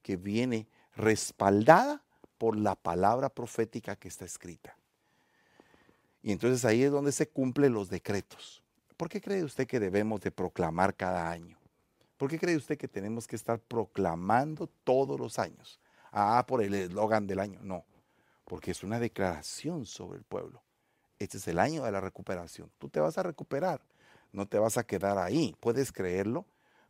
que 0.03 0.17
viene 0.17 0.67
respaldada 0.97 2.03
por 2.39 2.57
la 2.57 2.75
palabra 2.75 3.29
profética 3.29 3.97
que 3.97 4.09
está 4.09 4.25
escrita. 4.25 4.77
Y 6.23 6.33
entonces 6.33 6.65
ahí 6.65 6.83
es 6.83 6.91
donde 6.91 7.13
se 7.13 7.29
cumplen 7.29 7.73
los 7.73 7.89
decretos. 7.91 8.63
¿Por 8.97 9.09
qué 9.09 9.21
cree 9.21 9.45
usted 9.45 9.67
que 9.67 9.81
debemos 9.81 10.21
de 10.21 10.31
proclamar 10.31 10.95
cada 10.95 11.31
año? 11.31 11.57
¿Por 12.17 12.29
qué 12.29 12.39
cree 12.39 12.57
usted 12.57 12.77
que 12.77 12.89
tenemos 12.89 13.27
que 13.27 13.37
estar 13.37 13.61
proclamando 13.61 14.67
todos 14.83 15.21
los 15.21 15.39
años? 15.39 15.79
Ah, 16.11 16.45
por 16.49 16.63
el 16.63 16.75
eslogan 16.75 17.27
del 17.27 17.39
año. 17.39 17.61
No, 17.63 17.85
porque 18.45 18.73
es 18.73 18.83
una 18.83 18.99
declaración 18.99 19.87
sobre 19.87 20.19
el 20.19 20.25
pueblo. 20.25 20.63
Este 21.19 21.37
es 21.37 21.47
el 21.49 21.59
año 21.59 21.85
de 21.85 21.93
la 21.93 22.01
recuperación. 22.01 22.71
Tú 22.79 22.89
te 22.89 22.99
vas 22.99 23.19
a 23.19 23.23
recuperar, 23.23 23.81
no 24.33 24.47
te 24.47 24.59
vas 24.59 24.79
a 24.79 24.85
quedar 24.85 25.19
ahí. 25.19 25.55
Puedes 25.61 25.93
creerlo, 25.93 26.45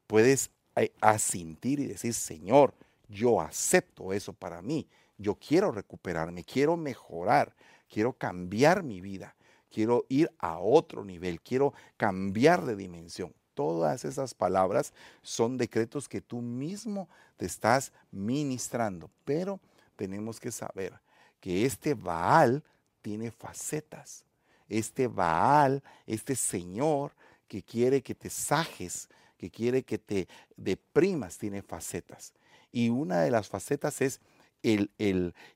puedes 0.09 0.51
eh, 0.75 0.91
asintir 1.01 1.79
y 1.79 1.87
decir, 1.87 2.13
Señor, 2.13 2.75
yo 3.09 3.41
acepto 3.41 4.13
eso 4.13 4.33
para 4.33 4.61
mí. 4.61 4.89
Yo 5.17 5.37
quiero 5.37 5.71
recuperarme, 5.71 6.43
quiero 6.43 6.77
mejorar, 6.77 7.55
quiero 7.89 8.13
cambiar 8.13 8.83
mi 8.83 9.01
vida, 9.01 9.37
quiero 9.71 10.05
ir 10.09 10.31
a 10.39 10.59
otro 10.59 11.05
nivel, 11.05 11.41
quiero 11.41 11.75
cambiar 11.97 12.65
de 12.65 12.75
dimensión. 12.75 13.33
Todas 13.55 14.05
esas 14.05 14.35
palabras 14.35 14.93
son 15.23 15.57
decretos 15.57 16.09
que 16.09 16.21
tú 16.21 16.41
mismo 16.41 17.09
te 17.37 17.47
estás 17.47 17.93
ministrando, 18.13 19.11
pero 19.25 19.61
tenemos 19.97 20.39
que 20.39 20.53
saber 20.53 21.01
que 21.41 21.65
este 21.65 21.95
Baal 21.95 22.63
tiene 23.03 23.33
facetas. 23.33 24.25
Este 24.69 25.09
Baal, 25.09 25.83
este 26.07 26.37
Señor 26.37 27.13
que 27.49 27.63
quiere 27.63 28.03
que 28.03 28.15
te 28.15 28.31
sajes, 28.31 29.09
que 29.39 29.51
quiere 29.51 29.84
que 29.84 29.99
te 29.99 30.28
deprimas, 30.57 31.39
tiene 31.39 31.62
facetas. 31.62 32.34
Y 32.70 32.91
una 32.91 33.20
de 33.22 33.30
las 33.30 33.49
facetas 33.49 34.03
es 34.03 34.20
el, 34.62 34.91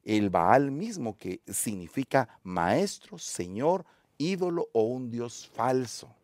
el, 0.04 0.30
Baal 0.30 0.70
mismo, 0.70 1.18
que 1.18 1.40
significa 1.46 2.38
maestro, 2.44 3.18
señor, 3.18 3.84
ídolo 4.16 4.68
o 4.72 4.84
un 4.84 5.10
dios 5.10 5.50
falso. 5.52 6.14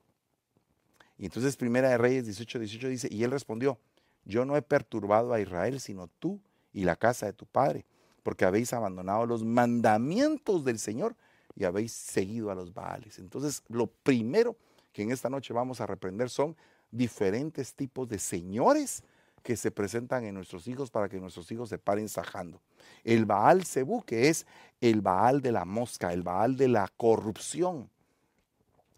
Y 1.18 1.26
entonces 1.26 1.56
Primera 1.56 1.90
de 1.90 1.98
Reyes 1.98 2.24
18, 2.24 2.60
18 2.60 2.88
dice, 2.88 3.08
y 3.10 3.24
él 3.24 3.32
respondió, 3.32 3.78
yo 4.24 4.44
no 4.44 4.56
he 4.56 4.62
perturbado 4.62 5.32
a 5.32 5.40
Israel, 5.40 5.80
sino 5.80 6.06
tú 6.18 6.40
y 6.72 6.84
la 6.84 6.94
casa 6.94 7.26
de 7.26 7.32
tu 7.32 7.44
padre, 7.46 7.84
porque 8.22 8.44
habéis 8.44 8.72
abandonado 8.72 9.26
los 9.26 9.42
mandamientos 9.42 10.64
del 10.64 10.78
Señor 10.78 11.16
y 11.56 11.64
habéis 11.64 11.92
seguido 11.92 12.52
a 12.52 12.54
los 12.54 12.72
Baales. 12.72 13.18
Entonces, 13.18 13.64
lo 13.68 13.88
primero 13.88 14.56
que 14.92 15.02
en 15.02 15.10
esta 15.10 15.28
noche 15.28 15.52
vamos 15.52 15.80
a 15.80 15.86
reprender 15.86 16.30
son 16.30 16.56
diferentes 16.90 17.74
tipos 17.74 18.08
de 18.08 18.18
señores 18.18 19.02
que 19.42 19.56
se 19.56 19.70
presentan 19.70 20.24
en 20.24 20.34
nuestros 20.34 20.66
hijos 20.68 20.90
para 20.90 21.08
que 21.08 21.20
nuestros 21.20 21.50
hijos 21.52 21.68
se 21.68 21.78
paren 21.78 22.08
sajando. 22.08 22.60
El 23.04 23.24
Baal 23.24 23.64
Zebú, 23.64 24.02
que 24.02 24.28
es 24.28 24.46
el 24.80 25.00
Baal 25.00 25.40
de 25.40 25.52
la 25.52 25.64
mosca, 25.64 26.12
el 26.12 26.22
Baal 26.22 26.56
de 26.56 26.68
la 26.68 26.88
corrupción. 26.96 27.88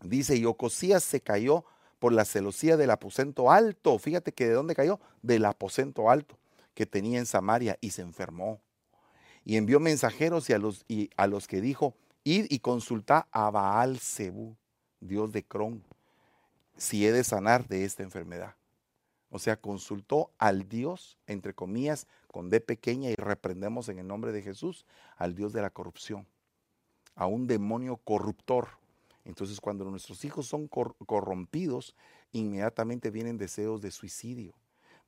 Dice, 0.02 0.36
y 0.36 0.44
Ocosías 0.46 1.04
se 1.04 1.20
cayó 1.20 1.64
por 1.98 2.12
la 2.12 2.24
celosía 2.24 2.76
del 2.76 2.90
aposento 2.90 3.50
alto. 3.50 3.98
Fíjate 3.98 4.32
que 4.32 4.46
de 4.46 4.54
dónde 4.54 4.74
cayó? 4.74 4.98
Del 5.22 5.44
aposento 5.44 6.10
alto 6.10 6.38
que 6.74 6.86
tenía 6.86 7.18
en 7.18 7.26
Samaria 7.26 7.76
y 7.80 7.90
se 7.90 8.02
enfermó. 8.02 8.60
Y 9.44 9.56
envió 9.56 9.80
mensajeros 9.80 10.48
y 10.48 10.54
a 10.54 10.58
los, 10.58 10.84
y 10.88 11.10
a 11.16 11.26
los 11.26 11.46
que 11.46 11.60
dijo, 11.60 11.94
id 12.24 12.46
y 12.48 12.60
consultá 12.60 13.28
a 13.30 13.50
Baal 13.50 13.98
Zebú, 13.98 14.56
Dios 15.00 15.32
de 15.32 15.44
Cron. 15.44 15.84
Si 16.80 17.06
he 17.06 17.12
de 17.12 17.24
sanar 17.24 17.68
de 17.68 17.84
esta 17.84 18.02
enfermedad. 18.02 18.56
O 19.28 19.38
sea, 19.38 19.60
consultó 19.60 20.32
al 20.38 20.66
Dios, 20.66 21.18
entre 21.26 21.54
comillas, 21.54 22.06
con 22.26 22.48
D 22.48 22.60
pequeña 22.60 23.10
y 23.10 23.16
reprendemos 23.16 23.90
en 23.90 23.98
el 23.98 24.06
nombre 24.06 24.32
de 24.32 24.40
Jesús, 24.40 24.86
al 25.16 25.34
Dios 25.34 25.52
de 25.52 25.60
la 25.60 25.68
corrupción, 25.68 26.26
a 27.14 27.26
un 27.26 27.46
demonio 27.46 27.98
corruptor. 27.98 28.68
Entonces, 29.26 29.60
cuando 29.60 29.84
nuestros 29.84 30.24
hijos 30.24 30.46
son 30.46 30.68
corrompidos, 30.68 31.94
inmediatamente 32.32 33.10
vienen 33.10 33.36
deseos 33.36 33.82
de 33.82 33.90
suicidio, 33.90 34.54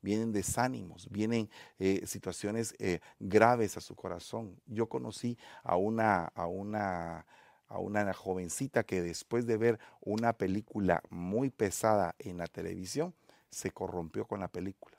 vienen 0.03 0.31
desánimos, 0.31 1.09
vienen 1.11 1.49
eh, 1.79 2.07
situaciones 2.07 2.75
eh, 2.81 3.01
graves 3.19 3.79
a 3.79 3.81
su 3.81 3.97
corazón. 3.97 4.61
Yo 4.67 4.91
conocí 4.91 5.39
a 5.63 5.77
una, 5.77 6.27
a 6.27 6.47
una, 6.47 7.25
a 7.73 7.79
una 7.79 8.13
jovencita 8.13 8.85
que 8.85 9.01
después 9.01 9.47
de 9.47 9.57
ver 9.57 9.79
una 10.01 10.35
película 10.35 11.03
muy 11.09 11.49
pesada 11.49 12.15
en 12.19 12.37
la 12.37 12.47
televisión, 12.47 13.15
se 13.51 13.71
corrompió 13.71 14.27
con 14.27 14.41
la 14.41 14.49
película. 14.49 14.99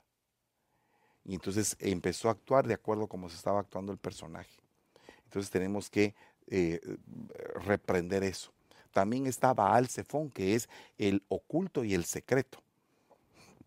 Y 1.24 1.34
entonces 1.34 1.76
empezó 1.78 2.28
a 2.28 2.32
actuar 2.32 2.66
de 2.66 2.74
acuerdo 2.74 3.04
a 3.04 3.08
cómo 3.08 3.28
se 3.28 3.36
estaba 3.36 3.60
actuando 3.60 3.92
el 3.92 3.98
personaje. 3.98 4.60
Entonces 5.24 5.50
tenemos 5.50 5.88
que 5.88 6.14
eh, 6.48 6.80
reprender 7.64 8.24
eso. 8.24 8.52
También 8.92 9.26
está 9.26 9.54
Baal 9.54 9.88
Zephon, 9.88 10.30
que 10.30 10.54
es 10.54 10.68
el 10.98 11.22
oculto 11.28 11.84
y 11.84 11.94
el 11.94 12.04
secreto. 12.04 12.60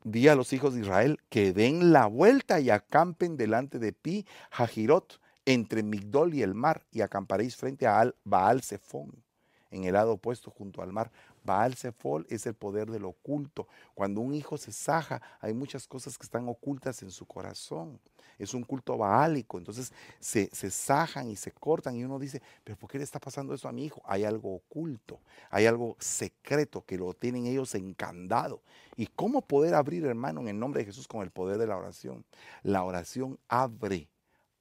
Di 0.04 0.28
a 0.28 0.36
los 0.36 0.52
hijos 0.54 0.74
de 0.74 0.82
Israel 0.82 1.20
que 1.30 1.54
den 1.54 1.92
la 1.92 2.08
vuelta 2.08 2.60
y 2.60 2.70
acampen 2.70 3.38
delante 3.38 3.80
de 3.80 3.94
Pi 3.94 4.26
Hajirot, 4.52 5.20
entre 5.48 5.82
Migdol 5.82 6.34
y 6.34 6.44
el 6.44 6.54
mar, 6.54 6.86
y 6.92 7.00
acamparéis 7.00 7.56
frente 7.56 7.88
a 7.88 8.14
Baal 8.26 8.62
Zephon, 8.62 9.24
en 9.72 9.86
el 9.86 9.94
lado 9.94 10.12
opuesto 10.12 10.52
junto 10.52 10.82
al 10.82 10.92
mar. 10.92 11.10
Baal 11.46 11.74
Zephon 11.74 12.26
es 12.30 12.46
el 12.46 12.54
poder 12.54 12.92
del 12.92 13.06
oculto. 13.06 13.66
Cuando 13.96 14.20
un 14.20 14.34
hijo 14.34 14.58
se 14.58 14.74
saja, 14.74 15.22
hay 15.40 15.54
muchas 15.54 15.88
cosas 15.88 16.18
que 16.18 16.26
están 16.26 16.50
ocultas 16.50 17.02
en 17.02 17.12
su 17.12 17.26
corazón. 17.26 17.98
Es 18.38 18.54
un 18.54 18.64
culto 18.64 18.98
baálico. 18.98 19.58
Entonces 19.58 19.94
se, 20.20 20.50
se 20.52 20.70
sajan 20.70 21.32
y 21.32 21.38
se 21.38 21.54
cortan 21.54 21.96
y 21.96 22.04
uno 22.04 22.20
dice, 22.20 22.42
pero 22.66 22.78
¿por 22.78 22.90
qué 22.90 22.98
le 22.98 23.06
está 23.06 23.20
pasando 23.20 23.54
eso 23.54 23.70
a 23.70 23.72
mi 23.72 23.86
hijo? 23.86 24.02
Hay 24.06 24.26
algo 24.26 24.54
oculto, 24.54 25.22
hay 25.50 25.66
algo 25.66 25.96
secreto 25.98 26.84
que 26.86 26.98
lo 26.98 27.14
tienen 27.14 27.46
ellos 27.46 27.74
encandado. 27.74 28.62
¿Y 28.98 29.08
cómo 29.08 29.42
poder 29.42 29.76
abrir, 29.76 30.04
hermano, 30.06 30.42
en 30.42 30.50
el 30.50 30.60
nombre 30.60 30.82
de 30.82 30.88
Jesús 30.88 31.08
con 31.08 31.22
el 31.22 31.32
poder 31.32 31.58
de 31.58 31.68
la 31.68 31.78
oración? 31.78 32.26
La 32.64 32.84
oración 32.84 33.40
abre 33.48 34.10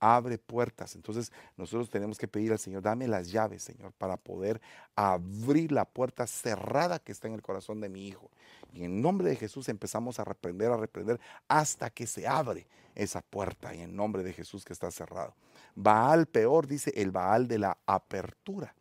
abre 0.01 0.39
puertas. 0.39 0.95
Entonces 0.95 1.33
nosotros 1.57 1.91
tenemos 1.91 2.19
que 2.19 2.29
pedir 2.29 2.53
al 2.53 2.59
Señor, 2.59 2.83
dame 2.83 3.09
las 3.09 3.31
llaves, 3.31 3.63
Señor, 3.63 3.93
para 3.93 4.17
poder 4.17 4.61
abrir 4.95 5.73
la 5.73 5.85
puerta 5.85 6.27
cerrada 6.27 6.99
que 6.99 7.13
está 7.13 7.29
en 7.29 7.35
el 7.35 7.43
corazón 7.43 7.81
de 7.81 7.89
mi 7.89 8.07
hijo. 8.07 8.31
Y 8.73 8.85
en 8.85 9.01
nombre 9.01 9.29
de 9.29 9.37
Jesús 9.37 9.69
empezamos 9.69 10.19
a 10.19 10.25
reprender, 10.25 10.71
a 10.71 10.77
reprender, 10.77 11.21
hasta 11.49 11.91
que 11.91 12.07
se 12.07 12.27
abre 12.27 12.67
esa 12.95 13.23
puerta 13.23 13.75
y 13.75 13.83
en 13.83 13.95
nombre 13.95 14.23
de 14.23 14.33
Jesús 14.33 14.65
que 14.65 14.73
está 14.73 14.91
cerrado. 14.91 15.35
Baal 15.75 16.27
peor, 16.27 16.67
dice 16.67 16.93
el 16.97 17.11
Baal 17.11 17.49
de 17.49 17.59
la 17.59 17.79
apertura 17.87 18.75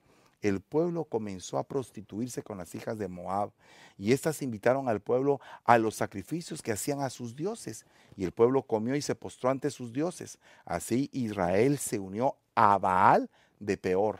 el 0.47 0.61
pueblo 0.61 1.05
comenzó 1.05 1.57
a 1.57 1.67
prostituirse 1.67 2.43
con 2.43 2.57
las 2.57 2.75
hijas 2.75 2.99
de 2.99 3.07
Moab, 3.07 3.51
y 3.97 4.11
éstas 4.11 4.41
invitaron 4.41 4.87
al 4.87 5.01
pueblo 5.01 5.39
a 5.63 5.77
los 5.77 5.95
sacrificios 5.95 6.61
que 6.61 6.71
hacían 6.71 7.01
a 7.01 7.09
sus 7.09 7.35
dioses, 7.35 7.85
y 8.15 8.23
el 8.23 8.31
pueblo 8.31 8.63
comió 8.63 8.95
y 8.95 9.01
se 9.01 9.15
postró 9.15 9.49
ante 9.49 9.71
sus 9.71 9.91
dioses. 9.91 10.37
Así 10.65 11.09
Israel 11.13 11.77
se 11.77 11.99
unió 11.99 12.35
a 12.53 12.77
Baal 12.77 13.29
de 13.59 13.77
peor, 13.77 14.19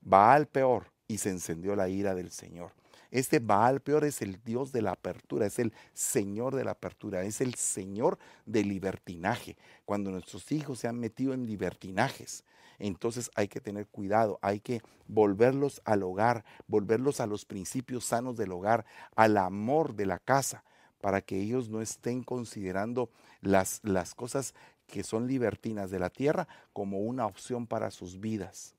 Baal 0.00 0.46
peor, 0.46 0.92
y 1.06 1.18
se 1.18 1.30
encendió 1.30 1.74
la 1.74 1.88
ira 1.88 2.14
del 2.14 2.30
Señor. 2.30 2.72
Este 3.10 3.38
Baal 3.38 3.80
peor 3.80 4.04
es 4.04 4.20
el 4.20 4.42
Dios 4.44 4.70
de 4.70 4.82
la 4.82 4.92
apertura, 4.92 5.46
es 5.46 5.58
el 5.58 5.72
Señor 5.94 6.54
de 6.54 6.64
la 6.64 6.72
apertura, 6.72 7.22
es 7.22 7.40
el 7.40 7.54
Señor 7.54 8.18
del 8.44 8.68
libertinaje. 8.68 9.56
Cuando 9.86 10.10
nuestros 10.10 10.52
hijos 10.52 10.80
se 10.80 10.88
han 10.88 10.98
metido 10.98 11.32
en 11.32 11.46
libertinajes, 11.46 12.44
entonces 12.78 13.30
hay 13.34 13.48
que 13.48 13.60
tener 13.60 13.86
cuidado, 13.86 14.38
hay 14.42 14.60
que 14.60 14.82
volverlos 15.06 15.82
al 15.84 16.02
hogar, 16.02 16.44
volverlos 16.66 17.20
a 17.20 17.26
los 17.26 17.44
principios 17.44 18.04
sanos 18.04 18.36
del 18.36 18.52
hogar, 18.52 18.84
al 19.16 19.36
amor 19.36 19.94
de 19.94 20.06
la 20.06 20.18
casa, 20.18 20.64
para 21.00 21.20
que 21.20 21.40
ellos 21.40 21.68
no 21.68 21.80
estén 21.80 22.22
considerando 22.22 23.10
las, 23.40 23.80
las 23.82 24.14
cosas 24.14 24.54
que 24.86 25.02
son 25.02 25.26
libertinas 25.26 25.90
de 25.90 25.98
la 25.98 26.10
tierra 26.10 26.48
como 26.72 27.00
una 27.00 27.26
opción 27.26 27.66
para 27.66 27.90
sus 27.90 28.20
vidas. 28.20 28.74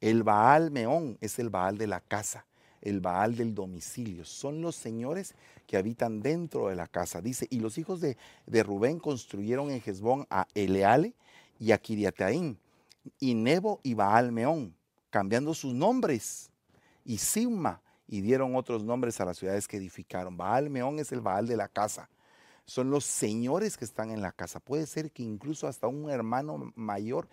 El 0.00 0.22
Baal 0.22 0.70
Meón 0.70 1.18
es 1.20 1.38
el 1.38 1.50
Baal 1.50 1.78
de 1.78 1.86
la 1.86 2.00
casa, 2.00 2.46
el 2.82 3.00
Baal 3.00 3.36
del 3.36 3.54
domicilio. 3.54 4.24
Son 4.24 4.60
los 4.60 4.76
señores 4.76 5.34
que 5.66 5.76
habitan 5.76 6.20
dentro 6.20 6.68
de 6.68 6.76
la 6.76 6.86
casa. 6.86 7.22
Dice, 7.22 7.46
y 7.50 7.60
los 7.60 7.78
hijos 7.78 8.00
de, 8.00 8.16
de 8.46 8.62
Rubén 8.62 8.98
construyeron 8.98 9.70
en 9.70 9.82
Hezbón 9.84 10.26
a 10.30 10.46
Eleale 10.54 11.14
y 11.58 11.72
a 11.72 11.80
y 13.20 13.34
Nebo 13.34 13.80
y 13.82 13.94
Baal 13.94 14.32
Meón, 14.32 14.74
cambiando 15.10 15.54
sus 15.54 15.74
nombres, 15.74 16.50
y 17.04 17.18
Simma, 17.18 17.82
y 18.06 18.20
dieron 18.20 18.56
otros 18.56 18.84
nombres 18.84 19.20
a 19.20 19.24
las 19.24 19.38
ciudades 19.38 19.68
que 19.68 19.76
edificaron. 19.76 20.36
Baal 20.36 20.70
Meón 20.70 20.98
es 20.98 21.12
el 21.12 21.20
Baal 21.20 21.46
de 21.46 21.56
la 21.56 21.68
casa. 21.68 22.08
Son 22.66 22.90
los 22.90 23.04
señores 23.04 23.76
que 23.76 23.84
están 23.84 24.10
en 24.10 24.22
la 24.22 24.32
casa. 24.32 24.60
Puede 24.60 24.86
ser 24.86 25.10
que 25.12 25.22
incluso 25.22 25.68
hasta 25.68 25.86
un 25.86 26.10
hermano 26.10 26.72
mayor 26.76 27.28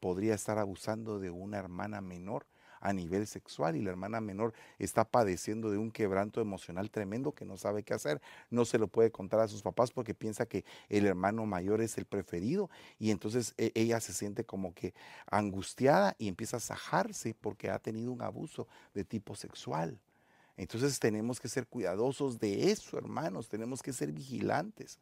podría 0.00 0.34
estar 0.34 0.58
abusando 0.58 1.18
de 1.18 1.30
una 1.30 1.58
hermana 1.58 2.00
menor 2.00 2.46
a 2.80 2.92
nivel 2.92 3.26
sexual 3.26 3.76
y 3.76 3.82
la 3.82 3.90
hermana 3.90 4.20
menor 4.20 4.52
está 4.78 5.04
padeciendo 5.04 5.70
de 5.70 5.78
un 5.78 5.90
quebranto 5.90 6.40
emocional 6.40 6.90
tremendo 6.90 7.32
que 7.32 7.44
no 7.44 7.56
sabe 7.56 7.82
qué 7.82 7.94
hacer, 7.94 8.20
no 8.50 8.64
se 8.64 8.78
lo 8.78 8.88
puede 8.88 9.10
contar 9.10 9.40
a 9.40 9.48
sus 9.48 9.62
papás 9.62 9.90
porque 9.90 10.14
piensa 10.14 10.46
que 10.46 10.64
el 10.88 11.06
hermano 11.06 11.46
mayor 11.46 11.80
es 11.80 11.98
el 11.98 12.04
preferido 12.04 12.70
y 12.98 13.10
entonces 13.10 13.54
e, 13.56 13.72
ella 13.74 14.00
se 14.00 14.12
siente 14.12 14.44
como 14.44 14.74
que 14.74 14.94
angustiada 15.30 16.14
y 16.18 16.28
empieza 16.28 16.58
a 16.58 16.60
sajarse 16.60 17.34
porque 17.34 17.70
ha 17.70 17.78
tenido 17.78 18.12
un 18.12 18.22
abuso 18.22 18.66
de 18.94 19.04
tipo 19.04 19.34
sexual. 19.34 19.98
Entonces 20.56 20.98
tenemos 20.98 21.38
que 21.38 21.48
ser 21.48 21.66
cuidadosos 21.66 22.38
de 22.38 22.70
eso, 22.70 22.96
hermanos, 22.96 23.48
tenemos 23.48 23.82
que 23.82 23.92
ser 23.92 24.12
vigilantes. 24.12 24.98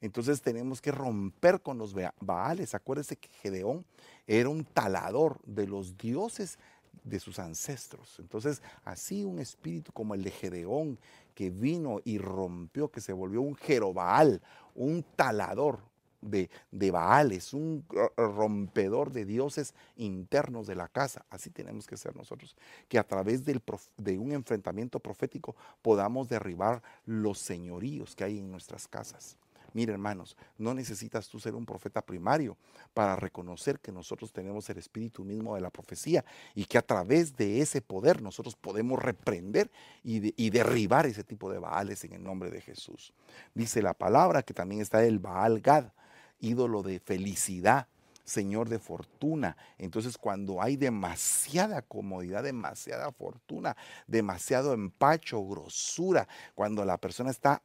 Entonces 0.00 0.40
tenemos 0.40 0.80
que 0.80 0.92
romper 0.92 1.60
con 1.60 1.78
los 1.78 1.94
Baales. 2.20 2.74
Acuérdense 2.74 3.16
que 3.16 3.28
Gedeón 3.28 3.84
era 4.26 4.48
un 4.48 4.64
talador 4.64 5.40
de 5.44 5.66
los 5.66 5.98
dioses 5.98 6.58
de 7.04 7.20
sus 7.20 7.38
ancestros. 7.38 8.18
Entonces, 8.18 8.62
así 8.84 9.24
un 9.24 9.38
espíritu 9.38 9.92
como 9.92 10.14
el 10.14 10.22
de 10.22 10.30
Gedeón, 10.30 10.98
que 11.34 11.50
vino 11.50 12.00
y 12.04 12.18
rompió, 12.18 12.90
que 12.90 13.00
se 13.00 13.12
volvió 13.12 13.40
un 13.40 13.56
Jerobaal, 13.56 14.42
un 14.74 15.04
talador 15.16 15.80
de, 16.20 16.50
de 16.70 16.90
Baales, 16.90 17.54
un 17.54 17.84
rompedor 18.16 19.10
de 19.12 19.24
dioses 19.24 19.74
internos 19.96 20.66
de 20.66 20.74
la 20.74 20.88
casa. 20.88 21.24
Así 21.30 21.50
tenemos 21.50 21.86
que 21.86 21.96
ser 21.96 22.14
nosotros, 22.14 22.56
que 22.88 22.98
a 22.98 23.06
través 23.06 23.44
del, 23.44 23.62
de 23.96 24.18
un 24.18 24.32
enfrentamiento 24.32 25.00
profético 25.00 25.56
podamos 25.82 26.28
derribar 26.28 26.82
los 27.06 27.38
señoríos 27.38 28.14
que 28.14 28.24
hay 28.24 28.38
en 28.38 28.50
nuestras 28.50 28.86
casas. 28.86 29.36
Mira, 29.72 29.92
hermanos, 29.92 30.36
no 30.58 30.74
necesitas 30.74 31.28
tú 31.28 31.38
ser 31.38 31.54
un 31.54 31.66
profeta 31.66 32.02
primario 32.02 32.56
para 32.94 33.16
reconocer 33.16 33.78
que 33.80 33.92
nosotros 33.92 34.32
tenemos 34.32 34.68
el 34.70 34.78
espíritu 34.78 35.24
mismo 35.24 35.54
de 35.54 35.60
la 35.60 35.70
profecía 35.70 36.24
y 36.54 36.64
que 36.64 36.78
a 36.78 36.82
través 36.82 37.36
de 37.36 37.60
ese 37.60 37.80
poder 37.80 38.22
nosotros 38.22 38.56
podemos 38.56 39.02
reprender 39.02 39.70
y, 40.02 40.34
y 40.42 40.50
derribar 40.50 41.06
ese 41.06 41.24
tipo 41.24 41.50
de 41.50 41.58
Baales 41.58 42.04
en 42.04 42.14
el 42.14 42.22
nombre 42.22 42.50
de 42.50 42.60
Jesús. 42.60 43.12
Dice 43.54 43.82
la 43.82 43.94
palabra 43.94 44.42
que 44.42 44.54
también 44.54 44.80
está 44.80 45.04
el 45.04 45.18
Baal 45.18 45.60
Gad, 45.60 45.92
ídolo 46.40 46.82
de 46.82 47.00
felicidad 47.00 47.86
Señor 48.30 48.68
de 48.68 48.78
fortuna. 48.78 49.56
Entonces 49.76 50.16
cuando 50.16 50.62
hay 50.62 50.76
demasiada 50.76 51.82
comodidad, 51.82 52.44
demasiada 52.44 53.10
fortuna, 53.10 53.76
demasiado 54.06 54.72
empacho, 54.72 55.44
grosura, 55.44 56.28
cuando 56.54 56.84
la 56.84 56.96
persona 56.96 57.30
está 57.30 57.60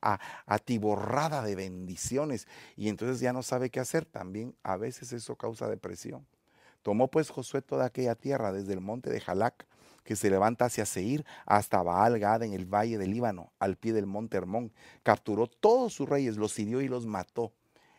atiborrada 0.48 1.44
de 1.44 1.56
bendiciones 1.56 2.48
y 2.76 2.90
entonces 2.90 3.20
ya 3.20 3.32
no 3.32 3.44
sabe 3.44 3.70
qué 3.70 3.80
hacer, 3.80 4.06
también 4.06 4.56
a 4.64 4.76
veces 4.76 5.14
eso 5.14 5.36
causa 5.36 5.68
depresión. 5.68 6.26
Tomó 6.82 7.10
pues 7.12 7.30
Josué 7.30 7.62
toda 7.62 7.86
aquella 7.86 8.16
tierra 8.16 8.52
desde 8.52 8.74
el 8.74 8.82
monte 8.82 9.12
de 9.12 9.22
Jalac, 9.22 9.68
que 10.04 10.16
se 10.16 10.32
levanta 10.32 10.66
hacia 10.66 10.88
Seir, 10.88 11.26
hasta 11.46 11.84
Baal 11.84 12.18
Gad 12.18 12.42
en 12.42 12.54
el 12.54 12.66
valle 12.66 12.98
del 12.98 13.12
Líbano, 13.12 13.52
al 13.60 13.76
pie 13.76 13.94
del 13.94 14.08
monte 14.08 14.38
Hermón. 14.38 14.74
Capturó 15.04 15.46
todos 15.46 15.94
sus 15.94 16.10
reyes, 16.10 16.38
los 16.38 16.58
hirió 16.58 16.82
y 16.82 16.88
los 16.88 17.06
mató. 17.06 17.54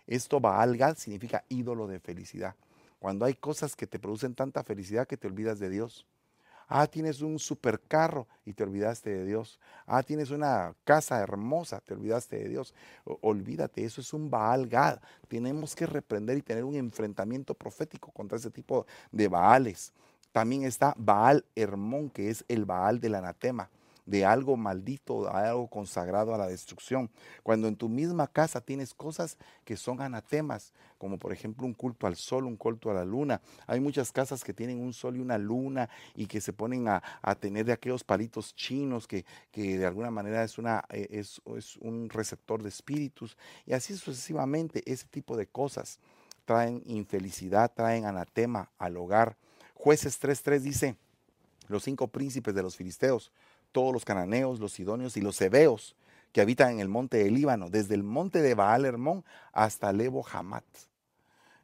Esto 0.06 0.40
Baal 0.40 0.76
Gad 0.76 0.96
significa 0.96 1.44
ídolo 1.48 1.86
de 1.86 1.98
felicidad. 1.98 2.54
Cuando 2.98 3.24
hay 3.24 3.34
cosas 3.34 3.76
que 3.76 3.86
te 3.86 3.98
producen 3.98 4.34
tanta 4.34 4.62
felicidad 4.62 5.06
que 5.06 5.16
te 5.16 5.26
olvidas 5.26 5.58
de 5.58 5.70
Dios. 5.70 6.06
Ah, 6.68 6.86
tienes 6.86 7.20
un 7.20 7.38
supercarro 7.38 8.26
y 8.44 8.52
te 8.52 8.64
olvidaste 8.64 9.10
de 9.10 9.24
Dios. 9.24 9.60
Ah, 9.86 10.02
tienes 10.02 10.30
una 10.30 10.74
casa 10.84 11.20
hermosa, 11.20 11.80
te 11.80 11.94
olvidaste 11.94 12.38
de 12.38 12.48
Dios. 12.48 12.74
olvídate, 13.20 13.84
eso 13.84 14.00
es 14.00 14.12
un 14.12 14.30
Baal 14.30 14.68
Gad. 14.68 14.98
Tenemos 15.28 15.76
que 15.76 15.86
reprender 15.86 16.36
y 16.38 16.42
tener 16.42 16.64
un 16.64 16.74
enfrentamiento 16.74 17.54
profético 17.54 18.10
contra 18.10 18.38
ese 18.38 18.50
tipo 18.50 18.86
de 19.12 19.28
Baales. 19.28 19.92
También 20.32 20.64
está 20.64 20.94
Baal 20.98 21.44
Hermón, 21.54 22.10
que 22.10 22.30
es 22.30 22.44
el 22.48 22.64
Baal 22.64 23.00
del 23.00 23.14
anatema. 23.14 23.70
De 24.06 24.24
algo 24.24 24.56
maldito, 24.56 25.28
algo 25.28 25.68
consagrado 25.68 26.34
a 26.34 26.38
la 26.38 26.46
destrucción. 26.46 27.10
Cuando 27.42 27.68
en 27.68 27.76
tu 27.76 27.88
misma 27.88 28.28
casa 28.28 28.60
tienes 28.60 28.94
cosas 28.94 29.36
que 29.64 29.76
son 29.76 30.00
anatemas, 30.00 30.72
como 30.96 31.18
por 31.18 31.32
ejemplo 31.32 31.66
un 31.66 31.74
culto 31.74 32.06
al 32.06 32.16
sol, 32.16 32.46
un 32.46 32.56
culto 32.56 32.90
a 32.90 32.94
la 32.94 33.04
luna. 33.04 33.42
Hay 33.66 33.80
muchas 33.80 34.12
casas 34.12 34.44
que 34.44 34.54
tienen 34.54 34.80
un 34.80 34.92
sol 34.92 35.16
y 35.16 35.20
una 35.20 35.38
luna 35.38 35.90
y 36.14 36.26
que 36.26 36.40
se 36.40 36.52
ponen 36.52 36.88
a, 36.88 37.02
tener 37.40 37.66
de 37.66 37.72
aquellos 37.72 38.04
palitos 38.04 38.54
chinos 38.54 39.06
que, 39.06 39.24
que 39.50 39.76
de 39.76 39.86
alguna 39.86 40.10
manera 40.10 40.42
es, 40.42 40.56
una, 40.56 40.84
eh, 40.90 41.08
es, 41.10 41.42
es 41.56 41.76
un 41.78 42.08
receptor 42.08 42.62
de 42.62 42.68
espíritus 42.68 43.36
y 43.66 43.74
así 43.74 43.96
sucesivamente 43.96 44.82
ese 44.90 45.06
tipo 45.08 45.36
de 45.36 45.46
cosas 45.46 45.98
traen 46.44 46.82
infelicidad, 46.86 47.72
traen 47.74 48.04
anatema 48.04 48.70
al 48.78 48.96
hogar. 48.96 49.36
Jueces 49.74 50.22
3.3 50.22 50.60
dice, 50.60 50.96
los 51.68 51.82
cinco 51.82 52.08
príncipes 52.08 52.54
de 52.54 52.62
los 52.62 52.76
filisteos, 52.76 53.32
todos 53.76 53.92
los 53.92 54.06
cananeos, 54.06 54.58
los 54.58 54.72
sidonios 54.72 55.18
y 55.18 55.20
los 55.20 55.38
hebeos 55.38 55.96
que 56.32 56.40
habitan 56.40 56.70
en 56.70 56.80
el 56.80 56.88
monte 56.88 57.18
del 57.18 57.34
Líbano, 57.34 57.68
desde 57.68 57.94
el 57.94 58.02
monte 58.02 58.40
de 58.40 58.54
Baal 58.54 58.86
Hermón 58.86 59.22
hasta 59.52 59.92
Lebo 59.92 60.26
Hamat. 60.26 60.64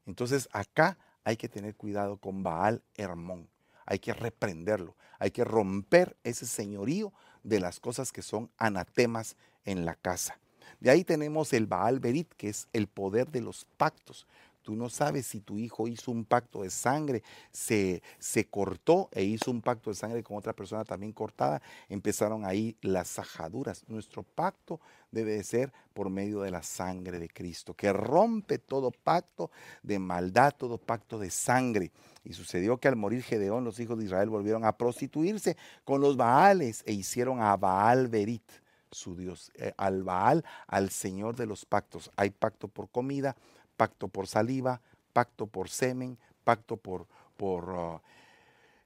Entonces 0.04 0.46
acá 0.52 0.98
hay 1.24 1.38
que 1.38 1.48
tener 1.48 1.74
cuidado 1.74 2.18
con 2.18 2.42
Baal 2.42 2.82
Hermón. 2.96 3.48
Hay 3.86 3.98
que 3.98 4.12
reprenderlo, 4.12 4.94
hay 5.18 5.30
que 5.30 5.42
romper 5.42 6.14
ese 6.22 6.44
señorío 6.44 7.14
de 7.44 7.60
las 7.60 7.80
cosas 7.80 8.12
que 8.12 8.20
son 8.20 8.50
anatemas 8.58 9.36
en 9.64 9.86
la 9.86 9.94
casa. 9.94 10.38
De 10.80 10.90
ahí 10.90 11.04
tenemos 11.04 11.54
el 11.54 11.66
Baal 11.66 11.98
Berit, 11.98 12.30
que 12.34 12.50
es 12.50 12.68
el 12.74 12.88
poder 12.88 13.30
de 13.30 13.40
los 13.40 13.64
pactos. 13.78 14.26
Tú 14.62 14.76
no 14.76 14.88
sabes 14.88 15.26
si 15.26 15.40
tu 15.40 15.58
hijo 15.58 15.88
hizo 15.88 16.10
un 16.10 16.24
pacto 16.24 16.62
de 16.62 16.70
sangre, 16.70 17.22
se, 17.50 18.02
se 18.18 18.48
cortó 18.48 19.08
e 19.12 19.24
hizo 19.24 19.50
un 19.50 19.60
pacto 19.60 19.90
de 19.90 19.96
sangre 19.96 20.22
con 20.22 20.36
otra 20.36 20.52
persona 20.52 20.84
también 20.84 21.12
cortada. 21.12 21.60
Empezaron 21.88 22.44
ahí 22.44 22.76
las 22.80 23.08
sajaduras. 23.08 23.84
Nuestro 23.88 24.22
pacto 24.22 24.80
debe 25.10 25.32
de 25.34 25.44
ser 25.44 25.72
por 25.92 26.10
medio 26.10 26.40
de 26.40 26.50
la 26.50 26.62
sangre 26.62 27.18
de 27.18 27.28
Cristo, 27.28 27.74
que 27.74 27.92
rompe 27.92 28.58
todo 28.58 28.90
pacto 28.90 29.50
de 29.82 29.98
maldad, 29.98 30.54
todo 30.56 30.78
pacto 30.78 31.18
de 31.18 31.30
sangre. 31.30 31.92
Y 32.24 32.32
sucedió 32.32 32.78
que 32.78 32.88
al 32.88 32.96
morir 32.96 33.22
Gedeón, 33.22 33.64
los 33.64 33.78
hijos 33.80 33.98
de 33.98 34.06
Israel 34.06 34.30
volvieron 34.30 34.64
a 34.64 34.76
prostituirse 34.76 35.56
con 35.84 36.00
los 36.00 36.16
Baales 36.16 36.82
e 36.86 36.92
hicieron 36.92 37.40
a 37.40 37.56
Baal 37.56 38.08
Berit 38.08 38.50
su 38.92 39.16
Dios, 39.16 39.50
eh, 39.54 39.72
al 39.76 40.02
Baal, 40.02 40.44
al 40.66 40.90
Señor 40.90 41.36
de 41.36 41.46
los 41.46 41.64
pactos. 41.64 42.10
Hay 42.16 42.30
pacto 42.30 42.68
por 42.68 42.90
comida, 42.90 43.36
pacto 43.82 44.06
por 44.06 44.28
saliva, 44.28 44.80
pacto 45.12 45.48
por 45.48 45.68
semen, 45.68 46.16
pacto 46.44 46.76
por, 46.76 47.08
por 47.36 47.68
uh, 47.68 48.00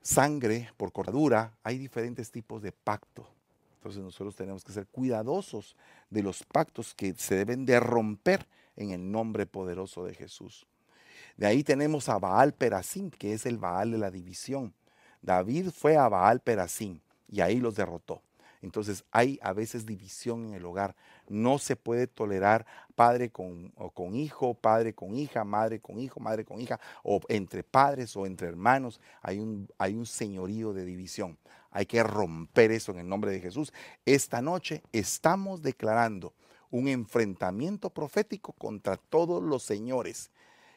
sangre, 0.01 0.71
por 0.79 0.91
cortadura. 0.91 1.53
Hay 1.63 1.77
diferentes 1.77 2.31
tipos 2.31 2.63
de 2.63 2.73
pacto. 2.73 3.29
Entonces 3.75 4.03
nosotros 4.03 4.35
tenemos 4.35 4.65
que 4.65 4.73
ser 4.73 4.87
cuidadosos 4.87 5.77
de 6.09 6.23
los 6.23 6.45
pactos 6.45 6.95
que 6.95 7.13
se 7.13 7.35
deben 7.35 7.67
de 7.67 7.79
romper 7.79 8.47
en 8.75 8.93
el 8.93 9.13
nombre 9.13 9.45
poderoso 9.45 10.03
de 10.03 10.15
Jesús. 10.15 10.67
De 11.37 11.45
ahí 11.45 11.63
tenemos 11.63 12.09
a 12.09 12.19
Baal 12.19 12.55
Perasim, 12.55 13.11
que 13.11 13.35
es 13.35 13.45
el 13.45 13.59
Baal 13.59 13.91
de 13.91 13.99
la 13.99 14.11
división. 14.11 14.73
David 15.21 15.73
fue 15.73 15.99
a 15.99 16.09
Baal 16.09 16.41
Perasim 16.41 17.01
y 17.29 17.43
ahí 17.43 17.61
los 17.61 17.75
derrotó. 17.75 18.23
Entonces 18.67 19.05
hay 19.13 19.39
a 19.43 19.53
veces 19.53 19.87
división 19.87 20.45
en 20.45 20.55
el 20.55 20.67
hogar. 20.67 20.97
No 21.29 21.59
se 21.59 21.77
puede 21.77 22.09
tolerar 22.09 22.67
padre 22.97 23.31
con, 23.31 23.73
hijo, 24.15 24.55
padre 24.55 24.93
con 24.93 25.17
hija, 25.17 25.45
madre 25.45 25.81
con 25.81 25.99
hijo, 26.01 26.19
madre 26.19 26.45
con 26.45 26.61
hija, 26.61 26.81
o 27.05 27.21
entre 27.29 27.63
padres 27.63 28.17
o 28.17 28.27
entre 28.27 28.49
hermanos. 28.49 29.01
Hay 29.23 29.39
un, 29.39 29.69
hay 29.79 29.95
un 29.95 30.05
señorío 30.05 30.73
de 30.73 30.85
división. 30.85 31.39
Hay 31.71 31.87
que 31.87 32.03
romper 32.03 32.73
eso 32.73 32.91
en 32.91 32.99
el 32.99 33.09
nombre 33.09 33.31
de 33.31 33.41
Jesús. 33.41 33.73
Esta 34.05 34.43
noche 34.43 34.83
estamos 34.93 35.63
declarando 35.63 36.35
un 36.71 36.89
enfrentamiento 36.89 37.91
profético 37.91 38.53
contra 38.53 38.97
todos 38.97 39.43
los 39.43 39.63
señores 39.63 40.31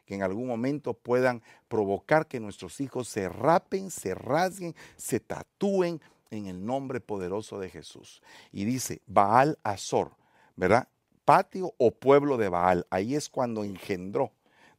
que 0.06 0.16
en 0.16 0.24
algún 0.24 0.48
momento 0.48 0.94
puedan 0.94 1.42
provocar 1.68 2.28
que 2.28 2.40
nuestros 2.40 2.82
hijos 2.82 3.08
se 3.08 3.30
rapen, 3.30 3.92
se 3.92 4.16
rasguen, 4.16 4.76
se 4.98 5.20
tatúen, 5.20 6.02
en 6.32 6.48
el 6.48 6.66
nombre 6.66 7.00
poderoso 7.00 7.60
de 7.60 7.70
Jesús. 7.70 8.22
Y 8.52 8.66
dice, 8.66 9.02
Baal 9.08 9.58
Azor, 9.64 10.12
¿verdad? 10.56 10.88
Patio 11.26 11.74
o 11.78 11.92
pueblo 11.92 12.38
de 12.38 12.50
Baal. 12.50 12.88
Ahí 12.90 13.16
es 13.16 13.30
cuando 13.30 13.64
engendró. 13.64 14.32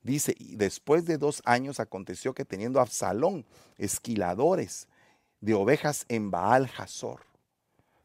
Dice, 0.03 0.35
y 0.39 0.57
después 0.57 1.05
de 1.05 1.19
dos 1.19 1.43
años 1.45 1.79
aconteció 1.79 2.33
que 2.35 2.45
teniendo 2.45 2.81
Absalón 2.81 3.45
esquiladores 3.77 4.89
de 5.41 5.55
ovejas 5.55 6.07
en 6.09 6.31
Baal 6.31 6.71
Hazor, 6.77 7.21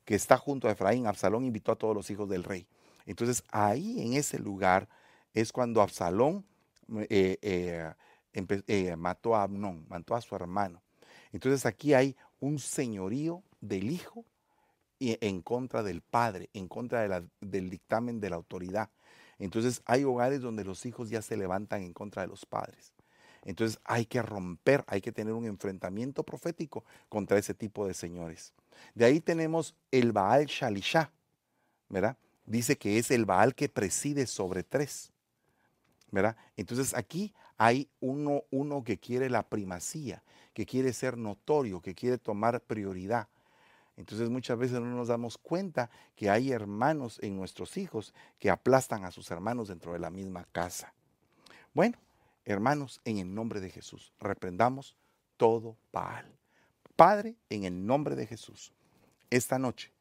que 0.03 0.15
está 0.15 0.37
junto 0.37 0.67
a 0.67 0.71
Efraín, 0.71 1.07
Absalón 1.07 1.45
invitó 1.45 1.71
a 1.71 1.77
todos 1.77 1.95
los 1.95 2.09
hijos 2.09 2.29
del 2.29 2.43
rey. 2.43 2.67
Entonces 3.05 3.43
ahí 3.51 4.01
en 4.01 4.13
ese 4.13 4.39
lugar 4.39 4.89
es 5.33 5.51
cuando 5.51 5.81
Absalón 5.81 6.45
eh, 7.09 7.37
eh, 7.41 7.93
eh, 8.67 8.95
mató 8.95 9.35
a 9.35 9.43
Abnón, 9.43 9.85
mató 9.89 10.15
a 10.15 10.21
su 10.21 10.35
hermano. 10.35 10.81
Entonces 11.31 11.65
aquí 11.65 11.93
hay 11.93 12.15
un 12.39 12.59
señorío 12.59 13.43
del 13.61 13.89
hijo 13.91 14.25
en 14.99 15.41
contra 15.41 15.83
del 15.83 16.01
padre, 16.01 16.49
en 16.53 16.67
contra 16.67 17.21
del 17.41 17.69
dictamen 17.69 18.19
de 18.19 18.29
la 18.29 18.38
autoridad. 18.38 18.89
Entonces 19.38 19.81
hay 19.86 20.03
hogares 20.03 20.41
donde 20.41 20.63
los 20.63 20.86
hijos 20.86 21.09
ya 21.09 21.21
se 21.21 21.38
levantan 21.38 21.83
en 21.83 21.93
contra 21.93 22.21
de 22.21 22.29
los 22.29 22.45
padres. 22.45 22.93
Entonces 23.43 23.79
hay 23.83 24.05
que 24.05 24.21
romper, 24.21 24.83
hay 24.88 25.01
que 25.01 25.11
tener 25.11 25.33
un 25.33 25.45
enfrentamiento 25.45 26.23
profético 26.23 26.83
contra 27.09 27.38
ese 27.38 27.53
tipo 27.53 27.86
de 27.86 27.93
señores. 27.93 28.53
De 28.95 29.05
ahí 29.05 29.19
tenemos 29.19 29.75
el 29.91 30.11
Baal 30.11 30.45
Shalisha, 30.45 31.11
¿verdad? 31.89 32.17
Dice 32.45 32.77
que 32.77 32.97
es 32.97 33.11
el 33.11 33.25
Baal 33.25 33.53
que 33.53 33.69
preside 33.69 34.25
sobre 34.25 34.63
tres, 34.63 35.11
¿verdad? 36.11 36.36
Entonces 36.57 36.95
aquí 36.95 37.33
hay 37.57 37.89
uno, 37.99 38.43
uno 38.51 38.83
que 38.83 38.97
quiere 38.97 39.29
la 39.29 39.47
primacía, 39.47 40.23
que 40.53 40.65
quiere 40.65 40.93
ser 40.93 41.17
notorio, 41.17 41.81
que 41.81 41.95
quiere 41.95 42.17
tomar 42.17 42.61
prioridad. 42.61 43.27
Entonces 43.97 44.29
muchas 44.29 44.57
veces 44.57 44.79
no 44.81 44.87
nos 44.87 45.07
damos 45.07 45.37
cuenta 45.37 45.89
que 46.15 46.29
hay 46.29 46.51
hermanos 46.51 47.19
en 47.21 47.37
nuestros 47.37 47.77
hijos 47.77 48.13
que 48.39 48.49
aplastan 48.49 49.05
a 49.05 49.11
sus 49.11 49.31
hermanos 49.31 49.69
dentro 49.69 49.93
de 49.93 49.99
la 49.99 50.09
misma 50.09 50.45
casa. 50.51 50.93
Bueno, 51.73 51.97
hermanos, 52.43 53.01
en 53.05 53.19
el 53.19 53.33
nombre 53.33 53.61
de 53.61 53.69
Jesús, 53.69 54.11
reprendamos 54.19 54.97
todo 55.37 55.77
Baal. 55.93 56.31
Padre, 56.95 57.35
en 57.49 57.63
el 57.63 57.85
nombre 57.85 58.15
de 58.15 58.27
Jesús, 58.27 58.73
esta 59.29 59.59
noche 59.59 59.91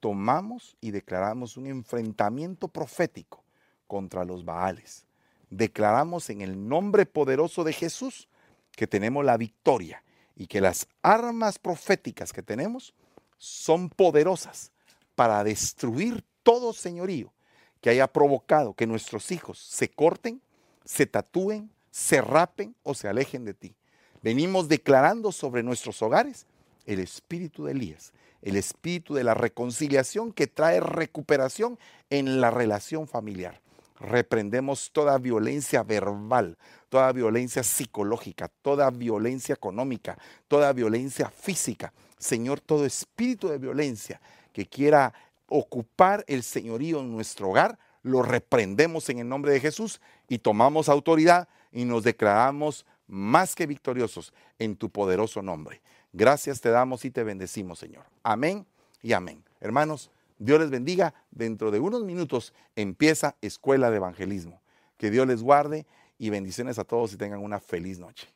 tomamos 0.00 0.76
y 0.80 0.90
declaramos 0.90 1.56
un 1.56 1.66
enfrentamiento 1.66 2.68
profético 2.68 3.42
contra 3.86 4.24
los 4.24 4.44
Baales. 4.44 5.05
Declaramos 5.50 6.30
en 6.30 6.40
el 6.40 6.68
nombre 6.68 7.06
poderoso 7.06 7.64
de 7.64 7.72
Jesús 7.72 8.28
que 8.72 8.86
tenemos 8.86 9.24
la 9.24 9.36
victoria 9.36 10.02
y 10.34 10.46
que 10.46 10.60
las 10.60 10.88
armas 11.02 11.58
proféticas 11.58 12.32
que 12.32 12.42
tenemos 12.42 12.94
son 13.38 13.88
poderosas 13.88 14.72
para 15.14 15.44
destruir 15.44 16.24
todo 16.42 16.72
señorío 16.72 17.32
que 17.80 17.90
haya 17.90 18.06
provocado 18.06 18.74
que 18.74 18.86
nuestros 18.86 19.30
hijos 19.30 19.58
se 19.58 19.88
corten, 19.88 20.42
se 20.84 21.06
tatúen, 21.06 21.70
se 21.90 22.20
rapen 22.20 22.74
o 22.82 22.94
se 22.94 23.08
alejen 23.08 23.44
de 23.44 23.54
ti. 23.54 23.74
Venimos 24.22 24.68
declarando 24.68 25.32
sobre 25.32 25.62
nuestros 25.62 26.02
hogares 26.02 26.46
el 26.84 27.00
espíritu 27.00 27.64
de 27.64 27.72
Elías, 27.72 28.12
el 28.42 28.56
espíritu 28.56 29.14
de 29.14 29.24
la 29.24 29.34
reconciliación 29.34 30.32
que 30.32 30.46
trae 30.46 30.80
recuperación 30.80 31.78
en 32.10 32.40
la 32.40 32.50
relación 32.50 33.08
familiar. 33.08 33.60
Reprendemos 33.98 34.90
toda 34.92 35.18
violencia 35.18 35.82
verbal, 35.82 36.58
toda 36.88 37.12
violencia 37.12 37.62
psicológica, 37.62 38.50
toda 38.62 38.90
violencia 38.90 39.54
económica, 39.54 40.18
toda 40.48 40.72
violencia 40.72 41.30
física. 41.30 41.92
Señor, 42.18 42.60
todo 42.60 42.84
espíritu 42.84 43.48
de 43.48 43.58
violencia 43.58 44.20
que 44.52 44.66
quiera 44.66 45.14
ocupar 45.48 46.24
el 46.28 46.42
señorío 46.42 47.00
en 47.00 47.12
nuestro 47.12 47.50
hogar, 47.50 47.78
lo 48.02 48.22
reprendemos 48.22 49.08
en 49.08 49.18
el 49.18 49.28
nombre 49.28 49.52
de 49.52 49.60
Jesús 49.60 50.00
y 50.28 50.38
tomamos 50.38 50.88
autoridad 50.88 51.48
y 51.72 51.84
nos 51.84 52.04
declaramos 52.04 52.86
más 53.06 53.54
que 53.54 53.66
victoriosos 53.66 54.32
en 54.58 54.76
tu 54.76 54.90
poderoso 54.90 55.42
nombre. 55.42 55.80
Gracias 56.12 56.60
te 56.60 56.70
damos 56.70 57.04
y 57.04 57.10
te 57.10 57.24
bendecimos, 57.24 57.78
Señor. 57.78 58.04
Amén 58.22 58.66
y 59.02 59.12
amén. 59.12 59.44
Hermanos, 59.60 60.10
Dios 60.38 60.60
les 60.60 60.70
bendiga. 60.70 61.14
Dentro 61.30 61.70
de 61.70 61.80
unos 61.80 62.04
minutos 62.04 62.52
empieza 62.76 63.36
Escuela 63.40 63.90
de 63.90 63.96
Evangelismo. 63.96 64.60
Que 64.96 65.10
Dios 65.10 65.26
les 65.26 65.42
guarde 65.42 65.86
y 66.18 66.30
bendiciones 66.30 66.78
a 66.78 66.84
todos 66.84 67.12
y 67.12 67.16
tengan 67.16 67.42
una 67.42 67.60
feliz 67.60 67.98
noche. 67.98 68.35